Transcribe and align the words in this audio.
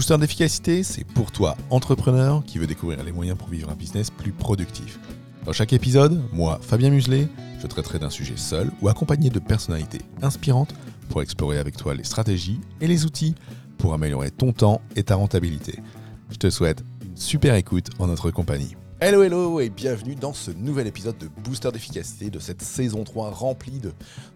Booster 0.00 0.16
d'efficacité, 0.16 0.82
c'est 0.82 1.04
pour 1.04 1.30
toi, 1.30 1.58
entrepreneur, 1.68 2.42
qui 2.46 2.56
veut 2.56 2.66
découvrir 2.66 3.04
les 3.04 3.12
moyens 3.12 3.36
pour 3.36 3.48
vivre 3.48 3.68
un 3.68 3.74
business 3.74 4.08
plus 4.08 4.32
productif. 4.32 4.98
Dans 5.44 5.52
chaque 5.52 5.74
épisode, 5.74 6.22
moi, 6.32 6.58
Fabien 6.62 6.88
Muselet, 6.88 7.28
je 7.60 7.66
traiterai 7.66 7.98
d'un 7.98 8.08
sujet 8.08 8.38
seul 8.38 8.70
ou 8.80 8.88
accompagné 8.88 9.28
de 9.28 9.38
personnalités 9.38 10.00
inspirantes 10.22 10.74
pour 11.10 11.20
explorer 11.20 11.58
avec 11.58 11.76
toi 11.76 11.92
les 11.92 12.04
stratégies 12.04 12.62
et 12.80 12.86
les 12.86 13.04
outils 13.04 13.34
pour 13.76 13.92
améliorer 13.92 14.30
ton 14.30 14.54
temps 14.54 14.80
et 14.96 15.02
ta 15.02 15.16
rentabilité. 15.16 15.80
Je 16.30 16.36
te 16.36 16.48
souhaite 16.48 16.82
une 17.04 17.18
super 17.18 17.54
écoute 17.54 17.88
en 17.98 18.06
notre 18.06 18.30
compagnie. 18.30 18.76
Hello 19.00 19.22
hello 19.22 19.60
et 19.60 19.68
bienvenue 19.68 20.14
dans 20.14 20.32
ce 20.32 20.50
nouvel 20.50 20.86
épisode 20.86 21.18
de 21.18 21.28
Booster 21.44 21.72
d'efficacité 21.72 22.30
de 22.30 22.38
cette 22.38 22.62
saison 22.62 23.04
3 23.04 23.32
remplie 23.32 23.80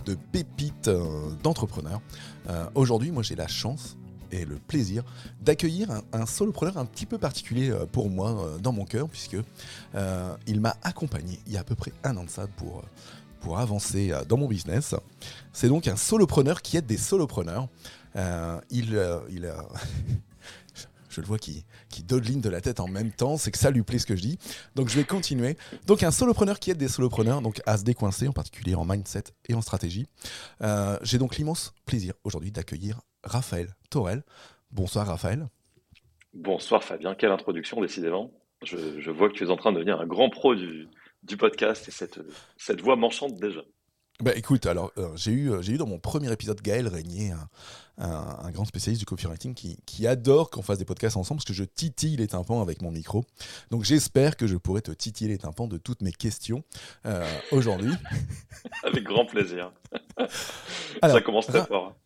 de, 0.05 0.15
pépites 0.31 0.89
euh, 0.89 1.31
d'entrepreneurs. 1.43 2.03
Euh, 2.51 2.67
Aujourd'hui, 2.75 3.13
moi 3.13 3.23
j'ai 3.23 3.35
la 3.35 3.49
chance 3.49 3.97
le 4.43 4.57
plaisir 4.57 5.05
d'accueillir 5.41 5.89
un, 6.13 6.27
solopreneur 6.27 6.77
un 6.79 6.85
petit 6.85 7.07
peu 7.07 7.19
particulier 7.19 7.71
euh, 7.71 7.87
pour 7.87 8.11
moi 8.11 8.31
euh, 8.31 8.59
dans 8.59 8.73
mon 8.73 8.85
cœur 8.85 9.09
puisque 9.09 9.37
euh, 9.95 10.37
il 10.47 10.61
m'a 10.61 10.77
accompagné 10.83 11.39
il 11.47 11.53
y 11.53 11.57
a 11.57 11.61
à 11.61 11.65
peu 11.65 11.75
près 11.77 11.93
un 12.03 12.17
an 12.17 12.25
de 12.25 12.31
ça 12.31 12.47
pour, 12.57 12.83
pour 13.41 13.59
avancer 13.59 14.13
dans 14.29 14.37
mon 14.37 14.49
business. 14.49 14.95
C'est 15.53 15.69
donc 15.69 15.87
un 15.87 15.97
solopreneur 15.97 16.63
qui 16.63 16.77
aide 16.77 16.87
des 16.87 16.97
solopreneurs. 16.97 17.69
Il, 18.71 18.99
il 19.31 19.53
je 21.09 21.21
le 21.21 21.27
vois 21.27 21.39
qui, 21.39 21.65
qui 21.89 22.03
dodeline 22.03 22.41
de 22.41 22.49
la 22.49 22.61
tête 22.61 22.81
en 22.81 22.89
même 22.89 23.13
temps, 23.13 23.37
c'est 23.37 23.51
que 23.51 23.59
ça 23.59 23.71
lui 23.71 23.83
plaît 23.83 23.99
ce 23.99 24.07
que 24.07 24.17
je 24.17 24.23
dis. 24.23 24.39
Donc 24.75 24.89
je 24.89 24.97
vais 24.97 25.05
continuer. 25.05 25.57
Donc 25.87 26.03
un 26.03 26.11
solopreneur 26.11 26.59
qui 26.59 26.71
aide 26.71 26.79
des 26.79 26.89
solopreneurs 26.89 27.43
donc 27.43 27.61
à 27.67 27.79
se 27.79 27.85
décoincer, 27.85 28.29
en 28.29 28.33
particulier 28.33 28.75
en 28.75 28.85
mindset 28.85 29.25
et 29.49 29.55
en 29.55 29.61
stratégie. 29.61 30.07
J'ai 31.03 31.19
donc 31.19 31.37
l'immense 31.37 31.75
plaisir 31.85 32.15
aujourd'hui 32.25 32.51
d'accueillir 32.51 33.01
Raphaël 33.25 33.69
Torel. 33.91 34.23
Bonsoir 34.71 35.07
Raphaël. 35.07 35.49
Bonsoir 36.33 36.83
Fabien, 36.83 37.15
quelle 37.15 37.31
introduction 37.31 37.81
décidément. 37.81 38.33
Je, 38.63 39.11
vois 39.11 39.29
que 39.29 39.35
tu 39.35 39.45
es 39.45 39.51
en 39.51 39.57
train 39.57 39.73
de 39.73 39.77
devenir 39.77 40.01
un 40.01 40.07
grand 40.07 40.31
pro 40.31 40.55
du, 40.55 40.89
podcast 41.39 41.89
et 41.89 41.91
cette, 41.91 42.21
cette 42.57 42.81
voix 42.81 42.97
m'enchante 42.97 43.35
déjà. 43.37 43.63
Bah 44.21 44.31
écoute, 44.37 44.67
alors 44.67 44.93
euh, 44.97 45.09
j'ai 45.17 45.33
eu, 45.33 45.51
euh, 45.51 45.61
eu 45.63 45.77
dans 45.77 45.89
mon 45.89 45.99
premier 45.99 46.31
épisode 46.31 46.61
Gaël 46.63 46.87
Régnier, 46.87 47.33
un, 47.33 47.49
un, 47.99 48.39
un, 48.45 48.51
grand 48.53 48.65
spécialiste 48.65 49.01
du 49.01 49.07
copywriting 49.07 49.55
qui, 49.55 49.77
qui 49.87 50.07
adore 50.07 50.51
qu'on 50.51 50.63
fasse 50.63 50.79
des 50.79 50.85
podcasts 50.85 51.17
ensemble 51.17 51.41
parce 51.41 51.47
que 51.49 51.53
je 51.53 51.65
titille 51.65 52.17
les 52.17 52.29
tympans 52.29 52.63
avec 52.63 52.81
mon 52.81 52.93
micro. 52.93 53.25
Donc 53.73 53.83
j'espère 53.83 54.37
que 54.37 54.47
je 54.47 54.57
pourrai 54.57 54.83
te 54.83 54.93
titiller 54.93 55.31
les 55.31 55.39
tympans 55.39 55.67
de 55.67 55.79
toutes 55.79 56.01
mes 56.01 56.13
questions 56.13 56.63
euh, 57.07 57.29
aujourd'hui. 57.51 57.93
avec 58.85 59.03
grand 59.03 59.27
plaisir. 59.27 59.73
alors, 61.03 61.17
Ça 61.17 61.23
commence 61.23 61.49
très 61.49 61.67
fort. 61.67 61.97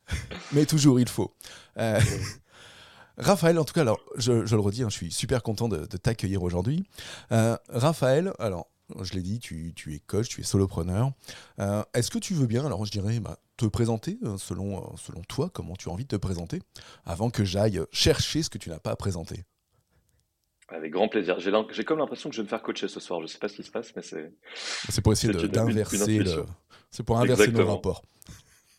Mais 0.52 0.64
toujours, 0.64 1.00
il 1.00 1.08
faut. 1.10 1.34
Raphaël, 3.18 3.58
en 3.58 3.64
tout 3.64 3.74
cas, 3.74 3.82
alors 3.82 4.00
je, 4.16 4.46
je 4.46 4.54
le 4.54 4.62
redis, 4.62 4.82
hein, 4.82 4.88
je 4.88 4.94
suis 4.94 5.12
super 5.12 5.42
content 5.42 5.68
de, 5.68 5.84
de 5.84 5.96
t'accueillir 5.98 6.42
aujourd'hui. 6.42 6.88
Raphaël, 7.68 8.32
alors 8.38 8.66
je 9.02 9.14
l'ai 9.14 9.22
dit, 9.22 9.38
tu, 9.38 9.72
tu, 9.74 9.94
es 9.94 9.98
coach, 9.98 10.28
tu 10.28 10.40
es 10.40 10.44
solopreneur. 10.44 11.12
Euh, 11.58 11.82
Est-ce 11.94 12.10
que 12.10 12.18
tu 12.18 12.34
veux 12.34 12.46
bien, 12.46 12.64
alors 12.64 12.84
je 12.84 12.90
dirais, 12.90 13.20
bah, 13.20 13.38
te 13.56 13.66
présenter 13.66 14.18
euh, 14.24 14.36
selon, 14.38 14.78
euh, 14.78 14.96
selon 14.96 15.22
toi, 15.22 15.50
comment 15.52 15.76
tu 15.76 15.88
as 15.88 15.92
envie 15.92 16.04
de 16.04 16.08
te 16.08 16.16
présenter, 16.16 16.60
avant 17.04 17.30
que 17.30 17.44
j'aille 17.44 17.80
chercher 17.92 18.42
ce 18.42 18.50
que 18.50 18.58
tu 18.58 18.70
n'as 18.70 18.78
pas 18.78 18.90
à 18.90 18.96
présenter 18.96 19.44
Avec 20.68 20.92
grand 20.92 21.08
plaisir. 21.08 21.38
J'ai 21.38 21.84
comme 21.84 21.98
l'impression 21.98 22.30
que 22.30 22.36
je 22.36 22.40
vais 22.40 22.44
me 22.44 22.48
faire 22.48 22.62
coacher 22.62 22.88
ce 22.88 23.00
soir. 23.00 23.20
Je 23.20 23.24
ne 23.24 23.28
sais 23.28 23.38
pas 23.38 23.48
ce 23.48 23.56
qui 23.56 23.62
se 23.62 23.70
passe, 23.70 23.94
mais 23.96 24.02
c'est. 24.02 24.32
C'est 24.88 25.02
pour 25.02 25.12
essayer 25.12 25.32
d'inverser 25.32 26.18
le. 26.18 26.46
C'est 26.90 27.02
pour 27.02 27.18
inverser 27.18 27.42
Exactement. 27.44 27.68
nos 27.68 27.74
rapports. 27.74 28.02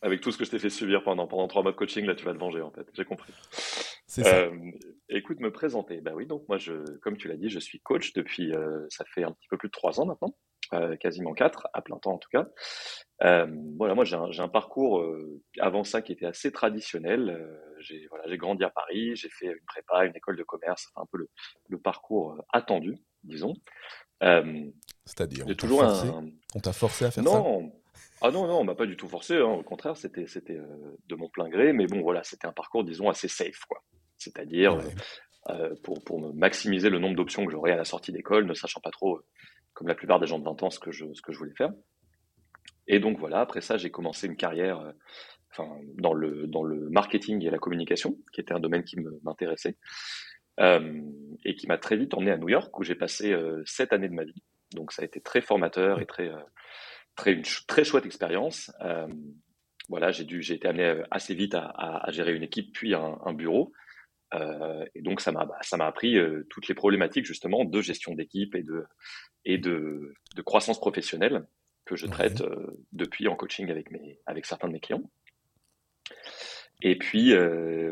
Avec 0.02 0.22
tout 0.22 0.32
ce 0.32 0.38
que 0.38 0.44
je 0.44 0.50
t'ai 0.50 0.58
fait 0.58 0.70
subir 0.70 1.02
pendant, 1.04 1.26
pendant 1.26 1.46
trois 1.46 1.62
mois 1.62 1.72
de 1.72 1.76
coaching, 1.76 2.06
là, 2.06 2.14
tu 2.14 2.24
vas 2.24 2.32
te 2.32 2.38
venger, 2.38 2.62
en 2.62 2.70
fait. 2.70 2.86
J'ai 2.94 3.04
compris. 3.04 3.32
C'est 4.10 4.24
ça. 4.24 4.38
Euh, 4.38 4.50
écoute, 5.08 5.38
me 5.38 5.52
présenter. 5.52 6.00
Ben 6.00 6.12
oui, 6.14 6.26
donc 6.26 6.42
moi, 6.48 6.58
je, 6.58 6.72
comme 6.98 7.16
tu 7.16 7.28
l'as 7.28 7.36
dit, 7.36 7.48
je 7.48 7.60
suis 7.60 7.78
coach 7.78 8.12
depuis, 8.12 8.52
euh, 8.52 8.84
ça 8.88 9.04
fait 9.04 9.22
un 9.22 9.30
petit 9.30 9.46
peu 9.48 9.56
plus 9.56 9.68
de 9.68 9.72
trois 9.72 10.00
ans 10.00 10.04
maintenant, 10.04 10.34
euh, 10.72 10.96
quasiment 10.96 11.32
quatre, 11.32 11.68
à 11.74 11.80
plein 11.80 11.96
temps 11.98 12.14
en 12.14 12.18
tout 12.18 12.28
cas. 12.28 12.48
Euh, 13.22 13.46
voilà, 13.78 13.94
moi, 13.94 14.04
j'ai 14.04 14.16
un, 14.16 14.28
un, 14.36 14.48
parcours 14.48 15.06
avant 15.60 15.84
ça 15.84 16.02
qui 16.02 16.10
était 16.10 16.26
assez 16.26 16.50
traditionnel. 16.50 17.48
j'ai 17.78 18.08
voilà, 18.08 18.36
grandi 18.36 18.64
à 18.64 18.70
Paris, 18.70 19.14
j'ai 19.14 19.28
fait 19.28 19.46
une 19.46 19.64
prépa, 19.64 20.04
une 20.04 20.16
école 20.16 20.36
de 20.36 20.42
commerce, 20.42 20.88
enfin, 20.92 21.04
un 21.04 21.08
peu 21.12 21.18
le, 21.18 21.28
le 21.68 21.78
parcours 21.78 22.36
attendu, 22.52 22.96
disons. 23.22 23.54
C'est-à-dire, 24.20 25.46
on 25.46 25.82
un... 25.82 26.60
T'a 26.60 26.72
forcé 26.72 27.04
à 27.04 27.12
faire 27.12 27.22
non, 27.22 27.30
ça? 27.30 27.38
Non, 27.38 27.72
ah 28.22 28.30
non, 28.32 28.48
non, 28.48 28.58
on 28.58 28.64
m'a 28.64 28.74
pas 28.74 28.86
du 28.86 28.96
tout 28.96 29.08
forcé, 29.08 29.36
hein. 29.36 29.44
au 29.44 29.62
contraire, 29.62 29.96
c'était 29.96 30.26
c'était 30.26 30.58
de 31.06 31.14
mon 31.14 31.28
plein 31.28 31.48
gré, 31.48 31.72
mais 31.72 31.86
bon, 31.86 32.02
voilà, 32.02 32.24
c'était 32.24 32.48
un 32.48 32.52
parcours, 32.52 32.82
disons, 32.82 33.08
assez 33.08 33.28
safe, 33.28 33.60
quoi. 33.68 33.82
C'est-à-dire, 34.20 34.76
ouais. 34.76 34.84
euh, 35.50 35.74
pour, 35.82 36.04
pour 36.04 36.34
maximiser 36.34 36.90
le 36.90 36.98
nombre 36.98 37.16
d'options 37.16 37.44
que 37.44 37.50
j'aurais 37.50 37.72
à 37.72 37.76
la 37.76 37.84
sortie 37.84 38.12
d'école, 38.12 38.46
ne 38.46 38.54
sachant 38.54 38.80
pas 38.80 38.90
trop, 38.90 39.20
comme 39.72 39.88
la 39.88 39.94
plupart 39.94 40.20
des 40.20 40.26
gens 40.26 40.38
de 40.38 40.44
20 40.44 40.62
ans, 40.62 40.70
ce 40.70 40.78
que 40.78 40.92
je, 40.92 41.06
ce 41.14 41.22
que 41.22 41.32
je 41.32 41.38
voulais 41.38 41.54
faire. 41.56 41.72
Et 42.86 43.00
donc 43.00 43.18
voilà, 43.18 43.40
après 43.40 43.60
ça, 43.60 43.76
j'ai 43.76 43.90
commencé 43.90 44.26
une 44.26 44.36
carrière 44.36 44.80
euh, 44.80 44.92
enfin, 45.52 45.68
dans, 45.96 46.12
le, 46.12 46.46
dans 46.46 46.62
le 46.62 46.88
marketing 46.90 47.44
et 47.44 47.50
la 47.50 47.58
communication, 47.58 48.16
qui 48.32 48.40
était 48.40 48.52
un 48.52 48.60
domaine 48.60 48.84
qui 48.84 48.96
m'intéressait, 49.22 49.76
euh, 50.60 51.00
et 51.44 51.54
qui 51.54 51.66
m'a 51.66 51.78
très 51.78 51.96
vite 51.96 52.14
emmené 52.14 52.30
à 52.32 52.36
New 52.36 52.48
York, 52.48 52.78
où 52.78 52.84
j'ai 52.84 52.94
passé 52.94 53.32
euh, 53.32 53.62
sept 53.64 53.92
années 53.92 54.08
de 54.08 54.14
ma 54.14 54.24
vie. 54.24 54.42
Donc 54.74 54.92
ça 54.92 55.02
a 55.02 55.04
été 55.04 55.20
très 55.20 55.40
formateur 55.40 56.00
et 56.00 56.06
très 56.06 56.30
très, 57.16 57.32
une 57.32 57.42
très 57.66 57.84
chouette 57.84 58.06
expérience. 58.06 58.70
Euh, 58.82 59.08
voilà, 59.88 60.12
j'ai 60.12 60.24
dû, 60.24 60.42
j'ai 60.42 60.54
été 60.54 60.68
amené 60.68 61.02
assez 61.10 61.34
vite 61.34 61.54
à, 61.54 61.64
à, 61.64 62.08
à, 62.08 62.10
gérer 62.12 62.34
une 62.34 62.44
équipe 62.44 62.72
puis 62.72 62.94
un, 62.94 63.18
un 63.24 63.32
bureau. 63.32 63.72
Euh, 64.34 64.84
et 64.94 65.02
donc 65.02 65.20
ça 65.20 65.32
m'a, 65.32 65.48
ça 65.62 65.76
m'a 65.76 65.86
appris 65.86 66.16
euh, 66.16 66.46
toutes 66.50 66.68
les 66.68 66.74
problématiques 66.74 67.24
justement 67.24 67.64
de 67.64 67.80
gestion 67.80 68.14
d'équipe 68.14 68.54
et 68.54 68.62
de 68.62 68.84
et 69.44 69.58
de, 69.58 70.14
de, 70.36 70.42
croissance 70.42 70.78
professionnelle 70.78 71.46
que 71.84 71.96
je 71.96 72.06
traite 72.06 72.42
euh, 72.42 72.78
depuis 72.92 73.26
en 73.26 73.34
coaching 73.34 73.70
avec 73.70 73.90
mes, 73.90 74.20
avec 74.26 74.46
certains 74.46 74.68
de 74.68 74.74
mes 74.74 74.80
clients. 74.80 75.02
Et 76.82 76.96
puis 76.96 77.34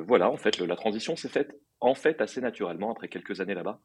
voilà, 0.07 0.31
en 0.31 0.37
fait, 0.37 0.59
le, 0.59 0.67
la 0.67 0.77
transition 0.77 1.17
s'est 1.17 1.29
faite 1.29 1.59
en 1.81 1.95
fait 1.95 2.21
assez 2.21 2.41
naturellement 2.41 2.91
après 2.91 3.09
quelques 3.09 3.41
années 3.41 3.55
là-bas 3.55 3.81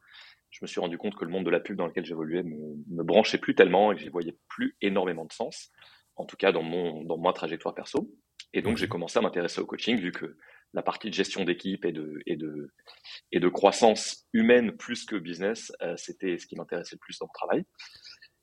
je 0.54 0.60
me 0.62 0.68
suis 0.68 0.80
rendu 0.80 0.98
compte 0.98 1.16
que 1.16 1.24
le 1.24 1.32
monde 1.32 1.44
de 1.44 1.50
la 1.50 1.58
pub 1.58 1.76
dans 1.76 1.86
lequel 1.86 2.04
j'évoluais 2.04 2.44
me, 2.44 2.76
me 2.88 3.02
branchait 3.02 3.38
plus 3.38 3.56
tellement 3.56 3.90
et 3.90 3.96
que 3.96 4.02
j'y 4.02 4.08
voyais 4.08 4.38
plus 4.46 4.76
énormément 4.80 5.24
de 5.24 5.32
sens, 5.32 5.72
en 6.14 6.26
tout 6.26 6.36
cas 6.36 6.52
dans 6.52 6.62
mon 6.62 7.02
dans 7.02 7.18
ma 7.18 7.32
trajectoire 7.32 7.74
perso. 7.74 8.08
Et 8.52 8.62
donc 8.62 8.76
j'ai 8.76 8.86
commencé 8.86 9.18
à 9.18 9.22
m'intéresser 9.22 9.60
au 9.60 9.66
coaching 9.66 9.96
vu 9.98 10.12
que 10.12 10.36
la 10.74 10.82
partie 10.82 11.08
de 11.08 11.14
gestion 11.14 11.44
d'équipe 11.44 11.84
et 11.84 11.92
de 11.92 12.20
et 12.26 12.36
de 12.36 12.70
et 13.32 13.40
de 13.40 13.48
croissance 13.48 14.26
humaine 14.32 14.72
plus 14.72 15.04
que 15.06 15.16
business, 15.16 15.72
euh, 15.82 15.94
c'était 15.96 16.36
ce 16.38 16.46
qui 16.46 16.56
m'intéressait 16.56 16.96
le 16.96 17.00
plus 17.00 17.18
dans 17.18 17.26
mon 17.26 17.32
travail. 17.32 17.64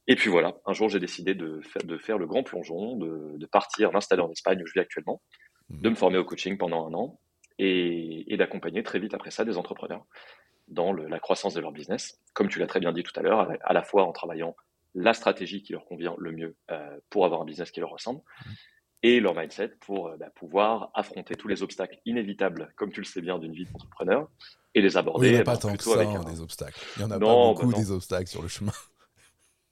Et 0.08 0.16
puis 0.16 0.30
voilà, 0.30 0.56
un 0.66 0.74
jour 0.74 0.90
j'ai 0.90 1.00
décidé 1.00 1.36
de 1.36 1.62
faire, 1.62 1.84
de 1.84 1.98
faire 1.98 2.18
le 2.18 2.26
grand 2.26 2.44
plongeon, 2.44 2.96
de, 2.96 3.38
de 3.38 3.46
partir, 3.46 3.92
m'installer 3.92 4.22
en 4.22 4.32
Espagne 4.32 4.62
où 4.64 4.66
je 4.66 4.74
vis 4.74 4.80
actuellement, 4.80 5.22
de 5.70 5.90
me 5.90 5.96
former 5.96 6.18
au 6.18 6.26
coaching 6.26 6.58
pendant 6.58 6.88
un 6.88 6.94
an 6.94 7.20
et, 7.60 8.34
et 8.34 8.38
d'accompagner 8.38 8.82
très 8.82 9.00
vite 9.00 9.14
après 9.14 9.30
ça 9.30 9.46
des 9.46 9.58
entrepreneurs 9.58 10.06
dans 10.68 10.92
le, 10.92 11.08
la 11.08 11.20
croissance 11.20 11.54
de 11.54 11.60
leur 11.60 11.72
business, 11.72 12.20
comme 12.34 12.48
tu 12.48 12.60
l'as 12.60 12.68
très 12.68 12.80
bien 12.80 12.94
dit 12.94 13.04
tout 13.04 13.18
à 13.20 13.22
l'heure, 13.22 13.52
à 13.62 13.74
la 13.74 13.84
fois 13.84 14.06
en 14.06 14.12
travaillant 14.12 14.56
la 14.96 15.14
stratégie 15.14 15.62
qui 15.62 15.74
leur 15.74 15.86
convient 15.86 16.16
le 16.18 16.32
mieux 16.32 16.56
euh, 16.72 16.98
pour 17.10 17.26
avoir 17.26 17.42
un 17.42 17.46
business 17.46 17.72
qui 17.72 17.80
leur 17.80 17.90
ressemble, 17.90 18.20
mmh. 18.20 18.50
Et 19.04 19.20
leur 19.20 19.36
mindset 19.36 19.70
pour 19.80 20.08
euh, 20.08 20.18
bah, 20.18 20.30
pouvoir 20.36 20.92
affronter 20.94 21.36
tous 21.36 21.48
les 21.48 21.64
obstacles 21.64 21.98
inévitables, 22.06 22.72
comme 22.76 22.92
tu 22.92 23.00
le 23.00 23.06
sais 23.06 23.22
bien, 23.22 23.40
d'une 23.40 23.54
vie 23.54 23.66
d'entrepreneur, 23.66 24.30
et 24.74 24.82
les 24.82 24.98
aborder. 24.98 25.28
Oui, 25.28 25.32
il 25.34 25.36
n'y 25.36 25.42
a 25.42 25.44
pas 25.44 25.58
tant 25.58 25.76
que 25.76 25.84
ça, 25.84 26.00
un... 26.00 26.24
des 26.24 26.42
obstacles. 26.42 26.80
Il 26.98 27.02
y 27.02 27.06
en 27.06 27.12
a 27.12 27.18
non, 27.18 27.54
pas 27.54 27.62
beaucoup 27.62 27.72
bah 27.72 27.78
des 27.78 27.92
obstacles 27.92 28.28
sur 28.28 28.42
le 28.42 28.48
chemin. 28.48 28.74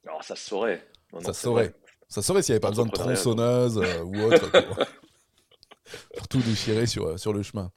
Non, 0.05 0.21
ça 0.21 0.35
se 0.35 0.47
saurait. 0.47 0.85
Non, 1.13 1.19
ça 1.19 1.33
se 1.33 1.41
saurait. 1.41 1.73
Ça 2.07 2.21
se 2.21 2.27
saurait 2.27 2.41
s'il 2.41 2.53
n'y 2.53 2.55
avait 2.55 2.61
pas 2.61 2.69
besoin 2.69 2.85
de 2.85 2.91
tronçonneuse 2.91 3.77
euh, 3.77 4.03
ou 4.03 4.17
autre 4.21 4.49
pour, 4.49 4.85
pour, 6.17 6.27
tout 6.27 6.39
déchirer 6.39 6.87
sur, 6.87 7.19
sur 7.19 7.33
le 7.33 7.43
chemin. 7.43 7.71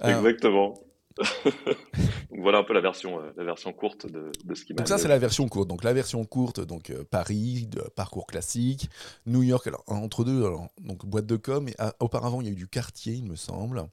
Exactement. 0.00 0.74
donc 1.44 2.40
voilà 2.40 2.58
un 2.58 2.64
peu 2.64 2.72
la 2.72 2.80
version, 2.80 3.20
euh, 3.20 3.30
la 3.36 3.44
version 3.44 3.72
courte 3.72 4.06
de, 4.06 4.32
de 4.44 4.54
ce 4.54 4.64
qui 4.64 4.72
m'a. 4.72 4.78
Donc 4.78 4.88
ça 4.88 4.98
c'est 4.98 5.08
la 5.08 5.18
version 5.18 5.48
courte. 5.48 5.68
Donc 5.68 5.84
la 5.84 5.92
version 5.92 6.24
courte, 6.24 6.60
donc 6.60 6.90
euh, 6.90 7.04
Paris, 7.08 7.66
de, 7.70 7.82
parcours 7.94 8.26
classique, 8.26 8.90
New 9.26 9.42
York, 9.42 9.66
alors 9.66 9.84
entre 9.86 10.24
deux, 10.24 10.44
alors, 10.44 10.68
donc 10.80 11.06
boîte 11.06 11.26
de 11.26 11.36
com. 11.36 11.68
Et 11.68 11.74
ah, 11.78 11.94
auparavant 12.00 12.40
il 12.40 12.48
y 12.48 12.50
a 12.50 12.52
eu 12.52 12.56
du 12.56 12.66
quartier, 12.66 13.14
il 13.14 13.24
me 13.24 13.36
semble. 13.36 13.84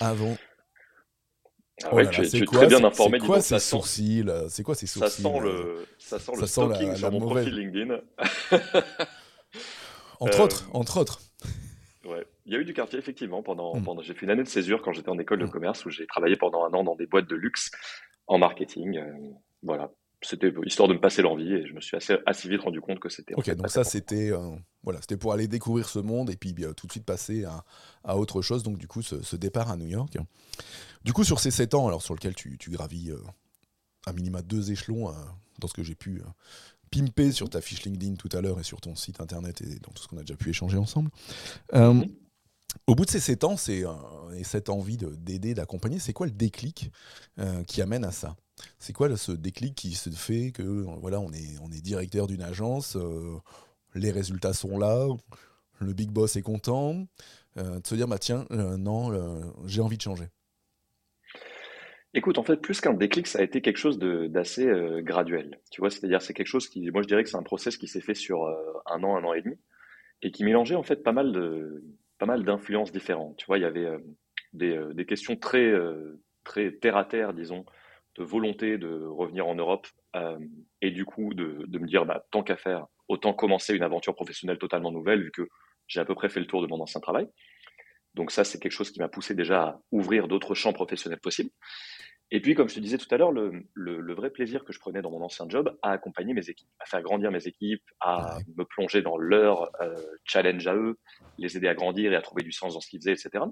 Avant. 0.00 0.36
Ah 1.84 1.94
ouais, 1.94 2.06
oh 2.06 2.10
tu, 2.10 2.28
tu 2.28 2.42
es 2.42 2.44
très 2.44 2.66
bien 2.66 2.84
informé. 2.84 3.18
C'est 3.18 3.26
quoi 3.26 3.40
ces 3.40 3.58
sourcils 3.58 4.30
C'est 4.48 4.62
quoi 4.62 4.74
ces 4.74 4.86
sourcils 4.86 5.22
Ça 5.22 5.22
sent 5.22 5.40
le, 5.40 5.86
ça 5.98 6.18
sent 6.18 6.32
ça 6.34 6.40
le 6.40 6.46
sent 6.46 6.68
la, 6.68 6.96
sur 6.96 7.06
la 7.06 7.10
mon 7.10 7.20
mauvaise... 7.20 7.46
profil 7.46 7.60
LinkedIn. 7.60 8.00
entre 10.20 10.40
euh... 10.40 10.44
autres, 10.44 10.68
entre 10.74 11.00
autres. 11.00 11.21
Il 12.46 12.52
y 12.52 12.56
a 12.56 12.58
eu 12.58 12.64
du 12.64 12.74
quartier, 12.74 12.98
effectivement. 12.98 13.42
Pendant, 13.42 13.76
mmh. 13.76 13.84
pendant 13.84 14.02
j'ai 14.02 14.14
fait 14.14 14.26
une 14.26 14.30
année 14.30 14.42
de 14.42 14.48
césure 14.48 14.82
quand 14.82 14.92
j'étais 14.92 15.10
en 15.10 15.18
école 15.18 15.38
de 15.38 15.46
commerce 15.46 15.84
où 15.84 15.90
j'ai 15.90 16.06
travaillé 16.06 16.36
pendant 16.36 16.64
un 16.64 16.72
an 16.72 16.84
dans 16.84 16.96
des 16.96 17.06
boîtes 17.06 17.28
de 17.28 17.36
luxe 17.36 17.70
en 18.26 18.38
marketing. 18.38 18.98
Euh, 18.98 19.12
voilà. 19.62 19.90
C'était 20.24 20.52
histoire 20.64 20.88
de 20.88 20.94
me 20.94 21.00
passer 21.00 21.20
l'envie 21.20 21.52
et 21.52 21.66
je 21.66 21.74
me 21.74 21.80
suis 21.80 21.96
assez, 21.96 22.16
assez 22.26 22.48
vite 22.48 22.60
rendu 22.60 22.80
compte 22.80 23.00
que 23.00 23.08
c'était. 23.08 23.34
Ok, 23.34 23.50
donc 23.56 23.68
ça, 23.68 23.82
c'était 23.82 24.30
euh, 24.30 24.50
voilà, 24.84 25.00
c'était 25.00 25.16
pour 25.16 25.32
aller 25.32 25.48
découvrir 25.48 25.88
ce 25.88 25.98
monde 25.98 26.30
et 26.30 26.36
puis 26.36 26.52
bien, 26.52 26.72
tout 26.72 26.86
de 26.86 26.92
suite 26.92 27.04
passer 27.04 27.44
à, 27.44 27.64
à, 28.04 28.16
autre 28.16 28.40
chose. 28.40 28.62
Donc, 28.62 28.78
du 28.78 28.86
coup, 28.86 29.02
ce, 29.02 29.20
ce, 29.22 29.34
départ 29.34 29.70
à 29.70 29.76
New 29.76 29.88
York. 29.88 30.16
Du 31.04 31.12
coup, 31.12 31.24
sur 31.24 31.40
ces 31.40 31.50
7 31.50 31.74
ans, 31.74 31.88
alors 31.88 32.02
sur 32.02 32.14
lequel 32.14 32.36
tu, 32.36 32.56
tu 32.56 32.70
gravis 32.70 33.10
euh, 33.10 33.18
à 34.06 34.12
minima 34.12 34.42
deux 34.42 34.70
échelons 34.70 35.08
euh, 35.08 35.12
dans 35.58 35.66
ce 35.66 35.74
que 35.74 35.82
j'ai 35.82 35.96
pu 35.96 36.22
pimper 36.92 37.32
sur 37.32 37.50
ta 37.50 37.60
fiche 37.60 37.82
LinkedIn 37.82 38.14
tout 38.14 38.28
à 38.32 38.40
l'heure 38.40 38.60
et 38.60 38.64
sur 38.64 38.80
ton 38.80 38.94
site 38.94 39.20
internet 39.20 39.60
et 39.62 39.80
dans 39.80 39.90
tout 39.90 40.04
ce 40.04 40.08
qu'on 40.08 40.18
a 40.18 40.20
déjà 40.20 40.36
pu 40.36 40.50
échanger 40.50 40.78
ensemble. 40.78 41.10
Mhm. 41.72 42.06
Au 42.86 42.94
bout 42.94 43.04
de 43.04 43.10
ces 43.10 43.20
7 43.20 43.44
ans, 43.44 43.56
c'est, 43.56 43.82
et 44.36 44.44
cette 44.44 44.68
envie 44.68 44.96
d'aider, 44.96 45.54
d'accompagner, 45.54 45.98
c'est 45.98 46.12
quoi 46.12 46.26
le 46.26 46.32
déclic 46.32 46.90
qui 47.66 47.82
amène 47.82 48.04
à 48.04 48.10
ça? 48.10 48.36
C'est 48.78 48.92
quoi 48.92 49.14
ce 49.16 49.32
déclic 49.32 49.74
qui 49.74 49.92
se 49.92 50.10
fait 50.10 50.52
que 50.52 50.62
voilà, 50.62 51.20
on 51.20 51.32
est, 51.32 51.80
directeur 51.80 52.26
d'une 52.26 52.42
agence, 52.42 52.96
les 53.94 54.10
résultats 54.10 54.52
sont 54.52 54.78
là, 54.78 55.06
le 55.80 55.92
big 55.92 56.10
boss 56.10 56.36
est 56.36 56.42
content, 56.42 57.06
de 57.56 57.86
se 57.86 57.94
dire 57.94 58.08
bah 58.08 58.18
tiens, 58.18 58.46
non, 58.50 59.12
j'ai 59.66 59.80
envie 59.80 59.96
de 59.96 60.02
changer? 60.02 60.28
Écoute, 62.14 62.36
en 62.36 62.42
fait, 62.42 62.56
plus 62.56 62.80
qu'un 62.82 62.92
déclic, 62.92 63.26
ça 63.26 63.38
a 63.38 63.42
été 63.42 63.62
quelque 63.62 63.78
chose 63.78 63.98
d'assez 63.98 64.66
euh, 64.66 65.00
graduel. 65.00 65.60
Tu 65.70 65.80
vois, 65.80 65.88
c'est-à-dire, 65.88 66.20
c'est 66.20 66.34
quelque 66.34 66.46
chose 66.46 66.68
qui, 66.68 66.90
moi, 66.90 67.00
je 67.00 67.06
dirais 67.06 67.22
que 67.22 67.30
c'est 67.30 67.38
un 67.38 67.42
process 67.42 67.78
qui 67.78 67.88
s'est 67.88 68.02
fait 68.02 68.14
sur 68.14 68.44
euh, 68.44 68.54
un 68.84 69.02
an, 69.02 69.16
un 69.16 69.24
an 69.24 69.32
et 69.32 69.40
demi, 69.40 69.56
et 70.20 70.30
qui 70.30 70.44
mélangeait 70.44 70.74
en 70.74 70.82
fait 70.82 71.02
pas 71.02 71.12
mal 71.12 71.32
de, 71.32 71.82
pas 72.22 72.26
mal 72.26 72.44
d'influences 72.44 72.92
différentes. 72.92 73.36
Tu 73.36 73.46
vois, 73.46 73.58
il 73.58 73.62
y 73.62 73.64
avait 73.64 73.84
euh, 73.84 73.98
des, 74.52 74.80
des, 74.94 75.06
questions 75.06 75.34
très, 75.34 75.74
très 76.44 76.70
terre 76.70 76.96
à 76.96 77.04
terre, 77.04 77.34
disons, 77.34 77.66
de 78.14 78.22
volonté 78.22 78.78
de 78.78 79.04
revenir 79.06 79.48
en 79.48 79.56
Europe, 79.56 79.88
et 80.80 80.92
du 80.92 81.04
coup 81.04 81.34
de, 81.34 81.64
de 81.66 81.78
me 81.80 81.86
dire, 81.88 82.04
bah, 82.04 82.24
tant 82.30 82.44
qu'à 82.44 82.56
faire, 82.56 82.86
autant 83.08 83.32
commencer 83.32 83.74
une 83.74 83.82
aventure 83.82 84.14
professionnelle 84.14 84.58
totalement 84.58 84.92
nouvelle, 84.92 85.20
vu 85.20 85.32
que 85.32 85.48
j'ai 85.88 85.98
à 85.98 86.04
peu 86.04 86.14
près 86.14 86.28
fait 86.28 86.38
le 86.38 86.46
tour 86.46 86.62
de 86.62 86.68
mon 86.68 86.78
ancien 86.80 87.00
travail. 87.00 87.26
Donc 88.14 88.30
ça, 88.30 88.44
c'est 88.44 88.60
quelque 88.60 88.70
chose 88.70 88.92
qui 88.92 89.00
m'a 89.00 89.08
poussé 89.08 89.34
déjà 89.34 89.62
à 89.62 89.80
ouvrir 89.90 90.28
d'autres 90.28 90.54
champs 90.54 90.72
professionnels 90.72 91.18
possibles. 91.18 91.50
Et 92.34 92.40
puis, 92.40 92.54
comme 92.54 92.66
je 92.66 92.74
te 92.74 92.80
disais 92.80 92.96
tout 92.96 93.14
à 93.14 93.18
l'heure, 93.18 93.30
le, 93.30 94.14
vrai 94.14 94.30
plaisir 94.30 94.64
que 94.64 94.72
je 94.72 94.80
prenais 94.80 95.02
dans 95.02 95.10
mon 95.10 95.20
ancien 95.20 95.46
job 95.50 95.78
à 95.82 95.90
accompagner 95.90 96.32
mes 96.32 96.48
équipes, 96.48 96.70
à 96.80 96.86
faire 96.86 97.02
grandir 97.02 97.30
mes 97.30 97.46
équipes, 97.46 97.84
à 98.00 98.38
me 98.56 98.64
plonger 98.64 99.02
dans 99.02 99.18
leur 99.18 99.70
euh, 99.82 99.94
challenge 100.24 100.66
à 100.66 100.74
eux, 100.74 100.98
les 101.36 101.58
aider 101.58 101.68
à 101.68 101.74
grandir 101.74 102.10
et 102.10 102.16
à 102.16 102.22
trouver 102.22 102.42
du 102.42 102.50
sens 102.50 102.72
dans 102.72 102.80
ce 102.80 102.88
qu'ils 102.88 103.00
faisaient, 103.00 103.12
etc. 103.12 103.44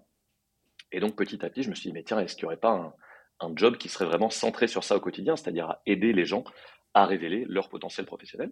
Et 0.93 1.00
donc, 1.00 1.15
petit 1.15 1.44
à 1.44 1.50
petit, 1.50 1.62
je 1.62 1.69
me 1.69 1.75
suis 1.75 1.91
dit, 1.91 1.93
mais 1.93 2.05
tiens, 2.05 2.21
est-ce 2.21 2.35
qu'il 2.35 2.44
n'y 2.44 2.47
aurait 2.47 2.56
pas 2.56 2.94
un, 3.41 3.53
job 3.55 3.77
qui 3.77 3.91
serait 3.91 4.06
vraiment 4.06 4.31
centré 4.31 4.67
sur 4.67 4.83
ça 4.83 4.97
au 4.97 5.00
quotidien, 5.00 5.37
c'est-à-dire 5.37 5.69
à 5.69 5.83
aider 5.85 6.15
les 6.15 6.25
gens 6.25 6.44
à 6.94 7.05
révéler 7.05 7.44
leur 7.50 7.69
potentiel 7.69 8.06
professionnel? 8.06 8.50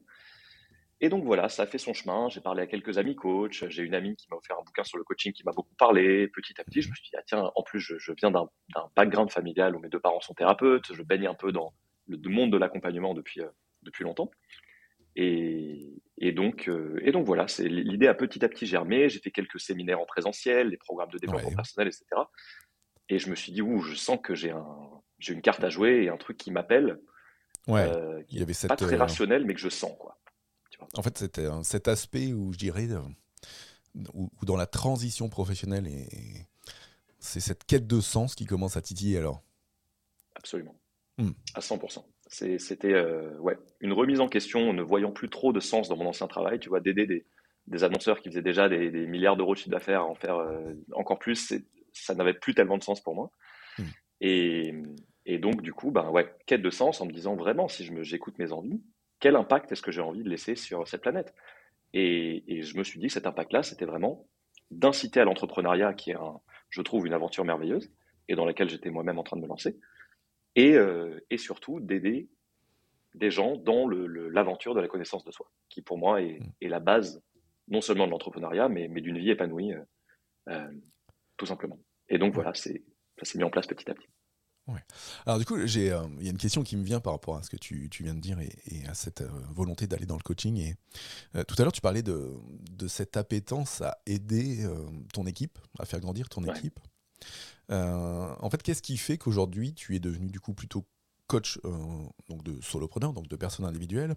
Et 1.01 1.09
donc 1.09 1.25
voilà, 1.25 1.49
ça 1.49 1.63
a 1.63 1.67
fait 1.67 1.79
son 1.79 1.95
chemin. 1.95 2.29
J'ai 2.29 2.41
parlé 2.41 2.63
à 2.63 2.67
quelques 2.67 2.99
amis 2.99 3.15
coachs. 3.15 3.69
J'ai 3.69 3.83
une 3.83 3.95
amie 3.95 4.17
qui 4.17 4.27
m'a 4.31 4.37
offert 4.37 4.57
un 4.59 4.65
bouquin 4.65 4.83
sur 4.83 4.99
le 4.99 5.05
coaching 5.05 5.33
qui 5.33 5.45
m'a 5.45 5.53
beaucoup 5.53 5.75
parlé. 5.77 6.27
Petit 6.29 6.61
à 6.61 6.65
petit, 6.65 6.83
je 6.83 6.89
me 6.89 6.95
suis 6.95 7.09
dit, 7.09 7.17
ah, 7.17 7.23
tiens, 7.25 7.51
en 7.55 7.63
plus, 7.63 7.79
je, 7.79 8.13
viens 8.15 8.33
d'un 8.33 8.49
background 8.97 9.31
familial 9.31 9.77
où 9.77 9.79
mes 9.79 9.89
deux 9.89 10.01
parents 10.01 10.21
sont 10.21 10.35
thérapeutes. 10.35 10.93
Je 10.93 11.03
baigne 11.03 11.29
un 11.29 11.35
peu 11.35 11.53
dans 11.53 11.73
le 12.09 12.19
monde 12.29 12.51
de 12.51 12.59
l'accompagnement 12.59 13.15
depuis, 13.15 13.43
euh, 13.43 13.49
depuis 13.83 14.03
longtemps. 14.03 14.31
Et, 15.15 16.33
donc, 16.33 16.69
euh, 16.69 17.01
et 17.03 17.11
donc 17.11 17.27
voilà, 17.27 17.47
l'idée 17.59 18.07
a 18.07 18.15
petit 18.15 18.45
à 18.45 18.49
petit 18.49 18.67
germé. 18.67 19.09
J'ai 19.09 19.21
fait 19.21 19.31
quelques 19.31 19.61
séminaires 19.61 20.01
en 20.01 20.07
présentiel, 20.07 20.71
des 20.71 20.77
programmes 20.77 21.11
de 21.11 21.19
développement 21.19 21.55
personnel, 21.55 21.89
etc. 21.89 22.05
Et 23.09 23.19
je 23.19 23.31
me 23.31 23.35
suis 23.35 23.53
dit, 23.53 23.63
ouh, 23.63 23.81
je 23.81 23.95
sens 23.95 24.19
que 24.23 24.35
j'ai 24.35 24.51
un, 24.51 24.67
une 25.29 25.43
carte 25.43 25.63
à 25.65 25.71
jouer 25.71 26.05
et 26.05 26.09
un 26.09 26.17
truc 26.17 26.37
qui 26.37 26.51
m'appelle. 26.51 26.99
Ouais, 27.67 27.83
euh, 27.83 28.23
il 28.31 28.39
y 28.39 28.43
avait 28.43 28.53
cette, 28.53 28.69
pas 28.69 28.77
très 28.77 28.97
rationnel, 28.97 29.45
mais 29.45 29.55
que 29.55 29.61
je 29.61 29.69
sens, 29.69 29.97
quoi. 29.99 30.19
En 30.95 31.03
fait, 31.03 31.19
c'était 31.19 31.49
cet 31.63 31.89
aspect 31.89 32.33
où 32.33 32.53
je 32.53 32.59
dirais, 32.59 32.89
euh, 32.91 33.01
où, 34.15 34.31
dans 34.45 34.57
la 34.57 34.67
transition 34.67 35.29
professionnelle, 35.29 35.87
et, 35.87 36.09
c'est 37.19 37.41
cette 37.41 37.65
quête 37.65 37.87
de 37.87 38.01
sens 38.01 38.35
qui 38.35 38.47
commence 38.47 38.77
à 38.77 38.83
titiller 38.83 39.19
alors. 39.19 39.43
Absolument. 40.37 40.79
Hmm. 41.19 41.33
À 41.55 41.61
100%. 41.61 42.05
C'était 42.29 42.93
euh, 42.93 43.37
ouais, 43.39 43.59
une 43.81 43.93
remise 43.93 44.21
en 44.21 44.29
question, 44.29 44.73
ne 44.73 44.83
voyant 44.83 45.11
plus 45.11 45.29
trop 45.29 45.53
de 45.53 45.61
sens 45.61 45.89
dans 45.89 45.97
mon 45.97 46.07
ancien 46.07 46.29
travail, 46.29 46.61
tu 46.61 46.69
vois, 46.69 46.81
d'aider 46.81 47.07
des, 47.07 47.85
annonceurs 47.85 48.21
qui 48.21 48.29
faisaient 48.29 48.43
déjà 48.43 48.69
des, 48.69 48.91
milliards 49.07 49.37
d'euros 49.37 49.55
de 49.55 49.59
chiffre 49.59 49.71
d'affaires 49.71 50.03
à 50.03 50.07
en 50.07 50.15
faire 50.15 50.37
euh, 50.37 50.75
encore 50.93 51.19
plus, 51.19 51.55
ça 51.93 52.15
n'avait 52.15 52.35
plus 52.35 52.55
tellement 52.55 52.79
de 52.79 52.85
sens 52.85 53.01
pour 53.03 53.15
moi. 53.15 53.33
Hmm. 53.79 53.85
Et, 54.21 54.75
et, 55.27 55.39
donc, 55.39 55.63
du 55.63 55.73
coup, 55.73 55.91
ben 55.91 56.09
ouais, 56.11 56.33
quête 56.47 56.63
de 56.63 56.71
sens 56.71 57.01
en 57.01 57.07
me 57.07 57.13
disant 57.13 57.35
vraiment, 57.35 57.69
si 57.69 57.89
j'écoute 58.03 58.39
mes 58.39 58.53
envies, 58.53 58.81
quel 59.21 59.37
impact 59.37 59.73
est-ce 59.73 59.83
que 59.83 59.91
j'ai 59.91 60.01
envie 60.01 60.23
de 60.23 60.29
laisser 60.29 60.55
sur 60.55 60.87
cette 60.87 61.03
planète? 61.03 61.35
Et, 61.95 62.63
je 62.63 62.77
me 62.77 62.85
suis 62.85 63.01
dit 63.01 63.07
que 63.07 63.13
cet 63.13 63.27
impact-là, 63.27 63.63
c'était 63.63 63.85
vraiment 63.85 64.29
d'inciter 64.71 65.21
à 65.21 65.25
l'entrepreneuriat, 65.25 65.95
qui 65.95 66.11
est, 66.11 66.17
je 66.71 66.83
trouve, 66.83 67.07
une 67.07 67.15
aventure 67.15 67.45
merveilleuse, 67.45 67.91
et 68.29 68.35
dans 68.35 68.45
laquelle 68.45 68.69
j'étais 68.69 68.91
moi-même 68.91 69.19
en 69.19 69.23
train 69.23 69.37
de 69.37 69.43
me 69.43 69.49
lancer, 69.49 69.79
et, 70.55 70.75
euh, 70.75 71.19
surtout 71.37 71.81
d'aider 71.81 72.29
des 73.15 73.31
gens 73.31 73.57
dans 73.57 73.89
l'aventure 73.89 74.75
de 74.75 74.81
la 74.81 74.89
connaissance 74.89 75.25
de 75.25 75.33
soi, 75.33 75.51
qui 75.69 75.83
pour 75.83 75.99
moi 75.99 76.21
est, 76.21 76.39
mmh. 76.39 76.69
la 76.69 76.81
base 76.81 77.23
non 77.69 77.81
seulement 77.81 78.07
de 78.07 78.11
l'entrepreneuriat, 78.11 78.69
mais, 78.69 78.89
d'une 78.89 79.19
vie 79.19 79.31
épanouie, 79.31 79.73
euh, 79.73 79.83
euh, 80.49 80.71
tout 81.37 81.47
simplement. 81.47 81.79
Et 82.09 82.19
donc 82.19 82.35
voilà, 82.35 82.55
ça 82.55 82.71
s'est 83.23 83.39
mis 83.39 83.45
en 83.45 83.51
place 83.51 83.67
petit 83.67 83.91
à 83.91 83.95
petit. 83.95 84.09
Alors 85.27 85.39
du 85.39 85.45
coup, 85.45 85.57
euh, 85.57 85.67
il 85.67 86.25
y 86.25 86.29
a 86.29 86.31
une 86.31 86.39
question 86.39 86.63
qui 86.63 86.77
me 86.77 86.85
vient 86.85 87.01
par 87.01 87.13
rapport 87.13 87.37
à 87.37 87.43
ce 87.43 87.51
que 87.51 87.57
tu, 87.57 87.89
viens 88.01 88.15
de 88.15 88.21
dire 88.21 88.39
et, 88.41 88.87
à 88.87 88.95
cette 88.95 89.23
euh, 89.23 89.29
volonté 89.51 89.87
d'aller 89.87 90.07
dans 90.07 90.17
le 90.17 90.23
coaching. 90.23 90.57
Et 90.59 90.75
euh, 91.37 91.45
tout 91.45 91.55
à 91.59 91.63
l'heure, 91.63 91.73
tu 91.73 91.81
parlais 91.81 92.03
de, 92.03 92.37
cette 92.87 93.17
appétence 93.17 93.81
à 93.83 93.99
aider 94.07 94.67
ton 95.13 95.27
équipe, 95.27 95.59
à 95.79 95.85
faire 95.85 96.01
grandir 96.01 96.29
ton 96.29 96.45
équipe. 96.45 96.79
en 97.69 98.51
fait, 98.51 98.63
qu'est-ce 98.63 98.83
qui 98.83 98.97
fait 98.97 99.19
qu'aujourd'hui, 99.19 99.75
tu 99.75 99.95
es 99.95 99.99
devenu 99.99 100.29
du 100.29 100.41
coup 100.41 100.55
plutôt 100.55 100.87
coach 101.27 101.59
donc 102.29 102.43
de 102.43 102.59
solopreneur, 102.63 103.13
donc 103.13 103.29
de 103.29 103.37
personnes 103.37 103.67
individuelles, 103.67 104.15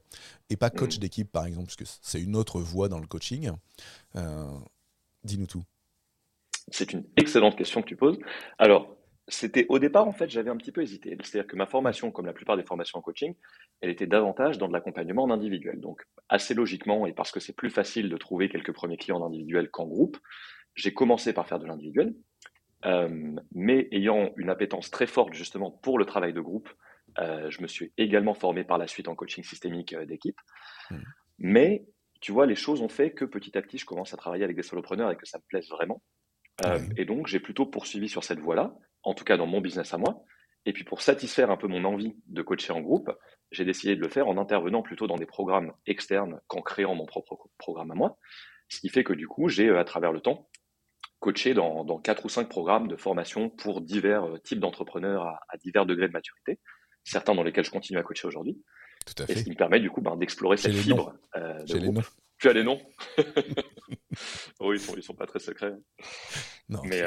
et 0.50 0.56
pas 0.56 0.70
coach 0.70 0.98
mmh. 0.98 1.00
d'équipe 1.00 1.32
par 1.32 1.46
exemple, 1.46 1.66
parce 1.66 1.76
que 1.76 2.00
c'est 2.02 2.22
une 2.22 2.36
autre 2.36 2.62
voie 2.62 2.88
dans 2.88 3.00
le 3.00 3.08
coaching. 3.08 3.52
Dis-nous 5.24 5.48
tout. 5.48 5.64
C'est 6.72 6.94
une 6.94 7.04
excellente 7.18 7.58
question 7.58 7.82
que 7.82 7.88
tu 7.88 7.98
poses. 7.98 8.20
Alors, 8.58 8.96
c'était 9.34 9.66
au 9.70 9.80
départ, 9.80 10.08
en 10.08 10.12
fait, 10.12 10.30
j'avais 10.30 10.50
un 10.50 10.58
petit 10.58 10.72
peu 10.72 10.82
hésité. 10.82 11.18
C'est-à-dire 11.24 11.48
que 11.48 11.56
ma 11.56 11.66
formation, 11.66 12.12
comme 12.12 12.26
la 12.26 12.34
plupart 12.34 12.58
des 12.58 12.64
formations 12.64 13.00
en 13.00 13.02
coaching, 13.02 13.36
elle 13.82 13.90
était 13.90 14.08
davantage 14.08 14.58
dans 14.58 14.68
de 14.68 14.74
l'accompagnement 14.74 15.24
en 15.24 15.32
individuel. 15.32 15.80
Donc, 15.80 16.04
assez 16.30 16.54
logiquement, 16.54 17.06
et 17.06 17.14
parce 17.14 17.32
que 17.32 17.40
c'est 17.40 17.56
plus 17.56 17.70
facile 17.70 18.10
de 18.10 18.18
trouver 18.18 18.50
quelques 18.50 18.74
premiers 18.74 18.98
clients 18.98 19.22
en 19.22 19.28
individuel 19.28 19.70
qu'en 19.70 19.86
groupe, 19.86 20.18
j'ai 20.76 20.94
commencé 20.94 21.34
par 21.34 21.48
faire 21.48 21.60
de 21.60 21.66
l'individuel. 21.66 22.14
Euh, 22.86 23.36
mais 23.54 23.88
ayant 23.92 24.32
une 24.38 24.50
appétence 24.50 24.90
très 24.90 25.06
forte 25.06 25.34
justement 25.34 25.70
pour 25.70 26.00
le 26.00 26.06
travail 26.06 26.34
de 26.34 26.42
groupe, 26.42 26.70
euh, 27.20 27.50
je 27.50 27.62
me 27.62 27.68
suis 27.68 27.94
également 27.98 28.34
formé 28.34 28.64
par 28.64 28.80
la 28.80 28.88
suite 28.88 29.08
en 29.08 29.16
coaching 29.16 29.44
systémique 29.44 29.94
euh, 29.94 30.06
d'équipe. 30.06 30.40
Mmh. 30.90 30.96
Mais 31.40 31.86
tu 32.22 32.32
vois, 32.32 32.48
les 32.48 32.56
choses 32.56 32.82
ont 32.82 32.90
fait 32.90 33.12
que 33.12 33.26
petit 33.26 33.58
à 33.58 33.62
petit, 33.62 33.78
je 33.78 33.86
commence 33.86 34.14
à 34.14 34.18
travailler 34.18 34.44
avec 34.44 34.56
des 34.56 34.64
solopreneurs 34.64 35.12
et 35.12 35.16
que 35.16 35.28
ça 35.28 35.38
me 35.38 35.44
plaise 35.48 35.70
vraiment. 35.70 36.02
Et 36.96 37.06
donc, 37.06 37.26
j'ai 37.26 37.40
plutôt 37.40 37.66
poursuivi 37.66 38.08
sur 38.08 38.24
cette 38.24 38.40
voie-là 38.40 38.76
en 39.04 39.14
tout 39.14 39.24
cas 39.24 39.38
dans 39.38 39.48
mon 39.48 39.62
business 39.62 39.94
à 39.94 39.98
moi. 39.98 40.24
Et 40.66 40.74
puis 40.74 40.84
pour 40.84 41.02
satisfaire 41.02 41.50
un 41.50 41.58
peu 41.58 41.68
mon 41.68 41.84
envie 41.86 42.16
de 42.28 42.42
coacher 42.42 42.74
en 42.74 42.82
groupe, 42.82 43.12
j'ai 43.52 43.66
décidé 43.66 43.96
de 43.96 44.02
le 44.02 44.10
faire 44.10 44.28
en 44.28 44.38
intervenant 44.38 44.82
plutôt 44.82 45.08
dans 45.08 45.18
des 45.18 45.26
programmes 45.26 45.74
externes 45.88 46.40
qu'en 46.48 46.62
créant 46.62 46.96
mon 46.96 47.06
propre 47.06 47.50
programme 47.58 47.92
à 47.92 47.96
moi. 47.96 48.18
Ce 48.70 48.80
qui 48.80 48.90
fait 48.90 49.04
que 49.04 49.14
du 49.14 49.28
coup, 49.28 49.50
j'ai 49.50 49.68
euh, 49.68 49.80
à 49.80 49.84
travers 49.84 50.12
le 50.12 50.22
temps 50.22 50.50
coaché 51.20 51.54
dans, 51.54 52.00
quatre 52.00 52.26
ou 52.26 52.30
cinq 52.30 52.50
programmes 52.50 52.88
de 52.88 52.96
formation 52.96 53.50
pour 53.50 53.82
divers 53.82 54.24
euh, 54.24 54.38
types 54.40 54.60
d'entrepreneurs 54.60 55.28
à, 55.28 55.58
divers 55.64 55.86
degrés 55.86 56.08
de 56.08 56.14
maturité, 56.14 56.60
certains 57.04 57.36
dans 57.36 57.44
lesquels 57.44 57.66
je 57.66 57.70
continue 57.70 58.00
à 58.00 58.04
coacher 58.04 58.28
aujourd'hui. 58.28 58.60
Tout 59.06 59.24
à 59.24 59.28
fait. 59.28 59.34
Et 59.34 59.36
ce 59.36 59.44
qui 59.44 59.52
me 59.52 59.56
permet 59.56 59.80
du 59.80 59.92
coup 59.92 60.02
ben, 60.02 60.16
d'explorer 60.16 60.58
cette 60.58 60.74
fibre. 60.74 61.14
Euh, 61.36 61.64
de 61.64 61.78
noms. 61.80 62.02
Tu 62.40 62.50
as 62.50 62.54
les 62.54 62.64
noms? 62.64 62.82
Oui, 64.60 64.76
ils 64.76 64.80
sont, 64.80 64.96
ils 64.98 65.04
sont 65.04 65.16
pas 65.16 65.26
très 65.26 65.40
secrets. 65.40 65.74
Non, 66.68 66.82
Mais, 66.84 67.02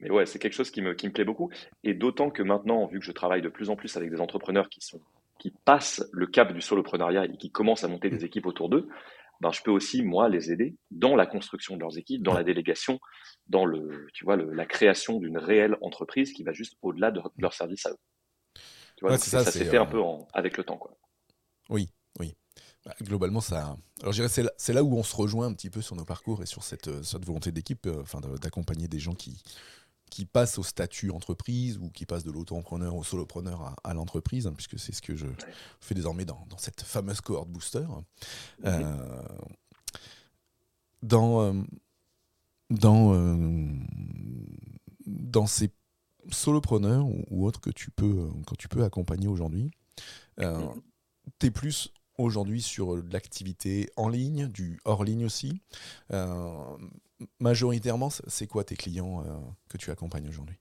mais 0.00 0.10
ouais, 0.10 0.26
c'est 0.26 0.38
quelque 0.38 0.54
chose 0.54 0.70
qui 0.70 0.82
me, 0.82 0.94
qui 0.94 1.06
me 1.06 1.12
plaît 1.12 1.24
beaucoup. 1.24 1.50
Et 1.82 1.94
d'autant 1.94 2.30
que 2.30 2.42
maintenant, 2.42 2.86
vu 2.86 3.00
que 3.00 3.04
je 3.04 3.12
travaille 3.12 3.42
de 3.42 3.48
plus 3.48 3.70
en 3.70 3.76
plus 3.76 3.96
avec 3.96 4.10
des 4.10 4.20
entrepreneurs 4.20 4.68
qui, 4.68 4.80
sont, 4.80 5.00
qui 5.38 5.52
passent 5.64 6.04
le 6.12 6.26
cap 6.26 6.52
du 6.52 6.60
soloprenariat 6.60 7.24
et 7.24 7.36
qui 7.36 7.50
commencent 7.50 7.84
à 7.84 7.88
monter 7.88 8.10
des 8.10 8.24
équipes 8.24 8.46
autour 8.46 8.68
d'eux, 8.68 8.88
ben, 9.40 9.52
je 9.52 9.62
peux 9.62 9.70
aussi, 9.70 10.02
moi, 10.02 10.28
les 10.28 10.50
aider 10.50 10.76
dans 10.90 11.14
la 11.14 11.26
construction 11.26 11.76
de 11.76 11.80
leurs 11.80 11.96
équipes, 11.96 12.22
dans 12.22 12.34
la 12.34 12.42
délégation, 12.42 12.98
dans 13.46 13.64
le, 13.64 14.08
tu 14.12 14.24
vois, 14.24 14.36
le, 14.36 14.52
la 14.52 14.66
création 14.66 15.18
d'une 15.18 15.38
réelle 15.38 15.76
entreprise 15.80 16.32
qui 16.32 16.42
va 16.42 16.52
juste 16.52 16.76
au-delà 16.82 17.10
de, 17.10 17.20
leur 17.38 17.52
service 17.52 17.86
à 17.86 17.90
eux. 17.90 17.98
Tu 18.96 19.06
vois, 19.06 19.16
ça, 19.16 19.44
s'est 19.44 19.64
fait 19.64 19.76
un 19.76 19.82
euh, 19.82 19.86
peu 19.86 20.02
avec 20.32 20.56
le 20.56 20.64
temps. 20.64 20.76
Quoi. 20.76 20.96
Oui, 21.70 21.88
oui. 22.18 22.34
Bah, 22.84 22.94
globalement, 23.02 23.40
ça. 23.40 23.76
Alors, 24.00 24.12
je 24.12 24.22
dirais, 24.22 24.52
c'est 24.56 24.72
là, 24.72 24.82
où 24.82 24.96
on 24.96 25.04
se 25.04 25.14
rejoint 25.14 25.46
un 25.46 25.54
petit 25.54 25.70
peu 25.70 25.82
sur 25.82 25.94
nos 25.94 26.04
parcours 26.04 26.42
et 26.42 26.46
sur 26.46 26.64
cette, 26.64 26.88
euh, 26.88 27.02
cette 27.04 27.24
volonté 27.24 27.52
d'équipe, 27.52 27.86
euh, 27.86 28.02
enfin, 28.02 28.20
d'accompagner 28.40 28.88
des 28.88 28.98
gens 28.98 29.14
qui, 29.14 29.40
qui 30.08 30.24
passe 30.24 30.58
au 30.58 30.62
statut 30.62 31.10
entreprise 31.10 31.78
ou 31.78 31.90
qui 31.90 32.06
passe 32.06 32.24
de 32.24 32.30
l'auto-entrepreneur 32.30 32.94
au 32.94 33.04
solopreneur 33.04 33.74
à, 33.84 33.94
l'entreprise, 33.94 34.46
hein, 34.46 34.52
puisque 34.52 34.78
c'est 34.78 34.92
ce 34.92 35.02
que 35.02 35.14
je 35.14 35.26
fais 35.80 35.94
désormais 35.94 36.24
dans, 36.24 36.46
cette 36.58 36.82
fameuse 36.82 37.20
cohorte 37.20 37.48
booster. 37.48 37.86
Euh, 38.64 39.22
dans, 41.02 41.42
euh, 41.42 41.62
dans, 42.70 43.14
euh, 43.14 43.72
dans 45.06 45.46
ces 45.46 45.70
solopreneurs 46.30 47.06
ou, 47.06 47.24
ou, 47.30 47.46
autres 47.46 47.60
que 47.60 47.70
tu 47.70 47.90
peux, 47.90 48.28
que 48.46 48.54
tu 48.56 48.68
peux 48.68 48.84
accompagner 48.84 49.28
aujourd'hui, 49.28 49.70
mm. 50.38 50.68
tu 51.38 51.46
es 51.46 51.50
plus 51.50 51.92
aujourd'hui 52.16 52.60
sur 52.60 52.96
l'activité 53.12 53.88
en 53.96 54.08
ligne, 54.08 54.48
du 54.48 54.80
hors 54.84 55.04
ligne 55.04 55.24
aussi. 55.24 55.60
Majoritairement, 57.40 58.10
c'est 58.10 58.46
quoi 58.46 58.64
tes 58.64 58.76
clients 58.76 59.24
que 59.68 59.76
tu 59.76 59.90
accompagnes 59.90 60.28
aujourd'hui? 60.28 60.58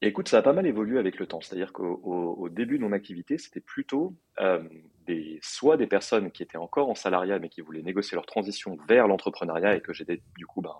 Écoute, 0.00 0.28
ça 0.28 0.38
a 0.38 0.42
pas 0.42 0.52
mal 0.52 0.66
évolué 0.66 0.98
avec 0.98 1.18
le 1.18 1.26
temps. 1.26 1.40
C'est-à-dire 1.40 1.72
qu'au 1.72 2.48
début 2.50 2.78
de 2.78 2.84
mon 2.84 2.92
activité, 2.92 3.36
c'était 3.36 3.60
plutôt 3.60 4.14
euh, 4.40 4.62
des, 5.06 5.40
soit 5.42 5.76
des 5.76 5.88
personnes 5.88 6.30
qui 6.30 6.44
étaient 6.44 6.58
encore 6.58 6.88
en 6.88 6.94
salariat 6.94 7.40
mais 7.40 7.48
qui 7.48 7.62
voulaient 7.62 7.82
négocier 7.82 8.14
leur 8.14 8.26
transition 8.26 8.78
vers 8.88 9.08
l'entrepreneuriat 9.08 9.74
et 9.74 9.80
que 9.80 9.92
j'aidais 9.92 10.22
du 10.36 10.46
coup, 10.46 10.60
ben, 10.60 10.74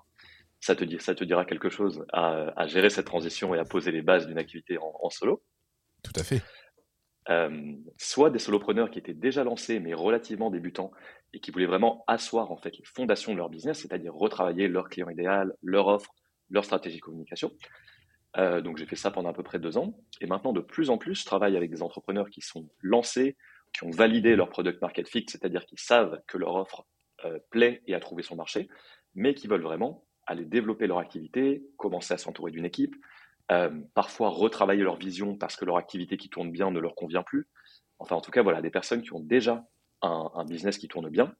ça, 0.61 0.77
te 0.77 0.85
dit, 0.85 0.99
ça 1.01 1.17
te 1.17 1.25
dira 1.25 1.45
quelque 1.45 1.69
chose 1.69 2.05
à, 2.13 2.67
gérer 2.69 2.91
cette 2.91 3.07
transition 3.07 3.57
et 3.57 3.59
à 3.59 3.65
poser 3.65 3.91
les 3.91 4.03
bases 4.03 4.29
d'une 4.29 4.39
activité 4.39 4.79
en, 4.79 5.11
solo. 5.11 5.43
Tout 6.05 6.13
à 6.15 6.23
fait. 6.23 6.41
Euh, 7.31 7.75
soit 7.99 8.31
des 8.31 8.39
solopreneurs 8.39 8.91
qui 8.91 8.99
étaient 8.99 9.13
déjà 9.13 9.45
lancés 9.45 9.81
mais 9.81 9.93
relativement 9.93 10.51
débutants 10.51 10.93
et 11.35 11.41
qui 11.41 11.51
voulaient 11.51 11.67
vraiment 11.67 12.03
asseoir 12.07 12.51
en 12.51 12.57
fait 12.57 12.75
les 12.79 12.85
fondations 12.85 13.33
de 13.33 13.37
leur 13.37 13.51
business, 13.51 13.81
c'est-à-dire 13.81 14.15
retravailler 14.15 14.67
leur 14.67 14.89
client 14.89 15.11
idéal, 15.11 15.55
leur 15.63 15.89
offre, 15.89 16.15
leur 16.49 16.65
stratégie 16.65 16.97
de 16.97 17.03
communication. 17.03 17.53
Euh, 18.39 18.63
donc 18.63 18.79
j'ai 18.79 18.87
fait 18.87 18.97
ça 18.97 19.11
pendant 19.11 19.29
à 19.29 19.35
peu 19.35 19.43
près 19.43 19.59
deux 19.59 19.77
ans. 19.77 19.99
Et 20.21 20.27
maintenant, 20.27 20.53
de 20.53 20.61
plus 20.61 20.89
en 20.89 20.97
plus, 20.97 21.17
je 21.17 21.27
travaille 21.27 21.57
avec 21.57 21.71
des 21.71 21.83
entrepreneurs 21.83 22.31
qui 22.31 22.41
sont 22.41 22.69
lancés, 22.81 23.37
qui 23.75 23.85
ont 23.85 23.91
validé 23.91 24.35
leur 24.35 24.49
product 24.49 24.81
market 24.81 25.09
fit, 25.09 25.27
c'est-à-dire 25.29 25.67
qui 25.67 25.77
savent 25.77 26.21
que 26.27 26.39
leur 26.39 26.55
offre 26.55 26.87
euh, 27.25 27.39
plaît 27.51 27.83
et 27.87 27.95
a 27.95 28.01
trouvé 28.01 28.23
son 28.23 28.37
marché, 28.37 28.69
mais 29.15 29.35
qui 29.35 29.49
veulent 29.49 29.63
vraiment 29.63 30.07
aller 30.27 30.45
développer 30.45 30.87
leur 30.87 30.99
activité, 30.99 31.63
commencer 31.77 32.15
à 32.15 32.19
s'entourer 32.19 32.53
d'une 32.53 32.65
équipe, 32.65 32.95
euh, 33.51 33.71
parfois 33.95 34.29
retravailler 34.29 34.83
leur 34.83 34.97
vision 34.97 35.37
parce 35.37 35.57
que 35.57 35.65
leur 35.65 35.77
activité 35.77 36.17
qui 36.17 36.29
tourne 36.29 36.51
bien 36.51 36.71
ne 36.71 36.81
leur 36.81 36.95
convient 36.95 37.23
plus. 37.23 37.49
Enfin, 37.99 38.17
en 38.17 38.21
tout 38.21 38.31
cas, 38.31 38.43
voilà, 38.43 38.61
des 38.61 38.71
personnes 38.71 39.03
qui 39.03 39.13
ont 39.13 39.21
déjà 39.21 39.65
un, 40.03 40.31
un 40.35 40.45
business 40.45 40.79
qui 40.79 40.89
tourne 40.89 41.09
bien, 41.09 41.35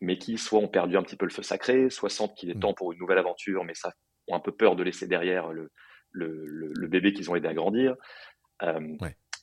mais 0.00 0.18
qui 0.18 0.36
soit 0.36 0.58
ont 0.58 0.68
perdu 0.68 0.96
un 0.96 1.02
petit 1.02 1.16
peu 1.16 1.26
le 1.26 1.32
feu 1.32 1.42
sacré, 1.42 1.90
soit 1.90 2.10
sentent 2.10 2.36
qu'il 2.36 2.50
est 2.50 2.54
mmh. 2.54 2.60
temps 2.60 2.74
pour 2.74 2.92
une 2.92 2.98
nouvelle 2.98 3.18
aventure, 3.18 3.64
mais 3.64 3.74
ça 3.74 3.92
ont 4.28 4.34
un 4.34 4.40
peu 4.40 4.52
peur 4.52 4.76
de 4.76 4.82
laisser 4.82 5.06
derrière 5.06 5.52
le, 5.52 5.70
le, 6.12 6.88
bébé 6.88 7.12
qu'ils 7.12 7.30
ont 7.30 7.36
aidé 7.36 7.48
à 7.48 7.54
grandir. 7.54 7.96
Euh, 8.62 8.96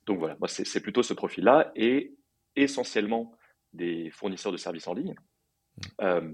donc 0.05 0.19
voilà, 0.19 0.35
moi 0.39 0.47
c'est 0.47 0.81
plutôt 0.81 1.03
ce 1.03 1.13
profil-là 1.13 1.71
et 1.75 2.15
essentiellement 2.55 3.35
des 3.73 4.09
fournisseurs 4.11 4.51
de 4.51 4.57
services 4.57 4.87
en 4.87 4.93
ligne, 4.93 5.15
mm. 5.77 5.81
euh, 6.01 6.31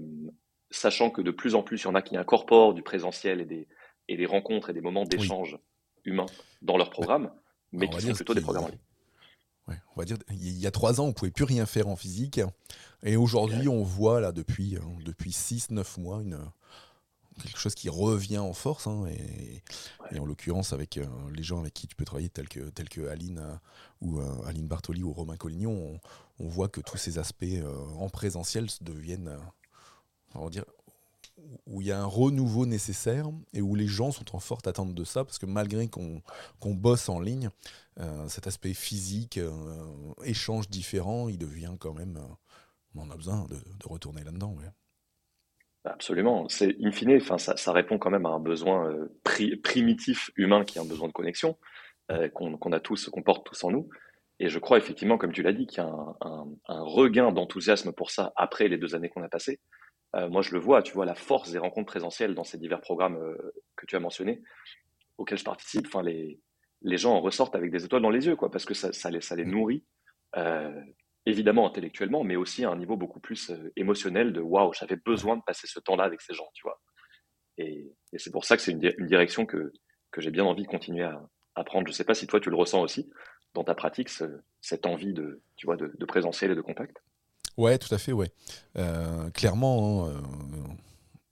sachant 0.70 1.10
que 1.10 1.22
de 1.22 1.30
plus 1.30 1.54
en 1.54 1.62
plus 1.62 1.82
il 1.82 1.84
y 1.84 1.88
en 1.88 1.94
a 1.94 2.02
qui 2.02 2.16
incorporent 2.16 2.74
du 2.74 2.82
présentiel 2.82 3.40
et 3.40 3.44
des, 3.44 3.68
et 4.08 4.16
des 4.16 4.26
rencontres 4.26 4.70
et 4.70 4.72
des 4.72 4.80
moments 4.80 5.04
d'échange 5.04 5.58
humains 6.04 6.26
dans 6.62 6.76
leur 6.76 6.90
programme, 6.90 7.30
mais 7.72 7.88
qui 7.88 8.00
sont 8.00 8.12
plutôt 8.12 8.34
des 8.34 8.40
programmes 8.40 8.64
en 8.64 8.68
ligne. 8.68 9.78
on 9.94 10.00
va 10.00 10.04
dire, 10.04 10.16
il 10.30 10.58
y 10.58 10.66
a 10.66 10.70
trois 10.70 11.00
ans, 11.00 11.04
on 11.04 11.08
ne 11.08 11.12
pouvait 11.12 11.30
plus 11.30 11.44
rien 11.44 11.66
faire 11.66 11.88
en 11.88 11.96
physique. 11.96 12.40
Et 13.02 13.16
aujourd'hui, 13.16 13.68
on 13.68 13.82
voit 13.82 14.20
là 14.20 14.32
depuis, 14.32 14.76
euh, 14.76 14.80
depuis 15.04 15.30
6-9 15.30 16.00
mois 16.00 16.22
une, 16.22 16.38
quelque 17.38 17.58
chose 17.58 17.74
qui 17.74 17.88
revient 17.88 18.38
en 18.38 18.52
force. 18.52 18.86
Hein, 18.86 19.06
et, 20.12 20.18
en 20.18 20.24
l'occurrence, 20.24 20.72
avec 20.72 20.96
euh, 20.96 21.06
les 21.34 21.42
gens 21.42 21.60
avec 21.60 21.74
qui 21.74 21.86
tu 21.86 21.96
peux 21.96 22.04
travailler, 22.04 22.28
tels 22.28 22.48
que, 22.48 22.60
tels 22.70 22.88
que 22.88 23.08
Aline, 23.08 23.38
euh, 23.38 23.54
ou, 24.00 24.20
euh, 24.20 24.46
Aline 24.46 24.66
Bartoli 24.66 25.02
ou 25.02 25.12
Romain 25.12 25.36
Collignon, 25.36 26.00
on, 26.38 26.48
voit 26.48 26.68
que 26.68 26.80
tous 26.80 26.96
ces 26.96 27.18
aspects 27.18 27.44
en 27.98 28.08
présentiel 28.08 28.66
deviennent, 28.80 29.36
on 30.34 30.44
va 30.44 30.50
dire, 30.50 30.64
où 31.66 31.80
il 31.80 31.88
y 31.88 31.92
a 31.92 32.00
un 32.00 32.06
renouveau 32.06 32.66
nécessaire 32.66 33.26
et 33.52 33.62
où 33.62 33.74
les 33.74 33.86
gens 33.86 34.10
sont 34.10 34.34
en 34.34 34.40
forte 34.40 34.66
attente 34.66 34.94
de 34.94 35.04
ça, 35.04 35.24
parce 35.24 35.38
que 35.38 35.46
malgré 35.46 35.88
qu'on 35.88 36.74
bosse 36.74 37.08
en 37.08 37.20
ligne, 37.20 37.50
cet 38.28 38.46
aspect 38.46 38.74
physique, 38.74 39.40
échange 40.24 40.68
différent, 40.68 41.28
il 41.28 41.38
devient 41.38 41.74
quand 41.78 41.94
même... 41.94 42.18
on 42.94 43.10
a 43.10 43.16
besoin 43.16 43.46
de, 43.46 43.56
retourner 43.84 44.24
là-dedans. 44.24 44.56
Absolument. 45.84 46.48
C'est 46.48 46.76
in 46.82 46.90
fine, 46.90 47.16
enfin, 47.16 47.38
ça, 47.38 47.72
répond 47.72 47.98
quand 47.98 48.10
même 48.10 48.26
à 48.26 48.30
un 48.30 48.40
besoin 48.40 48.90
euh, 48.90 49.08
primitif 49.62 50.30
humain 50.36 50.64
qui 50.64 50.78
est 50.78 50.80
un 50.80 50.86
besoin 50.86 51.08
de 51.08 51.12
connexion 51.12 51.56
euh, 52.10 52.28
qu'on 52.28 52.72
a 52.72 52.80
tous, 52.80 53.08
qu'on 53.08 53.22
porte 53.22 53.46
tous 53.46 53.64
en 53.64 53.70
nous. 53.70 53.88
Et 54.40 54.48
je 54.48 54.58
crois 54.58 54.78
effectivement, 54.78 55.18
comme 55.18 55.32
tu 55.32 55.42
l'as 55.42 55.52
dit, 55.52 55.66
qu'il 55.66 55.82
y 55.82 55.86
a 55.86 55.90
un, 56.20 56.46
regain 56.68 57.32
d'enthousiasme 57.32 57.92
pour 57.92 58.10
ça 58.10 58.32
après 58.36 58.68
les 58.68 58.78
deux 58.78 58.94
années 58.94 59.08
qu'on 59.08 59.22
a 59.22 59.28
passées. 59.28 59.60
Euh, 60.16 60.28
moi, 60.28 60.42
je 60.42 60.52
le 60.52 60.58
vois, 60.58 60.82
tu 60.82 60.92
vois 60.92 61.04
la 61.04 61.14
force 61.14 61.50
des 61.50 61.58
rencontres 61.58 61.86
présentielles 61.86 62.34
dans 62.34 62.44
ces 62.44 62.58
divers 62.58 62.80
programmes 62.80 63.18
que 63.76 63.86
tu 63.86 63.96
as 63.96 64.00
mentionnés, 64.00 64.42
auxquels 65.18 65.38
je 65.38 65.44
participe. 65.44 65.86
Enfin, 65.86 66.02
les, 66.02 66.40
les 66.82 66.96
gens 66.96 67.14
en 67.14 67.20
ressortent 67.20 67.54
avec 67.54 67.70
des 67.70 67.84
étoiles 67.84 68.02
dans 68.02 68.10
les 68.10 68.26
yeux, 68.26 68.36
quoi, 68.36 68.50
parce 68.50 68.64
que 68.64 68.74
ça, 68.74 68.92
ça 68.92 69.10
les, 69.10 69.20
ça 69.20 69.36
les 69.36 69.44
nourrit 69.44 69.84
évidemment 71.28 71.66
intellectuellement, 71.66 72.24
mais 72.24 72.36
aussi 72.36 72.64
à 72.64 72.70
un 72.70 72.76
niveau 72.76 72.96
beaucoup 72.96 73.20
plus 73.20 73.50
euh, 73.50 73.72
émotionnel 73.76 74.32
de 74.32 74.40
waouh, 74.40 74.72
j'avais 74.72 74.96
besoin 74.96 75.36
de 75.36 75.42
passer 75.42 75.66
ce 75.66 75.78
temps-là 75.78 76.04
avec 76.04 76.20
ces 76.22 76.34
gens, 76.34 76.48
tu 76.54 76.62
vois. 76.62 76.80
Et, 77.58 77.92
c'est 78.16 78.30
pour 78.30 78.44
ça 78.44 78.56
que 78.56 78.62
c'est 78.62 78.72
une, 78.72 79.06
direction 79.06 79.44
que, 79.44 79.72
que 80.10 80.20
j'ai 80.20 80.30
bien 80.30 80.44
envie 80.44 80.62
de 80.62 80.68
continuer 80.68 81.04
à, 81.04 81.20
à 81.54 81.64
prendre. 81.64 81.86
Je 81.86 81.92
ne 81.92 81.96
sais 81.96 82.04
pas 82.04 82.14
si 82.14 82.26
toi 82.26 82.40
tu 82.40 82.50
le 82.50 82.56
ressens 82.56 82.80
aussi 82.80 83.10
dans 83.54 83.64
ta 83.64 83.74
pratique, 83.74 84.08
cette 84.60 84.86
envie 84.86 85.12
de, 85.12 85.42
tu 85.56 85.66
vois, 85.66 85.76
de, 85.76 86.04
présentiel 86.06 86.52
et 86.52 86.54
de 86.54 86.60
contact. 86.60 86.96
Ouais, 87.58 87.76
tout 87.76 87.92
à 87.92 87.98
fait, 87.98 88.12
ouais. 88.12 88.30
Euh, 88.76 89.30
clairement, 89.30 90.06
hein, 90.06 90.10
euh, 90.10 90.22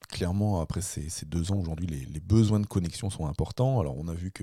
clairement, 0.09 0.61
après 0.61 0.80
ces, 0.80 1.09
deux 1.25 1.52
ans, 1.52 1.56
aujourd'hui, 1.56 1.87
les, 1.87 2.21
besoins 2.21 2.59
de 2.59 2.66
connexion 2.66 3.11
sont 3.11 3.28
importants. 3.28 3.78
Alors, 3.78 3.97
on 3.97 4.09
a 4.09 4.12
vu 4.12 4.33
que, 4.33 4.42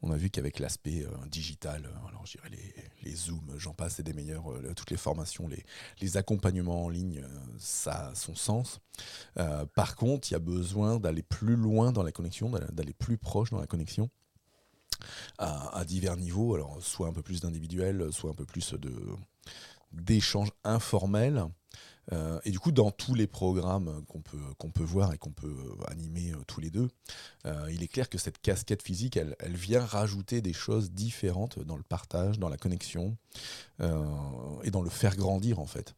on 0.00 0.12
a 0.12 0.16
vu 0.16 0.30
qu'avec 0.30 0.58
l'aspect 0.58 1.04
euh, 1.04 1.10
digital, 1.28 1.90
alors 2.08 2.24
je 2.24 2.38
dirais 2.38 2.48
les, 2.48 2.74
les 3.02 3.14
zooms, 3.14 3.54
j'en 3.58 3.74
passe, 3.74 3.96
c'est 3.96 4.02
des 4.02 4.14
meilleurs, 4.14 4.44
toutes 4.74 4.90
les 4.90 4.96
formations, 4.96 5.46
les, 5.46 5.62
les 6.00 6.16
accompagnements 6.16 6.86
en 6.86 6.88
ligne, 6.88 7.22
ça 7.58 8.08
a 8.08 8.14
son 8.14 8.34
sens. 8.34 8.80
par 9.74 9.96
contre, 9.96 10.30
il 10.30 10.32
y 10.32 10.36
a 10.36 10.40
besoin 10.40 10.98
d'aller 10.98 11.22
plus 11.22 11.56
loin 11.56 11.92
dans 11.92 12.02
la 12.02 12.12
connexion, 12.12 12.48
d'aller 12.48 12.94
plus 12.94 13.18
proche 13.18 13.50
dans 13.50 13.60
la 13.60 13.66
connexion. 13.66 14.08
À, 15.38 15.78
à 15.78 15.84
divers 15.86 16.16
niveaux, 16.16 16.54
alors 16.54 16.76
soit 16.82 17.08
un 17.08 17.12
peu 17.12 17.22
plus 17.22 17.40
d'individuel, 17.40 18.12
soit 18.12 18.30
un 18.30 18.34
peu 18.34 18.44
plus 18.44 18.74
de 18.74 18.92
d'échanges 19.92 20.52
informels 20.64 21.46
euh, 22.12 22.40
et 22.44 22.50
du 22.50 22.58
coup, 22.58 22.72
dans 22.72 22.90
tous 22.90 23.14
les 23.14 23.26
programmes 23.26 24.02
qu'on 24.08 24.20
peut, 24.20 24.42
qu'on 24.58 24.70
peut 24.70 24.84
voir 24.84 25.12
et 25.12 25.18
qu'on 25.18 25.30
peut 25.30 25.76
animer 25.86 26.32
euh, 26.32 26.42
tous 26.46 26.60
les 26.60 26.70
deux, 26.70 26.88
euh, 27.46 27.70
il 27.72 27.82
est 27.82 27.88
clair 27.88 28.08
que 28.08 28.18
cette 28.18 28.40
casquette 28.40 28.82
physique, 28.82 29.16
elle, 29.16 29.36
elle, 29.38 29.56
vient 29.56 29.84
rajouter 29.84 30.40
des 30.40 30.52
choses 30.52 30.90
différentes 30.90 31.58
dans 31.60 31.76
le 31.76 31.82
partage, 31.82 32.38
dans 32.38 32.48
la 32.48 32.56
connexion 32.56 33.16
et 34.62 34.70
dans 34.70 34.82
le 34.82 34.90
faire 34.90 35.16
grandir 35.16 35.58
en 35.58 35.66
fait. 35.66 35.94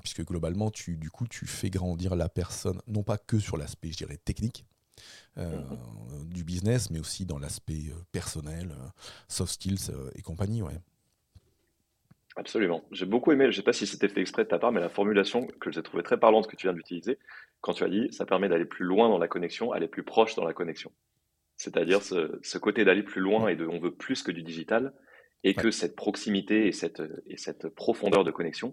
puisque 0.00 0.24
globalement, 0.24 0.70
tu, 0.70 0.96
du 0.96 1.10
coup, 1.10 1.28
tu 1.28 1.46
fais 1.46 1.70
grandir 1.70 2.16
la 2.16 2.28
personne, 2.28 2.80
non 2.88 3.04
pas 3.04 3.18
que 3.18 3.38
sur 3.38 3.56
l'aspect, 3.56 3.92
je 3.92 3.98
dirais, 3.98 4.16
technique, 4.16 4.64
mhm. 5.36 6.28
du 6.28 6.42
business, 6.42 6.90
mais 6.90 6.98
aussi 6.98 7.24
dans 7.24 7.38
l'aspect 7.38 7.92
personnel, 8.10 8.74
soft 9.28 9.52
skills 9.52 9.92
et 10.16 10.22
compagnie. 10.22 10.62
Ouais. 10.62 10.80
Absolument. 12.38 12.84
J'ai 12.92 13.04
beaucoup 13.04 13.32
aimé, 13.32 13.46
je 13.46 13.48
ne 13.48 13.52
sais 13.52 13.62
pas 13.62 13.72
si 13.72 13.84
c'était 13.84 14.08
fait 14.08 14.20
exprès 14.20 14.44
de 14.44 14.48
ta 14.48 14.60
part, 14.60 14.70
mais 14.70 14.80
la 14.80 14.88
formulation 14.88 15.48
que 15.60 15.72
j'ai 15.72 15.82
trouvée 15.82 16.04
très 16.04 16.20
parlante 16.20 16.46
que 16.46 16.54
tu 16.54 16.68
viens 16.68 16.72
d'utiliser, 16.72 17.18
quand 17.60 17.72
tu 17.72 17.82
as 17.82 17.88
dit 17.88 18.12
ça 18.12 18.26
permet 18.26 18.48
d'aller 18.48 18.64
plus 18.64 18.84
loin 18.84 19.08
dans 19.08 19.18
la 19.18 19.26
connexion, 19.26 19.72
aller 19.72 19.88
plus 19.88 20.04
proche 20.04 20.36
dans 20.36 20.44
la 20.44 20.54
connexion. 20.54 20.92
C'est-à-dire 21.56 22.00
ce, 22.00 22.58
côté 22.58 22.84
d'aller 22.84 23.02
plus 23.02 23.20
loin 23.20 23.48
et 23.48 23.56
de 23.56 23.66
on 23.66 23.80
veut 23.80 23.92
plus 23.92 24.22
que 24.22 24.30
du 24.30 24.44
digital, 24.44 24.94
et 25.42 25.54
que 25.54 25.72
cette 25.72 25.96
proximité 25.96 26.68
et 26.68 26.72
cette, 26.72 27.02
et 27.26 27.36
cette 27.36 27.68
profondeur 27.70 28.22
de 28.22 28.30
connexion, 28.30 28.72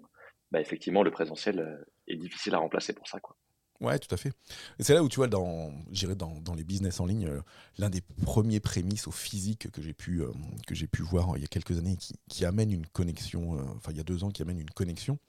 bah 0.51 0.61
effectivement, 0.61 1.01
le 1.01 1.09
présentiel 1.09 1.59
euh, 1.59 1.91
est 2.07 2.17
difficile 2.17 2.53
à 2.53 2.59
remplacer 2.59 2.93
pour 2.93 3.07
ça. 3.07 3.19
Quoi. 3.19 3.35
Ouais, 3.81 3.99
tout 3.99 4.13
à 4.13 4.17
fait. 4.17 4.31
c'est 4.79 4.93
là 4.93 5.03
où 5.03 5.09
tu 5.09 5.17
vois, 5.17 5.27
dans, 5.27 5.73
dans, 6.15 6.39
dans 6.39 6.53
les 6.55 6.63
business 6.63 6.99
en 7.01 7.05
ligne, 7.05 7.27
euh, 7.27 7.41
l'un 7.77 7.89
des 7.89 8.01
premiers 8.01 8.61
prémices 8.61 9.07
au 9.07 9.11
physique 9.11 9.69
que 9.71 9.81
j'ai 9.81 9.93
pu, 9.93 10.21
euh, 10.21 10.31
que 10.65 10.73
j'ai 10.73 10.87
pu 10.87 11.01
voir 11.01 11.31
euh, 11.31 11.37
il 11.37 11.41
y 11.41 11.43
a 11.43 11.47
quelques 11.47 11.77
années 11.77 11.97
qui, 11.97 12.13
qui 12.29 12.45
amène 12.45 12.71
une 12.71 12.87
connexion, 12.87 13.59
enfin 13.75 13.91
il 13.91 13.97
y 13.97 13.99
a 13.99 14.03
deux 14.03 14.23
ans, 14.23 14.29
qui 14.29 14.41
amène 14.41 14.59
une 14.59 14.69
connexion. 14.69 15.19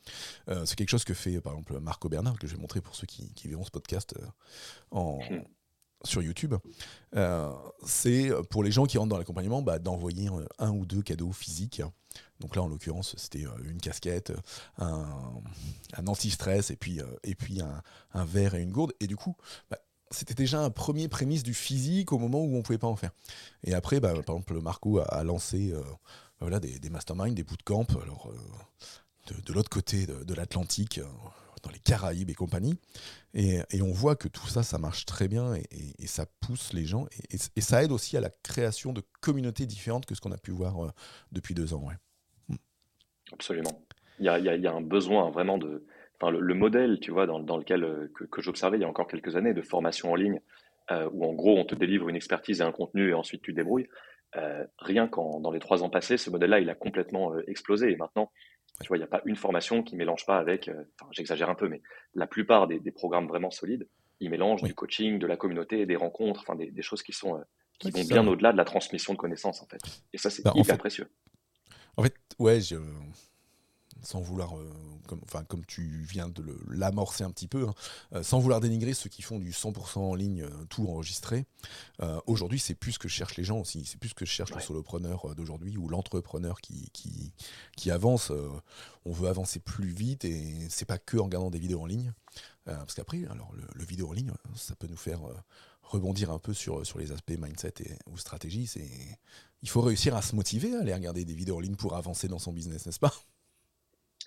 c'est 0.64 0.76
quelque 0.76 0.90
chose 0.90 1.04
que 1.04 1.14
fait 1.14 1.40
par 1.40 1.54
exemple 1.54 1.80
Marco 1.80 2.08
Bernard, 2.08 2.38
que 2.38 2.46
je 2.46 2.54
vais 2.54 2.60
montrer 2.60 2.80
pour 2.80 2.94
ceux 2.94 3.06
qui, 3.06 3.32
qui 3.34 3.48
verront 3.48 3.64
ce 3.64 3.70
podcast 3.70 4.14
en, 4.90 5.18
hmm 5.18 5.42
sur 6.04 6.22
YouTube, 6.22 6.54
euh, 7.14 7.52
c'est 7.84 8.30
pour 8.50 8.62
les 8.62 8.70
gens 8.70 8.84
qui 8.84 8.98
rentrent 8.98 9.10
dans 9.10 9.18
l'accompagnement 9.18 9.62
bah, 9.62 9.78
d'envoyer 9.78 10.28
un 10.58 10.70
ou 10.70 10.86
deux 10.86 11.02
cadeaux 11.02 11.32
physiques. 11.32 11.82
Donc 12.40 12.56
là, 12.56 12.62
en 12.62 12.68
l'occurrence, 12.68 13.14
c'était 13.16 13.46
euh, 13.46 13.50
une 13.64 13.80
casquette, 13.80 14.32
un, 14.78 15.04
anti-stress 16.06 16.70
et 16.70 16.76
puis, 16.76 17.00
euh, 17.00 17.06
et 17.24 17.34
puis 17.34 17.60
un, 17.60 18.24
verre 18.24 18.54
et 18.54 18.62
une 18.62 18.72
gourde. 18.72 18.92
Et 19.00 19.06
du 19.06 19.16
coup, 19.16 19.36
bah, 19.70 19.78
c'était 20.10 20.34
déjà 20.34 20.60
un 20.60 20.70
premier 20.70 21.08
prémisse 21.08 21.42
du 21.42 21.54
physique 21.54 22.12
au 22.12 22.18
moment 22.18 22.40
où 22.42 22.54
on 22.54 22.58
ne 22.58 22.62
pouvait 22.62 22.78
pas 22.78 22.86
en 22.86 22.96
faire. 22.96 23.10
Et 23.64 23.74
après, 23.74 24.00
bah, 24.00 24.10
par 24.22 24.36
exemple, 24.36 24.60
Marco 24.60 24.98
a, 24.98 25.24
lancé 25.24 25.74
voilà, 26.40 26.60
des, 26.60 26.78
des 26.78 26.90
masterminds, 26.90 27.34
des 27.34 27.42
bootcamps. 27.42 27.86
Alors, 28.02 28.30
de, 29.26 29.52
l'autre 29.52 29.70
côté 29.70 30.06
de, 30.06 30.34
l'Atlantique, 30.34 31.00
dans 31.62 31.70
les 31.70 31.78
Caraïbes 31.78 32.30
et 32.30 32.34
compagnie. 32.34 32.78
Et, 33.34 33.62
on 33.82 33.92
voit 33.92 34.16
que 34.16 34.28
tout 34.28 34.46
ça, 34.46 34.62
ça 34.62 34.78
marche 34.78 35.04
très 35.04 35.28
bien 35.28 35.54
et, 35.54 36.06
ça 36.06 36.26
pousse 36.40 36.72
les 36.72 36.86
gens. 36.86 37.06
Et, 37.30 37.60
ça 37.60 37.82
aide 37.82 37.92
aussi 37.92 38.16
à 38.16 38.20
la 38.20 38.30
création 38.30 38.92
de 38.92 39.02
communautés 39.20 39.66
différentes 39.66 40.06
que 40.06 40.14
ce 40.14 40.20
qu'on 40.20 40.32
a 40.32 40.38
pu 40.38 40.52
voir 40.52 40.92
depuis 41.32 41.54
deux 41.54 41.74
ans. 41.74 41.88
Hmm. 41.90 41.96
Absolument. 43.32 43.82
Il 44.18 44.24
y, 44.24 44.28
a, 44.28 44.72
un 44.72 44.80
besoin 44.80 45.30
vraiment 45.30 45.58
de. 45.58 45.84
Enfin, 46.18 46.30
le, 46.30 46.54
modèle, 46.54 47.00
tu 47.00 47.10
vois, 47.10 47.26
dans, 47.26 47.58
lequel 47.58 48.08
que, 48.14 48.24
que 48.24 48.40
j'observais 48.40 48.78
il 48.78 48.80
y 48.80 48.84
a 48.84 48.88
encore 48.88 49.06
quelques 49.06 49.36
années 49.36 49.52
de 49.52 49.60
formation 49.60 50.12
en 50.12 50.14
ligne, 50.14 50.40
où 50.90 51.24
en 51.26 51.34
gros 51.34 51.58
on 51.58 51.64
te 51.64 51.74
délivre 51.74 52.08
une 52.08 52.16
expertise 52.16 52.60
et 52.60 52.64
un 52.64 52.72
contenu 52.72 53.10
et 53.10 53.14
ensuite 53.14 53.42
tu 53.42 53.52
débrouilles. 53.52 53.88
Euh, 54.36 54.64
rien 54.78 55.08
qu'en 55.08 55.40
dans 55.40 55.50
les 55.50 55.60
trois 55.60 55.82
ans 55.82 55.88
passés, 55.88 56.18
ce 56.18 56.30
modèle-là, 56.30 56.60
il 56.60 56.68
a 56.68 56.74
complètement 56.74 57.32
euh, 57.34 57.42
explosé. 57.48 57.90
Et 57.90 57.96
maintenant, 57.96 58.30
tu 58.82 58.88
vois, 58.88 58.96
il 58.96 59.00
n'y 59.00 59.04
a 59.04 59.08
pas 59.08 59.22
une 59.24 59.36
formation 59.36 59.82
qui 59.82 59.96
mélange 59.96 60.26
pas 60.26 60.38
avec, 60.38 60.68
euh, 60.68 60.84
enfin, 61.00 61.08
j'exagère 61.12 61.48
un 61.48 61.54
peu, 61.54 61.68
mais 61.68 61.80
la 62.14 62.26
plupart 62.26 62.66
des, 62.66 62.80
programmes 62.90 63.28
vraiment 63.28 63.50
solides, 63.50 63.88
ils 64.20 64.28
mélangent 64.28 64.62
du 64.62 64.74
coaching, 64.74 65.18
de 65.18 65.26
la 65.26 65.36
communauté, 65.36 65.86
des 65.86 65.96
rencontres, 65.96 66.40
enfin, 66.40 66.56
des, 66.56 66.82
choses 66.82 67.02
qui 67.02 67.12
sont 67.12 67.42
qui 67.78 67.90
vont 67.90 68.04
bien 68.04 68.26
au-delà 68.26 68.52
de 68.52 68.56
la 68.56 68.64
transmission 68.64 69.12
de 69.12 69.18
connaissances, 69.18 69.62
en 69.62 69.66
fait. 69.66 69.80
Et 70.12 70.18
ça, 70.18 70.30
c'est 70.30 70.42
bah, 70.42 70.52
hyper 70.54 70.78
précieux. 70.78 71.08
En 71.96 72.02
fait, 72.02 72.14
ouais, 72.38 72.60
je, 72.60 72.76
sans 74.06 74.20
vouloir, 74.20 74.56
euh, 74.56 74.70
comme, 75.06 75.20
enfin, 75.24 75.44
comme 75.44 75.64
tu 75.66 75.82
viens 76.08 76.28
de 76.28 76.44
l'amorcer 76.68 77.24
un 77.24 77.30
petit 77.30 77.48
peu, 77.48 77.66
hein, 77.68 77.74
euh, 78.14 78.22
sans 78.22 78.38
vouloir 78.38 78.60
dénigrer 78.60 78.94
ceux 78.94 79.10
qui 79.10 79.22
font 79.22 79.38
du 79.38 79.52
100% 79.52 79.98
en 79.98 80.14
ligne, 80.14 80.42
euh, 80.42 80.64
tout 80.68 80.86
enregistré, 80.88 81.46
aujourd'hui 82.26 82.58
c'est 82.58 82.74
plus 82.74 82.92
ce 82.92 82.98
que 82.98 83.08
cherchent 83.08 83.36
les 83.36 83.44
gens 83.44 83.58
aussi, 83.58 83.84
c'est 83.84 83.98
plus 83.98 84.10
ce 84.10 84.14
que 84.14 84.24
cherche 84.24 84.54
le 84.54 84.60
solopreneur 84.60 85.34
d'aujourd'hui 85.34 85.76
ou 85.76 85.88
l'entrepreneur 85.88 86.60
qui, 86.60 86.90
qui, 86.92 87.32
qui, 87.76 87.90
avance. 87.90 88.30
on 89.04 89.12
veut 89.12 89.28
avancer 89.28 89.58
plus 89.58 89.88
vite 89.88 90.24
et 90.24 90.66
c'est 90.68 90.84
pas 90.84 90.98
que 90.98 91.16
en 91.16 91.24
regardant 91.24 91.50
des 91.50 91.58
vidéos 91.58 91.80
en 91.80 91.86
ligne. 91.86 92.12
parce 92.64 92.94
qu'après, 92.94 93.24
alors 93.26 93.52
le, 93.74 93.84
vidéo 93.84 94.10
en 94.10 94.12
ligne, 94.12 94.32
ça 94.54 94.76
peut 94.76 94.86
nous 94.86 94.96
faire 94.96 95.20
rebondir 95.82 96.30
un 96.30 96.38
peu 96.38 96.52
sur, 96.52 96.84
sur 96.84 96.98
les 96.98 97.12
aspects 97.12 97.38
mindset 97.38 97.74
et, 97.80 97.98
ou 98.10 98.18
stratégie. 98.18 98.70
Il 99.66 99.68
faut 99.68 99.80
réussir 99.80 100.14
à 100.14 100.22
se 100.22 100.36
motiver 100.36 100.76
à 100.76 100.82
aller 100.82 100.94
regarder 100.94 101.24
des 101.24 101.34
vidéos 101.34 101.56
en 101.56 101.60
ligne 101.60 101.74
pour 101.74 101.96
avancer 101.96 102.28
dans 102.28 102.38
son 102.38 102.52
business, 102.52 102.86
n'est-ce 102.86 103.00
pas? 103.00 103.12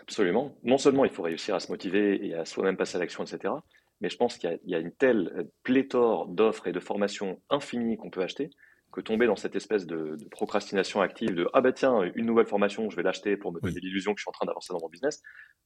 Absolument. 0.01 0.53
Non 0.63 0.77
seulement 0.77 1.05
il 1.05 1.11
faut 1.11 1.23
réussir 1.23 1.55
à 1.55 1.61
se 1.61 1.71
motiver 1.71 2.27
et 2.27 2.33
à 2.33 2.43
soi-même 2.43 2.75
passer 2.75 2.97
à 2.97 2.99
l'action, 2.99 3.23
etc., 3.23 3.53
mais 4.01 4.09
je 4.09 4.17
pense 4.17 4.37
qu'il 4.37 4.59
y, 4.65 4.75
a 4.75 4.79
une 4.79 4.91
telle 4.91 5.31
euh, 5.37 5.43
pléthore 5.63 6.27
d'offres 6.27 6.67
et 6.67 6.73
de 6.73 6.79
formations 6.81 7.41
infinies 7.49 7.95
qu'on 7.95 8.09
peut 8.09 8.21
acheter 8.21 8.49
que 8.91 8.99
tomber 8.99 9.27
dans 9.27 9.37
cette 9.37 9.55
espèce 9.55 9.85
de, 9.85 10.17
procrastination 10.29 10.99
active 10.99 11.33
de 11.33 11.47
ah 11.53 11.61
ben 11.61 11.71
tiens 11.71 12.01
une 12.15 12.25
nouvelle 12.25 12.47
formation 12.47 12.89
je 12.89 12.95
vais 12.95 13.03
l'acheter 13.03 13.37
pour 13.37 13.53
me 13.53 13.61
donner 13.61 13.79
l'illusion 13.79 14.13
que 14.13 14.19
je 14.19 14.23
suis 14.23 14.29
en 14.29 14.33
train 14.33 14.45
d'avancer 14.45 14.73
dans 14.73 14.79
mon 14.81 14.89
business. 14.89 15.21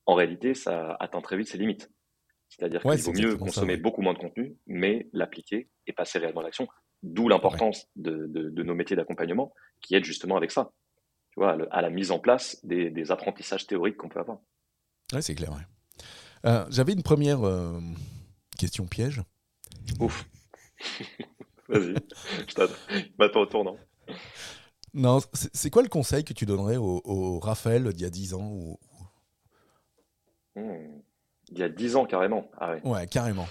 En 0.06 0.14
réalité 0.14 0.54
ça 0.54 0.98
atteint 1.00 1.22
très 1.22 1.38
vite 1.38 1.48
ses 1.48 1.58
limites. 1.58 1.90
C'est-à-dire 2.50 2.82
qu'il 2.82 3.02
vaut 3.02 3.14
mieux 3.14 3.38
consommer 3.38 3.78
beaucoup 3.78 4.04
moins 4.04 4.14
de 4.14 4.20
contenu 4.20 4.56
mais 4.68 5.10
l'appliquer 5.14 5.70
et 5.88 5.94
passer 5.94 6.20
réellement 6.20 6.42
à 6.42 6.44
l'action 6.44 6.68
d'où 7.04 7.28
l'importance 7.28 7.88
de, 7.96 8.28
de, 8.28 8.64
nos 8.64 8.74
métiers 8.74 8.96
d'accompagnement 8.96 9.54
qui 9.82 9.96
aident 9.96 10.06
justement 10.06 10.38
avec 10.38 10.52
ça 10.52 10.72
tu 11.32 11.40
vois, 11.40 11.58
à 11.72 11.82
la 11.82 11.90
mise 11.90 12.12
en 12.12 12.20
place 12.20 12.64
des, 12.64 13.12
apprentissages 13.12 13.68
théoriques 13.68 13.98
qu'on 13.98 14.10
peut 14.10 14.20
avoir. 14.20 14.40
Oui, 15.14 15.22
c'est 15.22 15.36
clair. 15.36 15.52
Euh, 16.46 16.66
j'avais 16.70 16.94
une 16.94 17.04
première 17.04 17.46
euh, 17.46 17.80
question 18.58 18.86
piège. 18.86 19.22
Ouf. 20.00 20.26
Vas-y, 21.70 21.96
je 22.48 23.08
m'attends 23.18 23.42
au 23.42 23.46
tournant. 23.46 23.78
Non, 24.94 25.20
c'est 25.34 25.70
quoi 25.70 25.82
le 25.82 25.90
conseil 25.90 26.24
que 26.24 26.34
tu 26.34 26.46
donnerais 26.46 26.78
au, 26.78 27.40
Raphaël 27.40 27.92
d'il 27.94 28.04
y 28.04 28.06
a 28.06 28.10
10 28.10 28.34
ans 28.36 28.50
ou... 28.52 28.80
Hmm. 30.56 31.02
Il 31.50 31.58
y 31.58 31.64
a 31.64 31.70
10 31.70 31.96
ans 31.96 32.06
carrément. 32.06 32.50
Ah 32.60 32.74
ouais. 32.74 32.82
ouais, 32.84 33.08
carrément. 33.08 33.48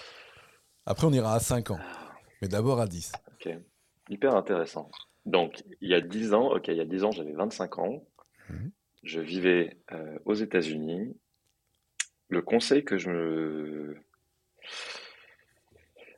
Après, 0.87 1.06
on 1.06 1.12
ira 1.12 1.35
à 1.35 1.40
5 1.40 1.73
ans. 1.73 1.80
Mais 2.40 2.49
d'abord 2.49 2.80
à 2.80 2.87
10. 2.87 3.12
Ok. 3.44 3.54
Hyper 4.08 4.34
intéressant. 4.34 4.90
Donc, 5.26 5.62
il 5.80 5.90
y 5.90 5.94
a 5.94 6.00
10 6.00 6.34
ans, 6.34 6.52
ok, 6.52 6.68
il 6.68 6.76
y 6.76 6.80
a 6.80 6.84
10 6.84 7.04
ans, 7.04 7.12
j'avais 7.12 7.32
25 7.32 7.78
ans. 7.78 8.04
Mhm. 8.50 8.72
Je 9.04 9.20
vivais 9.20 9.78
euh, 9.92 10.19
aux 10.25 10.34
États-Unis. 10.34 11.17
Le 12.28 12.43
conseil 12.43 12.84
que 12.84 12.99
je 12.99 13.10
me. 13.10 13.97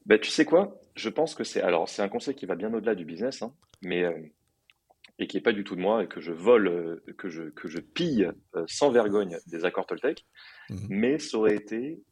Ben, 0.07 0.18
tu 0.18 0.31
sais 0.31 0.44
quoi? 0.44 0.81
Je 0.94 1.09
pense 1.09 1.35
que 1.35 1.44
c'est. 1.44 1.61
Alors, 1.61 1.88
c'est 1.88 2.03
un 2.03 2.09
conseil 2.09 2.35
qui 2.35 2.46
va 2.46 2.55
bien 2.55 2.72
au-delà 2.72 2.94
du 2.94 3.05
business, 3.05 3.42
hein, 3.42 3.55
mais. 3.83 4.05
Euh, 4.05 4.18
et 5.20 5.29
qui 5.29 5.37
n'est 5.37 5.42
pas 5.42 5.53
du 5.53 5.62
tout 5.62 5.77
de 5.77 5.81
moi, 5.81 6.03
et 6.03 6.09
que 6.09 6.20
je 6.20 6.33
vole, 6.33 6.66
euh, 6.66 7.05
que, 7.16 7.29
je, 7.29 7.44
que 7.44 7.68
je 7.68 7.79
pille 7.79 8.29
sans 8.66 8.90
vergogne 8.90 9.38
des 9.46 9.64
accords 9.64 9.87
Toltec. 9.87 10.27
Mhm. 10.70 10.87
Mais 10.88 11.18
ça 11.20 11.38
aurait 11.38 11.55
été 11.55 12.03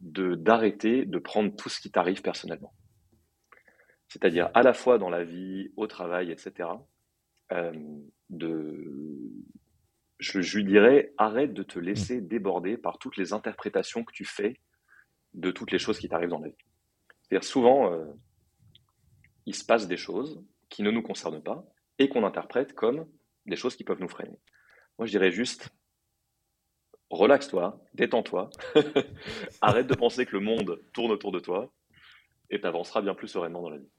de 0.00 0.36
d'arrêter 0.36 1.06
de 1.06 1.18
prendre 1.18 1.56
tout 1.56 1.68
ce 1.68 1.80
qui 1.80 1.90
t'arrive 1.90 2.22
personnellement 2.22 2.72
c'est-à-dire 4.14 4.48
à 4.54 4.62
la 4.62 4.74
fois 4.74 4.98
dans 4.98 5.10
la 5.10 5.24
vie, 5.24 5.72
au 5.76 5.88
travail, 5.88 6.30
etc. 6.30 6.68
Euh, 7.50 7.72
de, 8.30 9.28
je, 10.20 10.38
lui 10.56 10.64
dirais, 10.64 11.12
arrête 11.18 11.52
de 11.52 11.64
te 11.64 11.80
laisser 11.80 12.20
déborder 12.20 12.76
par 12.76 12.98
toutes 12.98 13.16
les 13.16 13.32
interprétations 13.32 14.04
que 14.04 14.12
tu 14.12 14.24
fais 14.24 14.60
de 15.32 15.50
toutes 15.50 15.72
les 15.72 15.80
choses 15.80 15.98
qui 15.98 16.08
t'arrivent 16.08 16.28
dans 16.28 16.38
la 16.38 16.46
vie. 16.46 16.64
C'est-à-dire 17.22 17.42
souvent, 17.42 17.92
euh, 17.92 18.04
il 19.46 19.54
se 19.56 19.64
passe 19.64 19.88
des 19.88 19.96
choses 19.96 20.44
qui 20.68 20.84
ne 20.84 20.92
nous 20.92 21.02
concernent 21.02 21.42
pas 21.42 21.66
et 21.98 22.08
qu'on 22.08 22.24
interprète 22.24 22.72
comme 22.72 23.08
des 23.46 23.56
choses 23.56 23.74
qui 23.74 23.82
peuvent 23.82 24.00
nous 24.00 24.08
freiner. 24.08 24.38
Moi, 24.96 25.06
je 25.06 25.10
dirais 25.10 25.32
juste, 25.32 25.70
relaxe-toi, 27.10 27.84
détends-toi, 27.94 28.48
arrête 29.60 29.88
de 29.88 29.94
penser 29.96 30.24
que 30.24 30.36
le 30.36 30.40
monde 30.40 30.80
tourne 30.92 31.10
autour 31.10 31.32
de 31.32 31.40
toi 31.40 31.74
et 32.50 32.60
tu 32.60 32.66
avanceras 32.66 33.02
bien 33.02 33.16
plus 33.16 33.26
sereinement 33.26 33.62
dans 33.62 33.70
la 33.70 33.78
vie. 33.78 33.90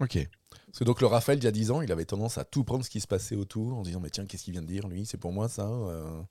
Ok. 0.00 0.18
Parce 0.66 0.78
que 0.78 0.84
donc 0.84 1.00
le 1.00 1.06
Raphaël, 1.06 1.38
il 1.38 1.44
y 1.44 1.48
a 1.48 1.52
10 1.52 1.70
ans, 1.70 1.82
il 1.82 1.90
avait 1.92 2.04
tendance 2.04 2.38
à 2.38 2.44
tout 2.44 2.64
prendre 2.64 2.84
ce 2.84 2.90
qui 2.90 3.00
se 3.00 3.06
passait 3.06 3.36
autour 3.36 3.78
en 3.78 3.82
disant 3.82 4.00
Mais 4.00 4.10
tiens, 4.10 4.26
qu'est-ce 4.26 4.44
qu'il 4.44 4.52
vient 4.52 4.62
de 4.62 4.66
dire, 4.66 4.86
lui? 4.88 5.06
C'est 5.06 5.18
pour 5.18 5.32
moi 5.32 5.48
ça 5.48 5.68
euh? 5.68 6.22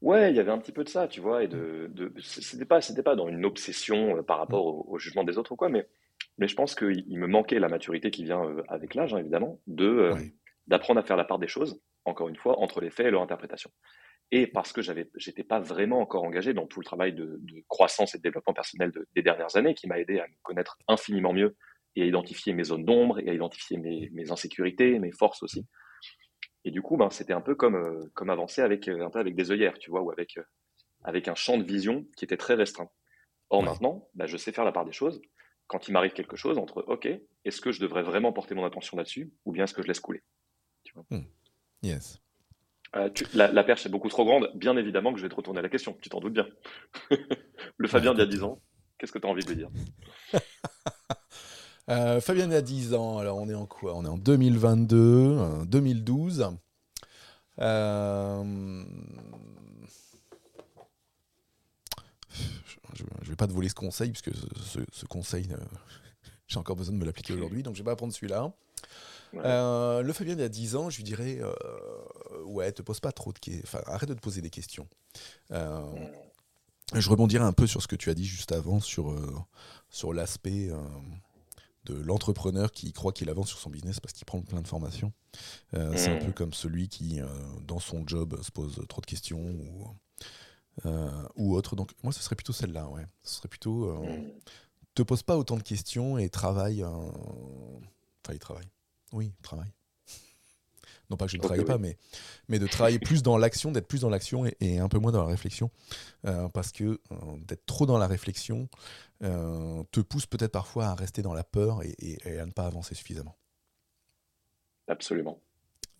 Ouais, 0.00 0.30
il 0.30 0.36
y 0.36 0.40
avait 0.40 0.52
un 0.52 0.58
petit 0.58 0.72
peu 0.72 0.84
de 0.84 0.88
ça, 0.88 1.08
tu 1.08 1.20
vois. 1.20 1.42
Et 1.42 1.48
de, 1.48 1.90
de 1.92 2.12
c'était 2.20 2.64
pas, 2.64 2.80
c'était 2.80 3.02
pas 3.02 3.16
dans 3.16 3.28
une 3.28 3.44
obsession 3.44 4.18
euh, 4.18 4.22
par 4.22 4.38
rapport 4.38 4.88
au, 4.88 4.98
jugement 4.98 5.24
des 5.24 5.38
autres 5.38 5.52
ou 5.52 5.56
quoi, 5.56 5.68
mais, 5.68 5.88
mais 6.38 6.46
je 6.46 6.54
pense 6.54 6.74
qu'il 6.74 7.18
me 7.18 7.26
manquait 7.26 7.58
la 7.58 7.68
maturité 7.68 8.10
qui 8.10 8.24
vient 8.24 8.44
euh, 8.44 8.62
avec 8.68 8.94
l'âge, 8.94 9.14
hein, 9.14 9.18
évidemment, 9.18 9.60
de 9.66 10.12
d'apprendre 10.68 11.00
à 11.00 11.02
faire 11.02 11.16
la 11.16 11.24
part 11.24 11.38
des 11.38 11.48
choses, 11.48 11.80
encore 12.04 12.28
une 12.28 12.36
fois, 12.36 12.60
entre 12.60 12.80
les 12.80 12.90
faits 12.90 13.06
et 13.06 13.10
leur 13.10 13.22
interprétation. 13.22 13.70
Et 14.30 14.46
parce 14.46 14.72
que 14.72 14.82
j'avais, 14.82 15.10
j'étais 15.16 15.42
pas 15.42 15.60
vraiment 15.60 16.00
encore 16.00 16.24
engagé 16.24 16.52
dans 16.52 16.66
tout 16.66 16.80
le 16.80 16.84
travail 16.84 17.14
de, 17.14 17.40
croissance 17.68 18.14
et 18.14 18.18
de 18.18 18.22
développement 18.22 18.52
personnel 18.52 18.92
des 19.14 19.22
dernières 19.22 19.56
années, 19.56 19.74
qui 19.74 19.86
m'a 19.86 19.98
aidé 19.98 20.20
à 20.20 20.28
me 20.28 20.34
connaître 20.42 20.76
infiniment 20.86 21.32
mieux 21.32 21.56
et 21.98 22.02
à 22.02 22.06
identifier 22.06 22.52
mes 22.52 22.64
zones 22.64 22.84
d'ombre 22.84 23.18
et 23.18 23.28
à 23.28 23.34
identifier 23.34 23.76
mes, 23.76 24.08
mes, 24.12 24.30
insécurités, 24.30 24.98
mes 25.00 25.10
forces 25.10 25.42
aussi. 25.42 25.66
Et 26.64 26.70
du 26.70 26.80
coup, 26.80 26.96
ben, 26.96 27.10
c'était 27.10 27.32
un 27.32 27.40
peu 27.40 27.56
comme, 27.56 27.74
euh, 27.74 28.10
comme 28.14 28.30
avancer 28.30 28.62
avec, 28.62 28.88
euh, 28.88 29.04
un 29.04 29.10
peu 29.10 29.18
avec 29.18 29.34
des 29.34 29.50
œillères, 29.50 29.78
tu 29.78 29.90
vois, 29.90 30.02
ou 30.02 30.10
avec, 30.12 30.36
euh, 30.38 30.42
avec 31.02 31.26
un 31.26 31.34
champ 31.34 31.58
de 31.58 31.64
vision 31.64 32.06
qui 32.16 32.24
était 32.24 32.36
très 32.36 32.54
restreint. 32.54 32.88
Or, 33.50 33.62
maintenant, 33.62 34.08
ben, 34.14 34.26
je 34.26 34.36
sais 34.36 34.52
faire 34.52 34.64
la 34.64 34.72
part 34.72 34.84
des 34.84 34.92
choses. 34.92 35.20
Quand 35.66 35.88
il 35.88 35.92
m'arrive 35.92 36.12
quelque 36.12 36.36
chose, 36.36 36.56
entre 36.56 36.84
OK, 36.86 37.08
est-ce 37.44 37.60
que 37.60 37.72
je 37.72 37.80
devrais 37.80 38.02
vraiment 38.02 38.32
porter 38.32 38.54
mon 38.54 38.64
attention 38.64 38.96
là-dessus, 38.96 39.32
ou 39.44 39.52
bien 39.52 39.64
est-ce 39.64 39.74
que 39.74 39.82
je 39.82 39.88
laisse 39.88 40.00
couler 40.00 40.22
tu 40.84 40.94
vois 40.94 41.04
hmm. 41.10 41.26
Yes. 41.82 42.20
la, 43.34 43.64
perche 43.64 43.86
est 43.86 43.90
beaucoup 43.90 44.08
trop 44.08 44.24
grande. 44.24 44.50
Bien 44.54 44.76
évidemment 44.76 45.12
que 45.12 45.18
je 45.18 45.24
vais 45.24 45.28
te 45.28 45.34
retourner 45.34 45.60
la 45.60 45.68
question. 45.68 45.96
Tu 46.00 46.08
t'en 46.08 46.20
doutes 46.20 46.32
bien. 46.32 46.46
le 47.76 47.88
Fabien 47.88 48.14
d'il 48.14 48.20
y 48.20 48.22
a 48.22 48.26
10 48.26 48.42
ans, 48.44 48.62
qu'est-ce 48.98 49.12
que 49.12 49.18
tu 49.18 49.26
as 49.26 49.30
envie 49.30 49.44
de 49.44 49.48
lui 49.48 49.56
dire? 49.56 49.70
Euh, 51.88 52.20
Fabien 52.20 52.50
a 52.50 52.60
10 52.60 52.94
ans, 52.94 53.18
alors 53.18 53.38
on 53.38 53.48
est 53.48 53.54
en 53.54 53.66
quoi? 53.66 53.94
On 53.96 54.04
est 54.04 54.08
en 54.08 54.18
2022, 54.18 55.64
2012. 55.64 56.40
Euh, 56.40 56.44
euh, 57.60 58.84
je 62.94 63.04
ne 63.04 63.28
vais 63.28 63.36
pas 63.36 63.46
te 63.46 63.52
voler 63.52 63.70
ce 63.70 63.74
conseil, 63.74 64.10
puisque 64.10 64.30
ce, 64.92 65.06
conseil, 65.06 65.48
j'ai 66.46 66.58
encore 66.58 66.76
besoin 66.76 66.94
de 66.94 67.00
me 67.00 67.06
l'appliquer 67.06 67.32
aujourd'hui, 67.32 67.62
donc 67.62 67.74
je 67.74 67.80
ne 67.80 67.84
vais 67.84 67.90
pas 67.90 67.96
prendre 67.96 68.12
celui-là. 68.12 68.52
le 69.32 70.12
Fabien 70.12 70.38
a 70.40 70.48
10 70.48 70.76
ans, 70.76 70.90
je 70.90 70.98
lui 70.98 71.04
dirais 71.04 71.40
Ouais, 72.44 72.70
te 72.72 72.82
pose 72.82 73.00
pas 73.00 73.12
trop 73.12 73.32
de 73.32 73.38
questions. 73.38 73.62
Enfin, 73.64 73.80
arrête 73.86 74.08
de 74.10 74.14
te 74.14 74.20
poser 74.20 74.42
des 74.42 74.50
questions. 74.50 74.86
je 75.50 77.10
rebondirai 77.10 77.44
un 77.44 77.52
peu 77.54 77.66
sur 77.66 77.82
ce 77.82 77.88
que 77.88 77.96
tu 77.96 78.10
as 78.10 78.14
dit 78.14 78.26
juste 78.26 78.52
avant, 78.52 78.78
sur, 78.80 79.14
sur 79.88 80.12
l'aspect 80.12 80.70
de 81.90 82.00
l'entrepreneur 82.02 82.72
qui 82.72 82.92
croit 82.92 83.12
qu'il 83.12 83.30
avance 83.30 83.48
sur 83.48 83.58
son 83.58 83.70
business 83.70 84.00
parce 84.00 84.12
qu'il 84.12 84.24
prend 84.24 84.40
plein 84.42 84.60
de 84.60 84.68
formations. 84.68 85.12
Euh, 85.74 85.92
c'est 85.96 86.10
un 86.10 86.24
peu 86.24 86.32
comme 86.32 86.52
celui 86.52 86.88
qui, 86.88 87.20
euh, 87.20 87.26
dans 87.66 87.78
son 87.78 88.06
job, 88.06 88.40
se 88.42 88.50
pose 88.50 88.80
trop 88.88 89.00
de 89.00 89.06
questions 89.06 89.40
ou, 89.40 89.86
euh, 90.86 91.10
ou 91.36 91.54
autre. 91.54 91.76
Donc, 91.76 91.92
moi, 92.02 92.12
ce 92.12 92.22
serait 92.22 92.36
plutôt 92.36 92.52
celle-là. 92.52 92.88
Ouais. 92.88 93.04
Ce 93.22 93.36
serait 93.36 93.48
plutôt. 93.48 93.94
te 94.94 95.02
pose 95.02 95.22
pas 95.22 95.36
autant 95.36 95.56
de 95.56 95.62
questions 95.62 96.18
et 96.18 96.28
travaille. 96.28 96.84
Enfin, 96.84 98.32
il 98.32 98.38
travaille. 98.38 98.68
Oui, 99.12 99.32
travaille. 99.42 99.72
Non 101.10 101.16
pas 101.16 101.24
que 101.26 101.32
je 101.32 101.36
ne 101.36 101.42
travaille 101.42 101.64
pas, 101.64 101.78
mais, 101.78 101.96
mais 102.48 102.58
de 102.58 102.66
travailler 102.66 102.98
plus 102.98 103.22
dans 103.22 103.38
l'action, 103.38 103.72
d'être 103.72 103.88
plus 103.88 104.02
dans 104.02 104.10
l'action 104.10 104.44
et, 104.60 104.78
un 104.78 104.88
peu 104.88 104.98
moins 104.98 105.12
dans 105.12 105.22
la 105.22 105.28
réflexion. 105.28 105.70
Euh, 106.26 106.48
parce 106.48 106.72
que 106.72 107.00
d'être 107.46 107.64
trop 107.66 107.86
dans 107.86 107.98
la 107.98 108.06
réflexion 108.06 108.68
te 109.20 110.00
pousse 110.00 110.26
peut-être 110.26 110.52
parfois 110.52 110.86
à 110.86 110.94
rester 110.94 111.22
dans 111.22 111.34
la 111.34 111.44
peur 111.44 111.80
et, 111.82 112.38
à 112.38 112.44
ne 112.44 112.52
pas 112.52 112.66
avancer 112.66 112.94
suffisamment. 112.94 113.36
Absolument. 114.86 115.40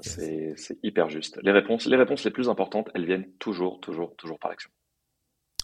C'est 0.00 0.78
hyper 0.82 1.08
juste. 1.08 1.38
Les 1.42 1.52
réponses, 1.52 1.86
les 1.86 1.96
réponses 1.96 2.24
les 2.24 2.30
plus 2.30 2.48
importantes, 2.48 2.88
elles 2.94 3.04
viennent 3.04 3.30
toujours, 3.38 3.80
toujours, 3.80 4.14
toujours 4.16 4.38
par 4.38 4.50
l'action. 4.50 4.70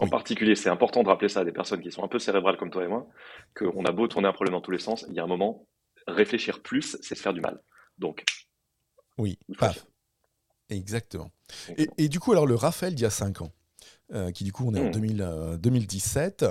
En 0.00 0.09
particulier, 0.09 0.57
c'est 0.57 0.70
important 0.70 1.04
de 1.04 1.09
rappeler 1.09 1.28
ça 1.28 1.40
à 1.40 1.44
des 1.44 1.52
personnes 1.52 1.80
qui 1.80 1.92
sont 1.92 2.02
un 2.02 2.09
peu 2.09 2.18
cérébrales 2.18 2.57
comme 2.57 2.70
toi 2.70 2.85
et 2.85 2.88
moi, 2.88 3.07
qu'on 3.54 3.85
a 3.85 3.92
beau 3.92 4.09
tourner 4.09 4.26
un 4.26 4.33
problème 4.33 4.54
dans 4.54 4.61
tous 4.61 4.72
les 4.72 4.80
sens, 4.80 5.07
il 5.09 5.14
y 5.14 5.20
a 5.20 5.22
un 5.22 5.28
moment, 5.28 5.68
réfléchir 6.09 6.62
plus, 6.62 6.96
c'est 7.00 7.14
se 7.14 7.22
faire 7.22 7.33
du 7.33 7.40
mal. 7.40 7.61
Donc. 7.98 8.24
Oui, 9.18 9.38
paf. 9.59 9.87
Exactement. 10.70 11.31
Et, 11.77 12.09
du 12.09 12.20
coup, 12.20 12.33
alors 12.33 12.46
le 12.46 12.55
Raphaël 12.55 12.94
d'il 12.94 13.03
y 13.03 13.07
a 13.07 13.11
5 13.11 13.42
ans, 13.42 13.53
euh, 14.12 14.31
qui 14.33 14.44
du 14.44 14.53
coup, 14.53 14.64
on 14.66 14.74
est 14.74 14.81
en 14.81 14.90
2017. 15.57 16.44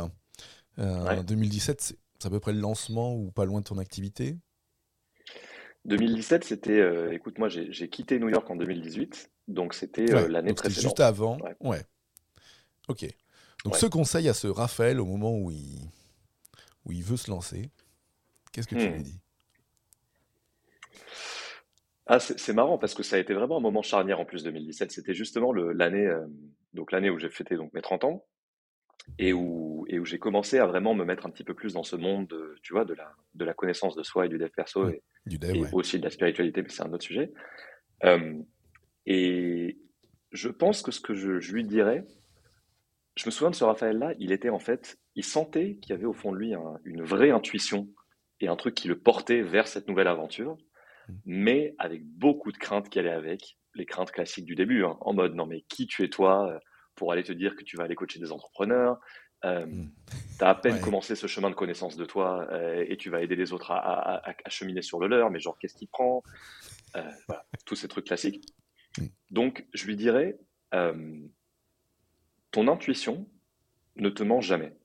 Euh, 0.80 1.24
2017, 1.24 1.80
euh, 1.94 1.96
c'est 2.20 2.28
à 2.28 2.30
peu 2.30 2.40
près 2.40 2.54
le 2.54 2.60
lancement 2.60 3.16
ou 3.16 3.32
pas 3.32 3.46
loin 3.46 3.60
de 3.60 3.66
ton 3.66 3.78
activité? 3.78 4.38
2017, 5.86 6.44
c'était. 6.44 6.80
Euh, 6.80 7.12
écoute, 7.12 7.38
moi, 7.38 7.50
j'ai 7.50 7.90
quitté 7.90 8.20
New 8.20 8.30
York 8.30 8.50
en 8.50 8.56
2018, 8.56 9.32
donc 9.48 9.74
c'était 9.74 10.06
l'année 10.06 10.54
précédente. 10.54 10.84
Juste 10.84 11.00
avant. 11.00 11.38
Ouais. 11.60 11.84
Ok. 12.88 13.06
Donc, 13.66 13.76
ce 13.76 13.86
conseil 13.86 14.30
à 14.30 14.34
ce 14.34 14.48
Raphaël 14.48 15.00
au 15.00 15.06
moment 15.06 15.36
où 15.38 15.52
il, 15.52 15.80
où 16.86 16.92
il 16.92 17.04
veut 17.04 17.18
se 17.18 17.32
lancer, 17.32 17.70
qu'est-ce 18.52 18.68
que 18.68 18.76
tu 18.76 18.90
hmm. 18.90 18.94
lui 18.94 19.04
dis? 19.04 19.20
Ah, 22.06 22.20
c'est 22.20 22.54
marrant 22.54 22.78
parce 22.78 22.94
que 22.94 23.04
ça 23.04 23.16
a 23.16 23.20
été 23.20 23.34
vraiment 23.34 23.58
un 23.58 23.62
moment 23.62 23.82
charnière 23.82 24.20
en 24.20 24.26
plus 24.26 24.44
2017. 24.44 24.92
C'était 24.92 25.14
justement 25.14 25.54
l'année 25.54 26.06
euh, 26.06 26.26
donc 26.74 26.92
l'année 26.92 27.10
où 27.10 27.20
j'ai 27.20 27.30
fêté 27.30 27.56
donc 27.56 27.74
mes 27.74 27.82
30 27.82 28.04
ans 28.04 28.26
et 29.20 29.34
où, 29.34 29.86
et 29.90 30.00
où 30.00 30.06
j'ai 30.06 30.20
commencé 30.20 30.60
à 30.60 30.66
vraiment 30.66 30.94
me 30.94 31.06
mettre 31.06 31.26
un 31.26 31.30
petit 31.30 31.44
peu 31.44 31.54
plus 31.54 31.74
dans 31.74 31.84
ce 31.84 31.96
monde 31.96 32.28
de, 32.28 32.56
tu 32.62 32.74
vois, 32.74 32.86
de 32.86 32.94
la, 32.94 33.12
de 33.36 33.46
la 33.46 33.54
connaissance 33.54 33.96
de 33.96 34.04
soi 34.04 34.26
et 34.26 34.30
du 34.30 34.38
dev 34.38 34.50
perso 34.50 34.90
et, 34.90 35.02
aussi 35.74 36.00
de 36.00 36.04
la 36.04 36.10
spiritualité, 36.10 36.62
mais 36.62 36.70
c'est 36.70 36.84
un 36.84 36.94
autre 36.94 37.04
sujet. 37.04 37.32
Euh, 38.06 38.34
et 39.06 39.78
je 40.32 40.50
pense 40.50 40.82
que 40.82 40.92
ce 40.92 41.02
que 41.02 41.14
je, 41.14 41.40
je 41.40 41.54
lui 41.54 41.64
dirais, 41.64 42.06
je 43.16 43.26
me 43.26 43.32
souviens 43.32 43.52
de 43.52 43.56
ce 43.56 43.64
Raphaël-là, 43.64 44.14
il 44.20 44.32
était 44.32 44.50
en 44.50 44.60
fait, 44.60 44.98
il 45.16 45.24
sentait 45.24 45.76
qu'il 45.76 45.92
y 45.92 45.94
avait 45.94 46.06
au 46.06 46.14
fond 46.14 46.32
de 46.32 46.38
lui 46.38 46.54
une 46.84 47.04
vraie 47.04 47.32
intuition 47.32 47.90
et 48.40 48.48
un 48.48 48.56
truc 48.56 48.74
qui 48.74 48.88
le 48.88 48.98
portait 48.98 49.42
vers 49.42 49.68
cette 49.68 49.88
nouvelle 49.88 50.08
aventure. 50.08 50.58
Mais 51.26 51.76
avec 51.80 52.04
beaucoup 52.06 52.52
de 52.52 52.58
craintes 52.58 52.90
qui 52.90 53.00
allaient 53.00 53.10
avec, 53.10 53.58
les 53.76 53.86
craintes 53.86 54.12
classiques 54.12 54.46
du 54.46 54.56
début, 54.56 54.84
hein, 54.86 54.98
en 55.02 55.14
mode 55.14 55.34
non 55.36 55.46
mais 55.46 55.62
qui 55.68 55.88
tu 55.88 56.04
es 56.04 56.10
toi 56.10 56.50
euh, 56.50 56.60
pour 56.96 57.12
aller 57.12 57.24
te 57.24 57.34
dire 57.34 57.56
que 57.56 57.64
tu 57.64 57.76
vas 57.76 57.86
aller 57.86 57.96
coacher 57.96 58.20
des 58.20 58.32
entrepreneurs, 58.32 59.00
euh, 59.46 59.66
mmh. 59.66 59.92
tu 60.38 60.44
as 60.44 60.50
à 60.50 60.56
peine 60.56 60.80
commencé 60.80 61.16
ce 61.16 61.28
chemin 61.28 61.50
de 61.50 61.56
connaissance 61.56 61.98
de 61.98 62.06
toi 62.06 62.48
euh, 62.52 62.86
et 62.88 62.98
tu 62.98 63.10
vas 63.10 63.22
aider 63.22 63.36
les 63.36 63.52
autres 63.52 63.72
à, 63.72 64.22
cheminer 64.48 64.82
sur 64.82 65.00
le 65.00 65.08
leur, 65.08 65.32
mais 65.32 65.40
genre 65.40 65.58
qu'est-ce 65.60 65.76
qui 65.76 65.88
prend? 65.88 66.24
Voilà, 67.28 67.46
Tous 67.66 67.76
ces 67.76 67.88
trucs 67.88 68.06
classiques. 68.06 68.46
Mmh. 68.98 69.06
Donc 69.32 69.66
je 69.74 69.86
lui 69.88 69.96
dirais, 69.96 70.38
ton 70.72 72.68
intuition 72.68 73.28
ne 73.96 74.10
te 74.10 74.24
ment 74.24 74.42
jamais. 74.42 74.76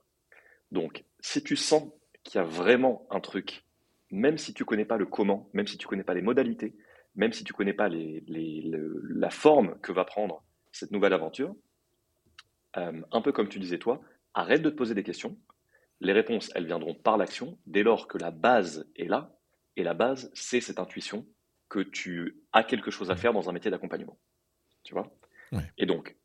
Donc, 0.73 1.05
si 1.21 1.43
tu 1.43 1.57
sens 1.57 1.91
qu'il 2.25 2.39
y 2.39 2.43
a 2.43 2.47
vraiment 2.47 3.07
un 3.11 3.21
truc, 3.21 3.65
même 4.11 4.39
si 4.39 4.55
tu 4.55 4.65
connais 4.65 4.85
pas 4.85 4.97
le 4.97 5.07
comment, 5.07 5.49
même 5.53 5.67
si 5.67 5.79
tu 5.79 5.87
connais 5.87 6.05
pas 6.05 6.15
les 6.15 6.23
modalités, 6.23 6.77
même 7.15 7.33
si 7.33 7.45
tu 7.45 7.53
connais 7.53 7.73
pas 7.73 7.89
la 7.91 9.31
forme 9.31 9.79
que 9.81 9.93
va 9.93 10.05
prendre 10.05 10.43
cette 10.73 10.91
nouvelle 10.91 11.13
aventure, 11.13 11.55
euh, 12.77 13.03
un 13.11 13.21
peu 13.21 13.33
comme 13.33 13.49
tu 13.49 13.59
disais 13.59 13.79
toi, 13.79 14.01
arrête 14.35 14.63
de 14.63 14.71
te 14.71 14.77
poser 14.77 14.95
des 14.95 15.03
questions. 15.03 15.37
Les 16.01 16.13
réponses, 16.13 16.51
elles 16.55 16.67
viendront 16.67 16.95
par 16.95 17.17
l'action 17.17 17.59
dès 17.67 17.83
lors 17.83 18.07
que 18.07 18.19
la 18.19 18.31
base 18.31 18.89
est 18.97 19.09
là. 19.09 19.35
Et 19.77 19.83
la 19.83 19.95
base, 19.95 20.31
c'est 20.35 20.61
cette 20.61 20.79
intuition 20.79 21.27
que 21.69 21.81
tu 21.81 22.43
as 22.53 22.63
quelque 22.63 22.91
chose 22.91 23.11
à 23.11 23.17
faire 23.17 23.33
dans 23.33 23.49
un 23.49 23.53
métier 23.53 23.71
d'accompagnement. 23.71 24.19
Tu 24.85 24.95
vois? 24.95 25.13
Et 25.77 25.87
donc, 25.87 26.17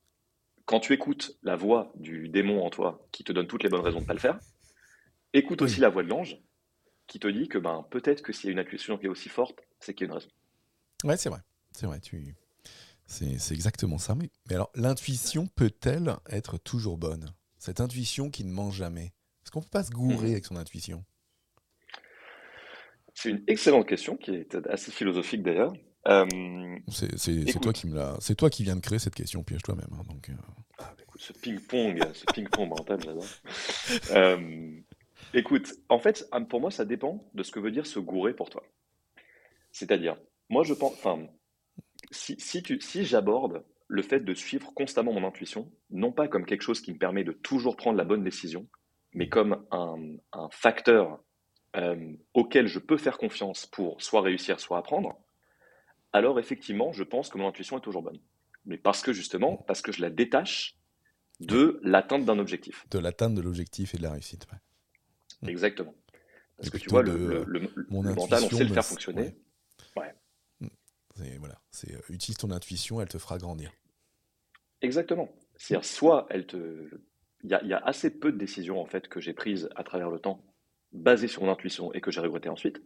quand 0.65 0.79
tu 0.79 0.93
écoutes 0.93 1.37
la 1.43 1.55
voix 1.55 1.91
du 1.95 2.29
démon 2.29 2.65
en 2.65 2.69
toi 2.69 3.07
qui 3.11 3.23
te 3.23 3.31
donne 3.31 3.47
toutes 3.47 3.63
les 3.63 3.69
bonnes 3.69 3.81
raisons 3.81 3.97
de 3.97 4.03
ne 4.03 4.07
pas 4.07 4.13
le 4.13 4.19
faire, 4.19 4.39
écoute 5.33 5.61
aussi 5.61 5.79
la 5.79 5.89
voix 5.89 6.03
de 6.03 6.09
l'ange 6.09 6.37
qui 7.13 7.19
te 7.19 7.27
dit 7.27 7.47
que 7.47 7.59
ben, 7.59 7.85
peut-être 7.91 8.23
que 8.23 8.33
s'il 8.33 8.47
y 8.47 8.49
a 8.49 8.53
une 8.53 8.59
intuition 8.59 8.97
qui 8.97 9.05
est 9.05 9.09
aussi 9.09 9.29
forte, 9.29 9.61
c'est 9.79 9.93
qu'il 9.93 10.07
y 10.07 10.09
a 10.09 10.13
une 10.13 10.17
raison. 10.17 10.29
Ouais, 11.03 11.15
c'est 11.15 11.29
vrai. 11.29 11.41
C'est 11.71 11.85
vrai. 11.85 11.99
Tu... 11.99 12.35
C'est 13.05 13.51
exactement 13.51 13.99
ça. 13.99 14.15
Mais, 14.15 14.31
mais 14.49 14.55
alors, 14.55 14.71
l'intuition 14.73 15.45
peut-elle 15.45 16.15
être 16.27 16.57
toujours 16.57 16.97
bonne? 16.97 17.31
Cette 17.59 17.81
intuition 17.81 18.31
qui 18.31 18.43
ne 18.43 18.51
ment 18.51 18.71
jamais. 18.71 19.13
Est-ce 19.43 19.51
qu'on 19.51 19.59
ne 19.59 19.63
peut 19.63 19.69
pas 19.69 19.83
se 19.83 19.91
gourer 19.91 20.29
hmm. 20.29 20.31
avec 20.31 20.45
son 20.45 20.55
intuition? 20.55 21.05
C'est 23.13 23.29
une 23.29 23.43
excellente 23.45 23.87
question 23.87 24.17
qui 24.17 24.31
est 24.31 24.55
assez 24.67 24.91
philosophique 24.91 25.43
d'ailleurs. 25.43 25.71
Euh, 26.07 26.25
c'est 26.87 27.59
toi 27.61 27.73
qui 27.73 27.87
me 27.87 27.95
l'a, 27.95 28.17
c'est 28.21 28.35
toi 28.35 28.49
qui 28.49 28.63
viens 28.63 28.75
de 28.75 28.81
créer 28.81 28.97
cette 28.97 29.13
question, 29.13 29.43
piège 29.43 29.61
toi-même. 29.61 29.87
Hein, 29.91 30.01
donc. 30.09 30.29
Euh. 30.29 30.33
Ah, 30.79 30.91
bah, 30.97 31.03
écoute, 31.03 31.21
ce 31.21 31.31
ping-pong, 31.31 32.01
ce 32.13 32.25
ping-pong 32.33 32.69
mental, 32.69 32.99
j'adore. 33.03 33.23
Euh, 34.11 34.81
écoute, 35.33 35.73
en 35.89 35.99
fait, 35.99 36.29
pour 36.49 36.61
moi, 36.61 36.71
ça 36.71 36.85
dépend 36.85 37.29
de 37.33 37.43
ce 37.43 37.51
que 37.51 37.59
veut 37.59 37.71
dire 37.71 37.85
se 37.85 37.99
gourer 37.99 38.33
pour 38.33 38.49
toi. 38.49 38.63
C'est-à-dire, 39.71 40.17
moi, 40.49 40.63
je 40.63 40.73
pense, 40.73 40.93
enfin, 40.93 41.27
si, 42.11 43.05
j'aborde 43.05 43.63
le 43.87 44.01
fait 44.01 44.21
de 44.21 44.33
suivre 44.33 44.73
constamment 44.73 45.13
mon 45.13 45.27
intuition, 45.27 45.71
non 45.89 46.11
pas 46.11 46.27
comme 46.27 46.45
quelque 46.45 46.61
chose 46.61 46.81
qui 46.81 46.93
me 46.93 46.97
permet 46.97 47.23
de 47.23 47.31
toujours 47.31 47.75
prendre 47.75 47.97
la 47.97 48.05
bonne 48.05 48.23
décision, 48.23 48.67
mais 49.13 49.29
comme 49.29 49.65
un, 49.71 50.17
facteur 50.51 51.23
auquel 52.33 52.67
je 52.67 52.79
peux 52.79 52.97
faire 52.97 53.17
confiance 53.17 53.65
pour 53.65 54.01
soit 54.01 54.21
réussir, 54.21 54.59
soit 54.59 54.77
apprendre, 54.77 55.17
alors 56.11 56.39
effectivement, 56.39 56.91
je 56.91 57.03
pense 57.03 57.29
que 57.29 57.37
mon 57.37 57.47
intuition 57.47 57.77
est 57.77 57.81
toujours 57.81 58.03
bonne. 58.03 58.19
Mais 58.65 58.77
parce 58.77 59.01
que 59.01 59.11
justement, 59.11 59.57
parce 59.57 59.81
que 59.81 59.91
je 59.91 60.01
la 60.01 60.09
détache 60.09 60.77
de 61.39 61.79
l'atteinte 61.83 62.25
d'un 62.25 62.39
objectif. 62.39 62.87
De 62.89 62.99
l'atteinte 62.99 63.33
de 63.33 63.41
l'objectif 63.41 63.95
et 63.95 63.97
de 63.97 64.03
la 64.03 64.11
réussite. 64.11 64.47
Mm. 64.51 64.72
Exactement. 65.47 65.95
Parce 66.57 66.69
que 66.69 66.77
tu 66.77 66.89
vois, 66.89 67.03
le, 67.03 67.45
mental, 67.89 68.43
on 68.43 68.49
sait 68.49 68.63
le 68.63 68.73
faire 68.73 68.85
fonctionner. 68.85 69.35
Ouais. 69.95 70.13
Mm. 70.59 70.67
Voilà, 71.39 71.61
c'est 71.71 71.93
euh, 71.93 71.99
utilise 72.09 72.37
ton 72.37 72.51
intuition, 72.51 73.01
elle 73.01 73.07
te 73.07 73.17
fera 73.17 73.37
grandir. 73.37 73.71
Exactement. 74.81 75.29
C'est-à-dire, 75.55 75.85
soit 75.85 76.27
elle 76.29 76.45
te. 76.45 76.89
Il 77.43 77.49
y, 77.49 77.67
y, 77.67 77.73
a 77.73 77.77
assez 77.79 78.09
peu 78.09 78.31
de 78.31 78.37
décisions 78.37 78.79
en 78.79 78.85
fait 78.85 79.09
que 79.09 79.19
j'ai 79.19 79.33
prises 79.33 79.69
à 79.75 79.83
travers 79.83 80.09
le 80.09 80.19
temps 80.19 80.45
basées 80.93 81.27
sur 81.27 81.43
mon 81.43 81.51
intuition 81.51 81.91
et 81.93 81.99
que 81.99 82.09
j'ai 82.09 82.21
regretté 82.21 82.47
ensuite 82.47 82.81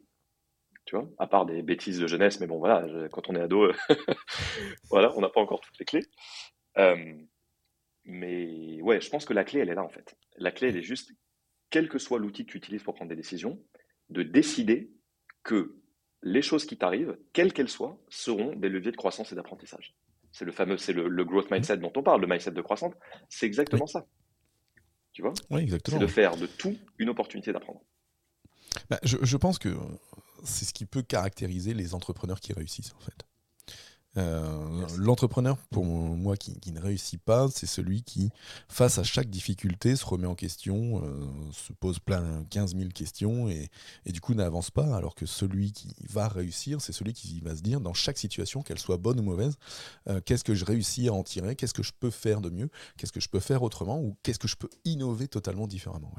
tu 0.88 0.96
vois, 0.96 1.08
à 1.20 1.28
part 1.28 1.46
des 1.46 1.62
bêtises 1.62 2.00
de 2.00 2.08
jeunesse, 2.08 2.39
mais 2.39 2.48
bon, 2.48 2.60
voilà, 2.60 2.88
quand 3.12 3.30
on 3.30 3.36
est 3.36 3.41
ado, 3.41 3.72
voilà, 4.89 5.13
on 5.17 5.22
n'a 5.22 5.28
pas 5.28 5.41
encore 5.41 5.60
toutes 5.60 5.78
les 5.80 5.86
clés. 5.86 6.06
Euh, 6.78 7.13
mais 8.06 8.82
ouais, 8.82 9.02
je 9.02 9.10
pense 9.10 9.26
que 9.26 9.34
la 9.34 9.43
clé, 9.43 9.60
elle 9.60 9.70
est 9.70 9.76
là, 9.76 9.84
en 9.84 9.89
fait. 9.89 10.17
La 10.38 10.52
clé, 10.52 10.70
elle 10.70 10.78
est 10.78 10.84
juste, 10.84 11.12
quel 11.70 11.90
que 11.90 12.00
soit 12.00 12.20
l'outil 12.20 12.46
que 12.46 12.52
tu 12.52 12.58
utilises 12.58 12.84
pour 12.84 12.96
prendre 12.96 13.10
des 13.10 13.16
décisions, 13.16 13.60
de 14.10 14.24
décider 14.24 14.92
que 15.44 15.76
les 16.24 16.42
choses 16.42 16.66
qui 16.66 16.78
t'arrivent, 16.78 17.18
quelles 17.34 17.54
qu'elles 17.54 17.70
soient, 17.70 18.00
seront 18.10 18.56
des 18.56 18.70
leviers 18.70 18.92
de 18.92 18.98
croissance 18.98 19.32
et 19.32 19.36
d'apprentissage. 19.36 19.96
C'est 20.32 20.46
le 20.46 20.52
fameux, 20.52 20.78
c'est 20.78 20.94
le, 20.94 21.26
growth 21.26 21.50
mindset 21.52 21.78
dont 21.78 21.92
on 21.96 22.04
parle, 22.04 22.22
le 22.22 22.28
mindset 22.28 22.52
de 22.52 22.62
croissance. 22.62 22.94
C'est 23.30 23.46
exactement 23.46 23.88
ça. 23.88 24.06
Tu 25.14 25.22
vois? 25.22 25.34
Oui, 25.50 25.62
exactement. 25.62 25.98
C'est 25.98 26.06
de 26.06 26.12
faire 26.12 26.38
de 26.38 26.46
tout 26.46 26.78
une 26.98 27.10
opportunité 27.10 27.52
d'apprendre. 27.52 27.82
Bah, 28.90 29.00
je, 29.04 29.18
je, 29.22 29.38
pense 29.38 29.58
que 29.58 29.70
c'est 30.44 30.66
ce 30.66 30.74
qui 30.74 30.86
peut 30.86 31.02
caractériser 31.02 31.74
les 31.74 31.96
entrepreneurs 31.96 32.40
qui 32.40 32.54
réussissent 32.54 32.94
en 32.94 33.00
fait. 33.00 33.26
Euh, 34.18 34.86
l'entrepreneur, 34.98 35.58
pour 35.72 35.86
moi, 35.86 36.36
qui, 36.38 36.72
ne 36.72 36.80
réussit 36.80 37.22
pas, 37.22 37.48
c'est 37.50 37.68
celui 37.68 38.02
qui, 38.02 38.30
face 38.68 38.98
à 38.98 39.04
chaque 39.04 39.30
difficulté, 39.30 39.96
se 39.96 40.06
remet 40.06 40.28
en 40.28 40.36
question, 40.36 41.04
euh, 41.04 41.26
se 41.52 41.72
pose 41.74 42.00
plein 42.00 42.44
15 42.50 42.76
000 42.76 42.90
questions 42.90 43.48
et, 43.50 43.70
du 44.06 44.22
coup 44.22 44.34
n'avance 44.34 44.72
pas. 44.72 44.96
Alors 44.96 45.16
que 45.16 45.26
celui 45.26 45.72
qui 45.72 45.94
va 46.10 46.28
réussir, 46.28 46.82
c'est 46.82 46.94
celui 46.94 47.14
qui 47.14 47.40
va 47.42 47.56
se 47.56 47.62
dire, 47.62 47.80
dans 47.80 47.94
chaque 47.94 48.18
situation, 48.18 48.62
qu'elle 48.62 48.80
soit 48.80 48.98
bonne 48.98 49.20
ou 49.20 49.24
mauvaise, 49.24 49.58
euh, 50.10 50.20
qu'est-ce 50.26 50.44
que 50.44 50.56
je 50.56 50.66
réussis 50.66 51.08
à 51.10 51.14
en 51.14 51.24
tirer, 51.24 51.56
qu'est-ce 51.56 51.74
que 51.74 51.84
je 51.84 51.94
peux 51.98 52.12
faire 52.12 52.42
de 52.42 52.50
mieux, 52.50 52.70
qu'est-ce 52.98 53.12
que 53.12 53.20
je 53.20 53.30
peux 53.30 53.40
faire 53.40 53.62
autrement 53.64 54.02
ou 54.02 54.16
qu'est-ce 54.24 54.40
que 54.40 54.48
je 54.48 54.56
peux 54.56 54.70
innover 54.86 55.28
totalement 55.28 55.68
différemment. 55.68 56.12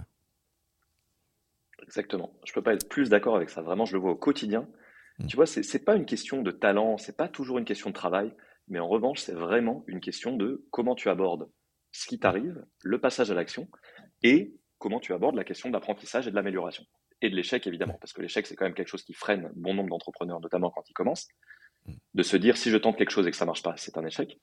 Exactement. 1.82 2.32
Je 2.44 2.52
peux 2.52 2.62
pas 2.62 2.74
être 2.74 2.88
plus 2.88 3.08
d'accord 3.08 3.36
avec 3.36 3.50
ça. 3.50 3.62
Vraiment, 3.62 3.86
je 3.86 3.94
le 3.94 3.98
vois 3.98 4.10
au 4.10 4.16
quotidien. 4.16 4.68
Mm. 5.18 5.26
Tu 5.26 5.36
vois, 5.36 5.46
c'est 5.46 5.74
n'est 5.74 5.80
pas 5.80 5.96
une 5.96 6.06
question 6.06 6.42
de 6.42 6.50
talent, 6.50 6.98
c'est 6.98 7.16
pas 7.16 7.28
toujours 7.28 7.58
une 7.58 7.64
question 7.64 7.90
de 7.90 7.94
travail, 7.94 8.32
mais 8.68 8.78
en 8.78 8.88
revanche, 8.88 9.20
c'est 9.20 9.34
vraiment 9.34 9.84
une 9.86 10.00
question 10.00 10.36
de 10.36 10.66
comment 10.70 10.94
tu 10.94 11.08
abordes 11.08 11.50
ce 11.90 12.06
qui 12.06 12.18
t'arrive, 12.18 12.64
le 12.82 13.00
passage 13.00 13.30
à 13.30 13.34
l'action, 13.34 13.68
et 14.22 14.54
comment 14.78 15.00
tu 15.00 15.12
abordes 15.12 15.36
la 15.36 15.44
question 15.44 15.70
d'apprentissage 15.70 16.28
et 16.28 16.30
de 16.30 16.36
l'amélioration. 16.36 16.84
Et 17.20 17.30
de 17.30 17.34
l'échec, 17.34 17.66
évidemment, 17.66 17.98
parce 18.00 18.12
que 18.12 18.22
l'échec, 18.22 18.46
c'est 18.46 18.54
quand 18.54 18.64
même 18.64 18.74
quelque 18.74 18.88
chose 18.88 19.02
qui 19.02 19.14
freine 19.14 19.50
bon 19.56 19.74
nombre 19.74 19.90
d'entrepreneurs, 19.90 20.40
notamment 20.40 20.70
quand 20.70 20.88
ils 20.88 20.94
commencent. 20.94 21.28
hmm. 21.86 21.94
de 22.14 22.22
se 22.22 22.36
dire 22.36 22.56
si 22.56 22.70
je 22.70 22.76
tente 22.76 22.96
quelque 22.96 23.10
chose 23.10 23.26
et 23.26 23.30
que 23.30 23.36
ça 23.36 23.46
marche 23.46 23.62
pas, 23.62 23.74
c'est 23.76 23.96
un 23.98 24.04
échec. 24.04 24.38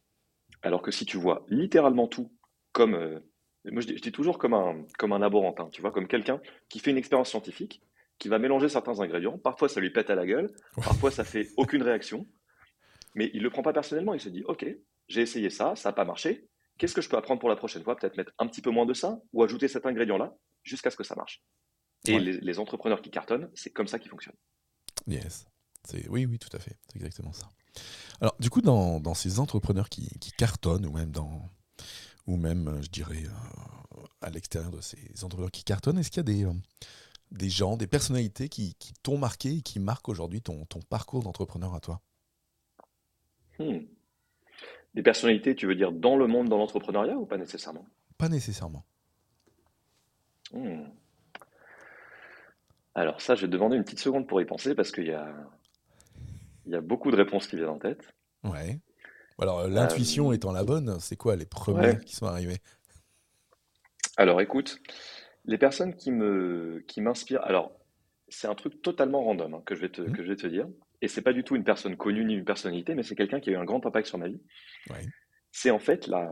Alors 0.62 0.82
que 0.82 0.92
si 0.92 1.06
tu 1.06 1.18
vois 1.18 1.46
littéralement 1.48 2.08
tout 2.08 2.32
comme, 2.72 2.96
euh, 2.96 3.20
moi 3.66 3.82
je 3.82 3.88
dis, 3.88 4.12
toujours 4.12 4.38
comme 4.38 4.54
un, 4.54 4.86
comme 4.98 5.14
un 5.14 5.20
laborantin, 5.20 5.70
tu 5.70 5.82
vois, 5.82 5.92
comme 5.92 6.08
quelqu'un 6.08 6.42
qui 6.70 6.80
fait 6.80 6.92
une 6.92 6.98
expérience 6.98 7.30
scientifique, 7.30 7.82
qui 8.18 8.30
va 8.30 8.40
mélanger 8.40 8.70
certains 8.70 9.00
ingrédients, 9.00 9.38
parfois 9.38 9.70
ça 9.70 9.80
lui 9.80 9.90
pète 9.90 10.10
à 10.10 10.16
la 10.16 10.26
gueule, 10.26 10.54
parfois 10.76 11.12
ça 11.12 11.24
fait 11.24 11.50
aucune 11.58 11.84
réaction, 11.84 12.28
mais 13.14 13.30
il 13.34 13.44
le 13.44 13.50
prend 13.50 13.62
pas 13.62 13.74
personnellement, 13.74 14.14
il 14.14 14.22
se 14.22 14.30
dit 14.30 14.44
ok, 14.46 14.66
j'ai 15.08 15.22
essayé 15.22 15.50
ça, 15.50 15.76
ça 15.76 15.90
n'a 15.90 15.94
pas 15.94 16.06
marché, 16.06 16.48
qu'est-ce 16.78 16.94
que 16.94 17.02
je 17.02 17.10
peux 17.10 17.18
apprendre 17.18 17.40
pour 17.40 17.50
la 17.50 17.56
prochaine 17.56 17.84
fois? 17.84 17.96
Peut-être 17.96 18.18
mettre 18.18 18.32
un 18.40 18.48
petit 18.48 18.62
peu 18.62 18.70
moins 18.70 18.86
de 18.86 18.94
ça 18.94 19.20
ou 19.34 19.44
ajouter 19.44 19.68
cet 19.68 19.86
ingrédient-là 19.86 20.36
jusqu'à 20.64 20.90
ce 20.90 20.98
que 20.98 21.04
ça 21.04 21.16
marche. 21.16 21.44
Et 22.08 22.20
les, 22.20 22.60
entrepreneurs 22.60 23.02
qui 23.02 23.10
cartonnent, 23.10 23.50
c'est 23.56 23.72
comme 23.72 23.88
ça 23.88 23.98
qu'ils 23.98 24.12
fonctionnent. 24.12 24.36
Yes. 25.08 25.48
Oui, 26.10 26.26
oui, 26.26 26.38
tout 26.38 26.56
à 26.56 26.60
fait. 26.60 26.78
C'est 26.88 26.98
exactement 26.98 27.34
ça. 27.34 27.50
Alors, 28.22 28.36
du 28.40 28.50
coup, 28.52 28.62
dans, 28.62 29.00
dans 29.00 29.16
ces 29.16 29.40
entrepreneurs 29.40 29.90
qui, 29.90 30.08
qui, 30.20 30.32
cartonnent, 30.32 30.86
ou 30.86 30.92
même, 30.92 31.12
dans, 31.12 31.50
ou 32.28 32.38
même 32.38 32.80
je 32.84 32.90
dirais, 32.90 33.24
euh, 33.24 34.02
à 34.22 34.30
l'extérieur 34.30 34.72
de 34.72 34.82
ces 34.82 35.24
entrepreneurs 35.24 35.52
qui 35.52 35.64
cartonnent, 35.64 35.98
est-ce 35.98 36.12
qu'il 36.12 36.20
y 36.20 36.20
a 36.20 36.24
des, 36.24 36.46
euh, 36.46 36.54
des 37.32 37.50
gens, 37.50 37.78
des 37.78 37.88
personnalités 37.88 38.50
qui, 38.50 38.76
qui 38.76 38.94
t'ont 39.04 39.18
marqué 39.18 39.58
et 39.58 39.62
qui 39.62 39.80
marquent 39.80 40.10
aujourd'hui 40.10 40.42
ton, 40.42 40.66
ton 40.66 40.80
parcours 40.82 41.24
d'entrepreneur 41.24 41.74
à 41.74 41.80
toi 41.80 42.02
hmm. 43.60 43.80
Des 44.94 45.04
personnalités, 45.04 45.56
tu 45.56 45.68
veux 45.68 45.76
dire 45.76 45.92
dans 45.92 46.16
le 46.16 46.28
monde, 46.28 46.48
dans 46.48 46.58
l'entrepreneuriat 46.58 47.18
ou 47.18 47.26
pas 47.26 47.38
nécessairement? 47.38 47.86
Pas 48.18 48.30
nécessairement. 48.30 48.86
Hmm. 50.54 50.86
Alors 52.94 53.20
ça, 53.20 53.36
je 53.36 53.42
vais 53.42 53.48
te 53.48 53.52
demander 53.52 53.76
une 53.76 53.84
petite 53.84 54.00
seconde 54.00 54.26
pour 54.26 54.40
y 54.40 54.46
penser 54.46 54.74
parce 54.74 54.92
qu'il 54.92 55.08
y 55.08 55.14
a, 55.14 55.36
il 56.66 56.72
y 56.72 56.76
a 56.76 56.82
beaucoup 56.82 57.12
de 57.12 57.18
réponses 57.18 57.48
qui 57.48 57.58
viennent 57.58 57.70
en 57.70 57.80
tête. 57.80 58.08
Ouais. 58.44 58.80
Alors 59.38 59.60
euh, 59.60 59.68
l'intuition 59.68 60.32
étant 60.32 60.54
la 60.54 60.64
bonne, 60.64 60.98
c'est 61.00 61.18
quoi 61.18 61.36
les 61.36 61.46
premières 61.46 62.00
qui 62.00 62.16
sont 62.16 62.26
arrivées 62.26 62.60
Alors 64.16 64.40
écoute, 64.40 64.80
les 65.48 65.58
personnes 65.58 65.96
qui 65.96 66.12
me 66.12 66.84
qui 66.88 67.02
m'inspirent. 67.02 67.44
Alors 67.44 67.78
c'est 68.28 68.48
un 68.48 68.56
truc 68.56 68.82
totalement 68.82 69.24
random 69.24 69.54
hein, 69.54 69.64
que 69.66 69.76
je 69.76 69.82
vais 69.82 69.90
te 69.90 70.02
mmh. 70.02 70.14
que 70.14 70.24
je 70.24 70.30
vais 70.30 70.36
te 70.36 70.48
dire. 70.48 70.68
Et 71.02 71.08
c'est 71.08 71.22
pas 71.22 71.34
du 71.34 71.44
tout 71.44 71.56
une 71.56 71.64
personne 71.64 71.98
connue 71.98 72.26
ni 72.26 72.36
une 72.36 72.46
personnalité, 72.46 72.96
mais 72.96 73.04
c'est 73.04 73.16
quelqu'un 73.16 73.40
qui 73.40 73.50
a 73.50 73.54
eu 73.54 73.58
un 73.58 73.66
grand 73.66 73.86
impact 73.86 74.08
sur 74.08 74.18
ma 74.18 74.28
vie. 74.28 74.42
C'est 75.52 75.72
en 75.72 75.80
fait 75.80 76.08
la, 76.08 76.32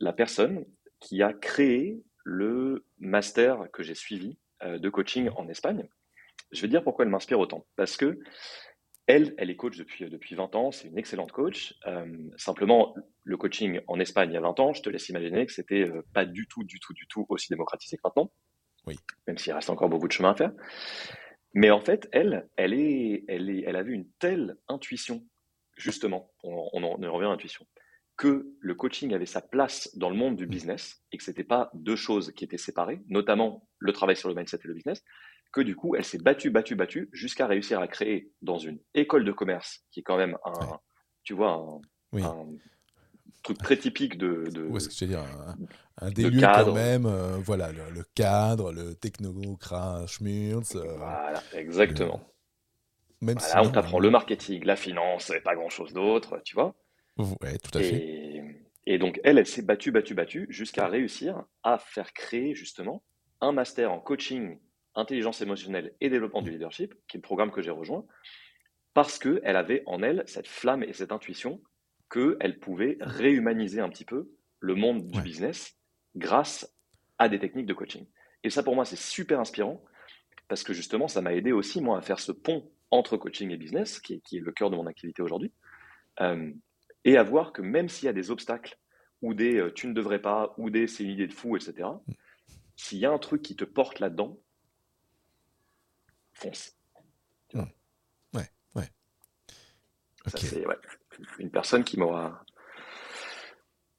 la 0.00 0.12
personne 0.12 0.64
qui 1.00 1.22
a 1.22 1.32
créé 1.32 2.02
le 2.24 2.84
master 2.98 3.70
que 3.72 3.82
j'ai 3.82 3.94
suivi 3.94 4.38
euh, 4.62 4.78
de 4.78 4.88
coaching 4.90 5.30
en 5.36 5.48
Espagne. 5.48 5.88
Je 6.52 6.60
vais 6.60 6.68
dire 6.68 6.82
pourquoi 6.82 7.04
elle 7.04 7.10
m'inspire 7.10 7.38
autant. 7.38 7.66
Parce 7.76 7.96
que 7.96 8.20
elle, 9.06 9.34
elle 9.38 9.50
est 9.50 9.56
coach 9.56 9.76
depuis, 9.76 10.08
depuis 10.08 10.34
20 10.34 10.54
ans, 10.54 10.70
c'est 10.70 10.86
une 10.88 10.98
excellente 10.98 11.32
coach. 11.32 11.74
Euh, 11.86 12.06
simplement, 12.36 12.94
le 13.24 13.36
coaching 13.36 13.80
en 13.88 13.98
Espagne 13.98 14.30
il 14.30 14.34
y 14.34 14.36
a 14.36 14.40
20 14.40 14.60
ans, 14.60 14.72
je 14.72 14.82
te 14.82 14.90
laisse 14.90 15.08
imaginer 15.08 15.46
que 15.46 15.52
c'était 15.52 15.88
euh, 15.88 16.02
pas 16.12 16.24
du 16.24 16.46
tout, 16.46 16.62
du 16.62 16.78
tout, 16.78 16.92
du 16.92 17.06
tout 17.08 17.26
aussi 17.28 17.48
démocratisé 17.48 17.96
que 17.96 18.02
maintenant. 18.04 18.30
Oui. 18.86 18.98
Même 19.26 19.38
s'il 19.38 19.52
reste 19.52 19.70
encore 19.70 19.88
beaucoup 19.88 20.08
de 20.08 20.12
chemin 20.12 20.30
à 20.30 20.34
faire. 20.34 20.52
Mais 21.54 21.70
en 21.70 21.80
fait, 21.80 22.08
elle, 22.12 22.48
elle, 22.56 22.74
est, 22.74 23.24
elle, 23.28 23.50
est, 23.50 23.64
elle 23.66 23.76
avait 23.76 23.92
une 23.92 24.08
telle 24.18 24.56
intuition, 24.68 25.24
justement, 25.76 26.30
on, 26.44 26.68
on 26.72 26.84
en 26.84 27.12
revient 27.12 27.26
à 27.26 27.30
l'intuition, 27.30 27.66
que 28.16 28.46
le 28.60 28.74
coaching 28.74 29.14
avait 29.14 29.26
sa 29.26 29.40
place 29.40 29.96
dans 29.96 30.10
le 30.10 30.16
monde 30.16 30.36
du 30.36 30.46
business 30.46 31.02
et 31.10 31.16
que 31.16 31.24
ce 31.24 31.30
n'était 31.30 31.42
pas 31.42 31.70
deux 31.72 31.96
choses 31.96 32.32
qui 32.32 32.44
étaient 32.44 32.58
séparées, 32.58 33.00
notamment 33.08 33.66
le 33.78 33.92
travail 33.92 34.14
sur 34.14 34.28
le 34.28 34.34
mindset 34.34 34.58
et 34.62 34.68
le 34.68 34.74
business, 34.74 35.02
que 35.52 35.60
du 35.60 35.74
coup, 35.74 35.96
elle 35.96 36.04
s'est 36.04 36.18
battue, 36.18 36.50
battue, 36.50 36.76
battue 36.76 37.08
jusqu'à 37.12 37.46
réussir 37.46 37.80
à 37.80 37.88
créer 37.88 38.30
dans 38.42 38.58
une 38.58 38.78
école 38.94 39.24
de 39.24 39.32
commerce, 39.32 39.84
qui 39.90 40.00
est 40.00 40.02
quand 40.02 40.18
même 40.18 40.36
un, 40.44 40.78
tu 41.22 41.34
vois, 41.34 41.80
un, 42.12 42.46
truc 43.42 43.58
très 43.58 43.76
typique 43.76 44.18
de. 44.18 44.48
de 44.52 44.66
Où 44.66 44.76
est-ce 44.76 44.88
que 44.88 44.94
je 44.94 45.04
veux 45.04 45.10
dire 45.10 45.24
Un, 45.98 46.10
délire 46.10 46.52
quand 46.52 46.72
même, 46.72 47.06
euh, 47.06 47.38
voilà, 47.38 47.70
le, 47.72 48.04
cadre, 48.14 48.72
le 48.72 48.94
technocrat, 48.94 50.06
schmurz. 50.06 50.76
Euh, 50.76 50.96
voilà, 50.96 51.42
exactement. 51.54 52.20
Même 53.20 53.38
voilà, 53.38 53.62
on 53.62 53.70
t'apprend 53.70 53.98
le 53.98 54.10
marketing, 54.10 54.64
la 54.64 54.76
finance, 54.76 55.30
et 55.30 55.40
pas 55.40 55.54
grand-chose 55.54 55.92
d'autre, 55.92 56.40
tu 56.44 56.54
vois. 56.54 56.74
Ouais, 57.18 57.58
tout 57.58 57.76
à 57.76 57.82
fait. 57.82 58.42
Et 58.86 58.98
donc, 58.98 59.20
elle, 59.24 59.38
elle 59.38 59.46
s'est 59.46 59.62
battue, 59.62 59.92
battue, 59.92 60.14
battue 60.14 60.46
jusqu'à 60.48 60.88
réussir 60.88 61.44
à 61.62 61.78
faire 61.78 62.12
créer 62.14 62.54
justement 62.54 63.02
un 63.40 63.52
master 63.52 63.92
en 63.92 64.00
coaching 64.00 64.58
intelligence 64.94 65.40
émotionnelle 65.40 65.94
et 66.00 66.08
développement 66.08 66.42
du 66.42 66.50
leadership, 66.50 66.94
qui 67.06 67.16
est 67.16 67.18
le 67.18 67.22
programme 67.22 67.50
que 67.50 67.62
j'ai 67.62 67.70
rejoint, 67.70 68.04
parce 68.94 69.18
qu'elle 69.18 69.56
avait 69.56 69.82
en 69.86 70.02
elle 70.02 70.24
cette 70.26 70.48
flamme 70.48 70.82
et 70.82 70.92
cette 70.92 71.12
intuition 71.12 71.60
qu'elle 72.10 72.58
pouvait 72.58 72.98
réhumaniser 73.00 73.80
un 73.80 73.88
petit 73.88 74.04
peu 74.04 74.30
le 74.58 74.74
monde 74.74 75.06
du 75.06 75.22
business 75.22 75.76
grâce 76.16 76.74
à 77.18 77.28
des 77.28 77.38
techniques 77.38 77.66
de 77.66 77.74
coaching. 77.74 78.06
Et 78.42 78.50
ça, 78.50 78.62
pour 78.62 78.74
moi, 78.74 78.84
c'est 78.84 78.98
super 78.98 79.40
inspirant, 79.40 79.82
parce 80.48 80.62
que 80.62 80.72
justement, 80.72 81.08
ça 81.08 81.20
m'a 81.20 81.34
aidé 81.34 81.52
aussi, 81.52 81.80
moi, 81.80 81.98
à 81.98 82.02
faire 82.02 82.18
ce 82.18 82.32
pont 82.32 82.70
entre 82.90 83.16
coaching 83.16 83.50
et 83.50 83.56
business, 83.56 84.00
qui 84.00 84.14
est, 84.14 84.40
le 84.40 84.52
cœur 84.52 84.70
de 84.70 84.76
mon 84.76 84.86
activité 84.86 85.22
aujourd'hui, 85.22 85.52
euh, 86.20 86.52
et 87.04 87.16
à 87.16 87.22
voir 87.22 87.52
que 87.52 87.62
même 87.62 87.88
s'il 87.88 88.06
y 88.06 88.08
a 88.08 88.12
des 88.12 88.30
obstacles, 88.30 88.76
ou 89.22 89.34
des 89.34 89.56
euh, 89.56 89.72
tu 89.72 89.86
ne 89.86 89.92
devrais 89.92 90.20
pas, 90.20 90.54
ou 90.56 90.70
des 90.70 90.86
c'est 90.86 91.04
une 91.04 91.10
idée 91.10 91.26
de 91.26 91.32
fou, 91.32 91.56
etc., 91.56 91.88
s'il 92.76 92.98
y 92.98 93.06
a 93.06 93.12
un 93.12 93.18
truc 93.18 93.42
qui 93.42 93.54
te 93.54 93.64
porte 93.64 94.00
là-dedans, 94.00 94.40
fonce. 96.32 96.76
Ouais, 98.34 98.48
ouais. 98.74 98.88
c'est 100.34 100.64
une 101.38 101.50
personne 101.50 101.84
qui 101.84 101.98
m'a, 101.98 102.44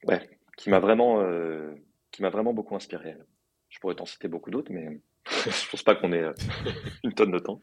ouais, 0.04 0.30
qui 0.58 0.69
m'a 0.69 0.80
vraiment, 0.80 1.21
euh, 1.21 1.74
qui 2.12 2.21
m'a 2.21 2.30
vraiment 2.30 2.54
beaucoup 2.54 2.76
inspiré. 2.76 3.15
Je 3.69 3.80
pourrais 3.80 3.95
t'en 3.95 4.06
citer 4.06 4.28
beaucoup 4.28 4.52
d'autres, 4.52 4.71
mais 4.71 5.02
je 5.30 5.69
pense 5.69 5.84
pas 5.84 5.95
qu'on 5.95 6.13
ait 6.13 6.24
euh, 6.24 6.34
une 7.04 7.13
tonne 7.13 7.32
de 7.32 7.39
temps. 7.39 7.62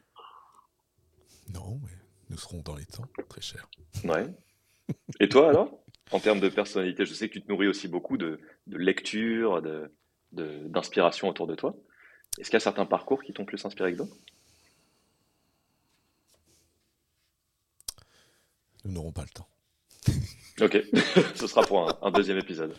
Non, 1.54 1.80
mais 1.84 1.92
nous 2.30 2.36
serons 2.36 2.60
dans 2.60 2.76
les 2.76 2.86
temps, 2.86 3.06
très 3.28 3.40
cher. 3.40 3.68
Ouais. 4.04 4.26
Et 5.20 5.28
toi 5.28 5.50
alors? 5.50 5.82
En 6.10 6.20
termes 6.20 6.40
de 6.40 6.48
personnalité, 6.48 7.04
je 7.04 7.12
sais 7.12 7.28
que 7.28 7.34
tu 7.34 7.42
te 7.42 7.48
nourris 7.48 7.68
aussi 7.68 7.86
beaucoup 7.86 8.16
de, 8.16 8.40
de 8.66 8.78
lecture, 8.78 9.60
de, 9.60 9.92
d'inspiration 10.32 11.28
autour 11.28 11.46
de 11.46 11.54
toi. 11.54 11.76
Est-ce 12.38 12.48
qu'il 12.48 12.54
y 12.54 12.56
a 12.56 12.60
certains 12.60 12.86
parcours 12.86 13.22
qui 13.22 13.32
t'ont 13.32 13.44
plus 13.44 13.62
inspiré 13.64 13.92
que 13.92 13.98
d'autres? 13.98 14.16
Nous 18.88 18.94
n'aurons 18.94 19.12
pas 19.12 19.22
le 19.22 19.28
temps. 19.28 19.48
ok, 20.62 20.82
ce 21.34 21.46
sera 21.46 21.60
pour 21.62 22.02
un, 22.02 22.10
deuxième 22.10 22.38
épisode. 22.38 22.74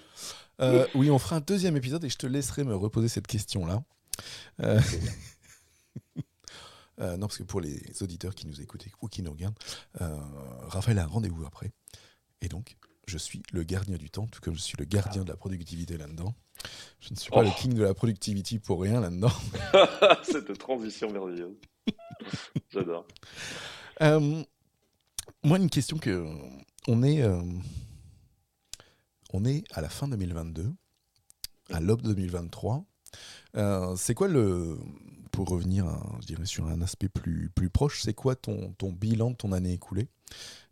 Euh, 0.60 0.88
oui, 0.96 1.12
on 1.12 1.20
fera 1.20 1.36
un 1.36 1.40
deuxième 1.40 1.78
épisode 1.78 2.04
et 2.04 2.10
je 2.10 2.18
te 2.18 2.26
laisserai 2.26 2.64
me 2.64 2.76
reposer 2.76 3.08
cette 3.08 3.28
question-là. 3.28 3.84
Euh, 4.62 4.82
euh, 7.00 7.16
non, 7.18 7.28
parce 7.28 7.38
que 7.38 7.44
pour 7.44 7.62
les 7.62 7.80
auditeurs 8.02 8.34
qui 8.34 8.48
nous 8.48 8.60
écoutent 8.60 8.88
ou 9.04 9.08
qui 9.08 9.22
nous 9.22 9.32
regardent, 9.32 9.58
Raphaël 10.00 10.98
a 10.98 11.04
un 11.04 11.08
rendez-vous 11.08 11.46
après. 11.46 11.72
Et 12.42 12.48
donc, 12.48 12.76
je 13.06 13.20
suis 13.20 13.44
le 13.54 13.62
gardien 13.62 13.98
du 13.98 14.10
temps, 14.10 14.26
tout 14.26 14.42
comme 14.42 14.56
je 14.56 14.62
suis 14.62 14.78
le 14.80 14.86
gardien 14.86 15.24
de 15.24 15.30
la 15.30 15.38
productivité 15.38 15.96
là-dedans. 15.96 16.34
Je 17.02 17.12
ne 17.12 17.18
suis 17.18 17.30
pas 17.30 17.44
le 17.44 17.50
oh. 17.50 17.60
king 17.60 17.76
de 17.76 17.84
la 17.84 17.94
productivity 17.94 18.58
pour 18.58 18.82
rien 18.82 19.00
là-dedans. 19.00 19.32
Cette 20.24 20.58
transition 20.58 21.12
merveilleuse. 21.12 21.56
J'adore. 22.72 23.06
Moi, 25.44 25.58
une 25.58 25.70
question 25.70 25.98
que 25.98 26.26
on 26.88 27.02
est, 27.02 27.22
euh, 27.22 27.42
on 29.32 29.46
est 29.46 29.64
à 29.72 29.82
la 29.82 29.90
fin 29.90 30.08
2022, 30.08 30.74
à 31.72 31.80
l'aube 31.80 32.02
2023. 32.02 32.86
Euh, 33.56 33.96
c'est 33.96 34.14
quoi 34.14 34.28
le, 34.28 34.78
pour 35.32 35.48
revenir, 35.48 35.88
je 36.22 36.28
dirais 36.28 36.46
sur 36.46 36.68
un 36.68 36.82
aspect 36.82 37.08
plus 37.10 37.50
plus 37.56 37.70
proche, 37.70 38.02
c'est 38.02 38.14
quoi 38.14 38.36
ton 38.36 38.74
ton 38.74 38.92
bilan 38.92 39.32
de 39.32 39.36
ton 39.36 39.54
année 39.54 39.74
écoulée? 39.74 40.10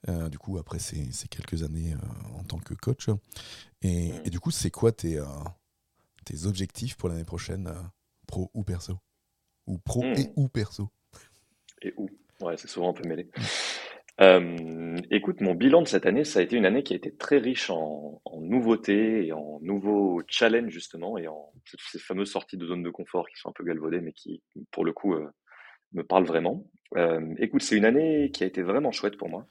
Euh, 0.10 0.28
Du 0.30 0.38
coup, 0.38 0.58
après 0.58 0.80
ces, 0.80 1.12
ces 1.14 1.28
quelques 1.30 1.64
années 1.64 1.96
en 2.36 2.44
tant 2.44 2.60
que 2.60 2.74
coach, 2.74 3.08
et, 3.82 4.12
et 4.26 4.30
du 4.30 4.40
coup, 4.40 4.52
c'est 4.52 4.72
quoi 4.72 4.92
tes 4.92 5.24
tes 6.26 6.46
objectifs 6.46 6.98
pour 6.98 7.08
l'année 7.08 7.24
prochaine, 7.24 7.74
pro 8.28 8.52
ou 8.54 8.64
perso, 8.64 9.00
ou 9.66 9.78
pro 9.78 10.04
et 10.04 10.28
hmm. 10.28 10.34
ou 10.36 10.50
perso? 10.50 10.90
Et 11.82 11.94
où 11.96 12.10
Ouais, 12.42 12.56
c'est 12.58 12.68
souvent 12.68 12.90
un 12.90 12.94
peu 12.94 13.08
mêlé. 13.08 13.32
Euh, 14.20 14.98
écoute, 15.12 15.42
mon 15.42 15.54
bilan 15.54 15.82
de 15.82 15.88
cette 15.88 16.06
année, 16.06 16.24
ça 16.24 16.40
a 16.40 16.42
été 16.42 16.56
une 16.56 16.66
année 16.66 16.84
qui 16.84 16.94
a 16.94 16.96
été 16.96 17.16
très 17.16 17.38
riche 17.38 17.70
en, 17.70 18.22
en 18.26 18.42
nouveautés 18.42 19.28
et 19.28 19.34
en 19.34 19.60
nouveaux 19.62 20.24
challenges 20.28 20.72
justement, 20.72 21.18
et 21.18 21.28
en 21.28 21.52
ces 21.66 22.00
fameuses 22.00 22.32
sorties 22.32 22.58
de 22.58 22.66
zone 22.66 22.84
de 22.84 22.90
confort 22.90 23.28
qui 23.30 23.40
sont 23.40 23.50
un 23.50 23.54
peu 23.54 23.64
galvaudées, 23.64 24.02
mais 24.02 24.14
qui, 24.14 24.42
pour 24.72 24.86
le 24.86 24.94
coup, 24.94 25.14
euh, 25.14 25.30
me 25.94 26.04
parlent 26.04 26.26
vraiment. 26.26 26.66
Euh, 26.96 27.34
écoute, 27.38 27.62
c'est 27.62 27.78
une 27.78 27.86
année 27.86 28.32
qui 28.32 28.44
a 28.44 28.48
été 28.48 28.64
vraiment 28.64 28.92
chouette 28.92 29.18
pour 29.18 29.30
moi, 29.30 29.48